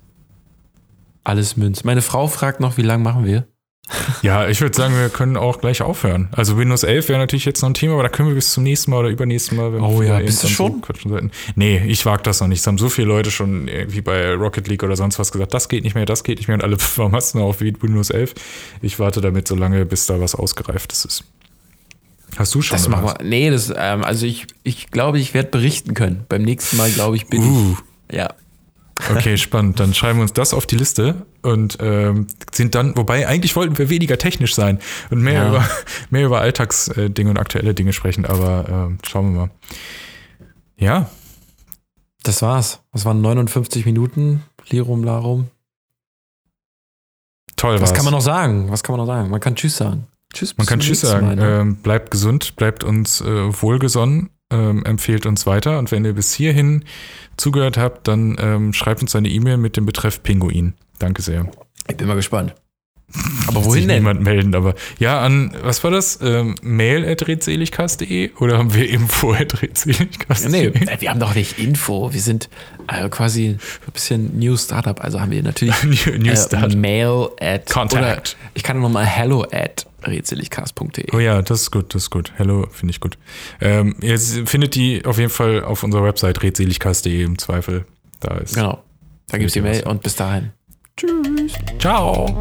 alles 1.24 1.56
münzt. 1.56 1.84
Meine 1.84 2.00
Frau 2.00 2.28
fragt 2.28 2.60
noch, 2.60 2.76
wie 2.76 2.82
lange 2.82 3.02
machen 3.02 3.24
wir? 3.24 3.48
Ja, 4.22 4.48
ich 4.48 4.60
würde 4.60 4.76
sagen, 4.76 4.94
wir 4.94 5.08
können 5.08 5.36
auch 5.36 5.60
gleich 5.60 5.82
aufhören. 5.82 6.28
Also 6.32 6.56
Windows 6.58 6.82
11 6.82 7.08
wäre 7.08 7.18
natürlich 7.18 7.44
jetzt 7.44 7.62
noch 7.62 7.70
ein 7.70 7.74
Thema, 7.74 7.94
aber 7.94 8.04
da 8.04 8.08
können 8.08 8.28
wir 8.28 8.34
bis 8.34 8.52
zum 8.52 8.62
nächsten 8.62 8.90
Mal 8.90 8.98
oder 8.98 9.08
übernächsten 9.08 9.56
Mal, 9.56 9.72
wenn 9.72 9.82
Oh 9.82 10.00
wir 10.00 10.08
ja, 10.08 10.18
bist 10.20 10.44
du 10.44 10.48
schon? 10.48 10.80
Quatschen 10.80 11.10
sollten. 11.10 11.30
Nee, 11.56 11.82
ich 11.86 12.04
wage 12.06 12.22
das 12.22 12.40
noch 12.40 12.48
nicht. 12.48 12.60
Es 12.60 12.66
haben 12.66 12.78
so 12.78 12.88
viele 12.88 13.08
Leute 13.08 13.30
schon 13.30 13.66
irgendwie 13.66 14.00
bei 14.00 14.34
Rocket 14.34 14.68
League 14.68 14.82
oder 14.82 14.96
sonst 14.96 15.18
was 15.18 15.32
gesagt, 15.32 15.54
das 15.54 15.68
geht 15.68 15.84
nicht 15.84 15.94
mehr, 15.94 16.06
das 16.06 16.22
geht 16.22 16.38
nicht 16.38 16.48
mehr 16.48 16.56
und 16.56 16.64
alle, 16.64 16.76
noch 16.96 17.42
auf 17.42 17.60
Windows 17.60 18.10
11? 18.10 18.34
Ich 18.82 18.98
warte 18.98 19.20
damit 19.20 19.48
so 19.48 19.54
lange, 19.54 19.84
bis 19.86 20.06
da 20.06 20.20
was 20.20 20.34
ausgereiftes 20.34 21.04
ist. 21.04 21.24
Hast 22.38 22.54
du 22.54 22.62
schon? 22.62 22.76
Das 22.78 22.88
machen 22.88 23.04
wir. 23.04 23.16
Nee, 23.24 23.50
das, 23.50 23.72
ähm, 23.76 24.04
also 24.04 24.24
ich, 24.24 24.46
ich 24.62 24.90
glaube, 24.90 25.18
ich 25.18 25.34
werde 25.34 25.50
berichten 25.50 25.94
können. 25.94 26.24
Beim 26.28 26.42
nächsten 26.42 26.76
Mal, 26.76 26.90
glaube 26.90 27.16
ich, 27.16 27.26
bin 27.26 27.42
Uh. 27.42 27.76
ich. 28.08 28.16
Ja. 28.16 28.28
Okay, 29.10 29.36
spannend. 29.38 29.80
Dann 29.80 29.92
schreiben 29.92 30.18
wir 30.18 30.22
uns 30.22 30.32
das 30.32 30.54
auf 30.54 30.64
die 30.66 30.76
Liste 30.76 31.26
und 31.42 31.78
ähm, 31.80 32.26
sind 32.52 32.74
dann, 32.74 32.96
wobei 32.96 33.26
eigentlich 33.28 33.56
wollten 33.56 33.76
wir 33.78 33.90
weniger 33.90 34.18
technisch 34.18 34.54
sein 34.54 34.78
und 35.10 35.20
mehr 35.20 35.34
Ja. 35.34 35.48
über 35.48 35.68
mehr 36.10 36.26
über 36.26 36.40
Alltagsdinge 36.40 37.30
und 37.30 37.38
aktuelle 37.38 37.74
Dinge 37.74 37.92
sprechen, 37.92 38.24
aber 38.24 38.66
ähm, 38.68 38.98
schauen 39.06 39.32
wir 39.34 39.40
mal. 39.40 39.50
Ja, 40.76 41.10
Das 42.22 42.40
war's. 42.42 42.80
Das 42.92 43.04
waren 43.04 43.20
59 43.20 43.84
Minuten. 43.84 44.42
Lirum 44.70 45.02
Larum. 45.02 45.48
toll 47.56 47.74
Was 47.74 47.80
war's. 47.90 47.94
kann 47.94 48.04
man 48.04 48.14
noch 48.14 48.20
sagen? 48.20 48.70
Was 48.70 48.82
kann 48.82 48.96
man 48.96 49.06
noch 49.06 49.12
sagen? 49.12 49.30
Man 49.30 49.40
kann 49.40 49.56
Tschüss 49.56 49.76
sagen. 49.76 50.06
Tschüss. 50.32 50.56
Man 50.56 50.64
bis 50.64 50.68
kann 50.68 50.80
zum 50.80 50.88
Tschüss 50.88 51.00
sagen. 51.00 51.34
Ne? 51.34 51.60
ähm, 51.60 51.76
bleibt 51.76 52.10
gesund, 52.10 52.56
bleibt 52.56 52.84
uns 52.84 53.20
äh, 53.20 53.62
wohlgesonnen, 53.62 54.30
ähm, 54.50 54.84
empfehlt 54.84 55.26
uns 55.26 55.46
weiter 55.46 55.78
und 55.78 55.90
wenn 55.90 56.04
ihr 56.04 56.12
bis 56.12 56.32
hierhin 56.32 56.84
zugehört 57.36 57.78
habt, 57.78 58.08
dann 58.08 58.36
ähm, 58.38 58.72
schreibt 58.72 59.02
uns 59.02 59.14
eine 59.16 59.28
E-Mail 59.28 59.56
mit 59.56 59.76
dem 59.76 59.86
Betreff 59.86 60.22
Pinguin. 60.22 60.74
Danke 60.98 61.22
sehr. 61.22 61.50
Ich 61.88 61.96
bin 61.96 62.06
mal 62.06 62.14
gespannt. 62.14 62.54
Aber 63.46 63.64
wohin 63.64 63.88
denn? 63.88 63.98
niemand 63.98 64.20
melden, 64.20 64.54
aber 64.54 64.74
ja, 64.98 65.20
an, 65.20 65.54
was 65.62 65.82
war 65.82 65.90
das? 65.90 66.18
Ähm, 66.20 66.56
mail 66.60 67.08
at 67.08 67.26
redseligkast.de 67.26 68.32
oder 68.34 68.58
haben 68.58 68.74
wir 68.74 68.88
info 68.88 69.32
at 69.32 69.62
redseligkast.de? 69.62 70.50
Nee, 70.50 70.66
äh, 70.66 71.00
wir 71.00 71.10
haben 71.10 71.20
doch 71.20 71.34
nicht 71.34 71.58
Info. 71.58 72.12
Wir 72.12 72.20
sind 72.20 72.50
äh, 72.86 73.08
quasi 73.08 73.58
ein 73.86 73.92
bisschen 73.92 74.38
New 74.38 74.56
Startup. 74.58 75.02
Also 75.02 75.20
haben 75.20 75.30
wir 75.30 75.42
natürlich 75.42 75.82
New, 76.06 76.18
New 76.18 76.32
äh. 76.32 76.76
Mail 76.76 77.28
at 77.40 77.70
Contact. 77.70 78.36
Ich 78.52 78.62
kann 78.62 78.78
nochmal 78.78 79.06
hello 79.06 79.46
at 79.50 79.86
redseligcast.de. 80.04 81.06
Oh 81.12 81.18
ja, 81.18 81.40
das 81.40 81.62
ist 81.62 81.70
gut, 81.70 81.94
das 81.94 82.04
ist 82.04 82.10
gut. 82.10 82.32
Hello, 82.36 82.68
finde 82.70 82.90
ich 82.90 83.00
gut. 83.00 83.16
Ähm, 83.62 83.96
ihr 84.02 84.18
findet 84.18 84.74
die 84.74 85.04
auf 85.06 85.18
jeden 85.18 85.30
Fall 85.30 85.64
auf 85.64 85.82
unserer 85.82 86.04
Website 86.04 86.42
redseligkast.de 86.42 87.22
im 87.22 87.38
Zweifel. 87.38 87.86
Da 88.20 88.36
ist. 88.36 88.54
Genau. 88.54 88.84
Da 89.28 89.38
gibt's 89.38 89.54
die 89.54 89.60
Findet 89.60 89.78
ihr 89.78 89.84
Mail 89.84 89.90
und 89.90 90.02
bis 90.02 90.14
dahin. 90.14 90.50
Ciao. 91.78 92.40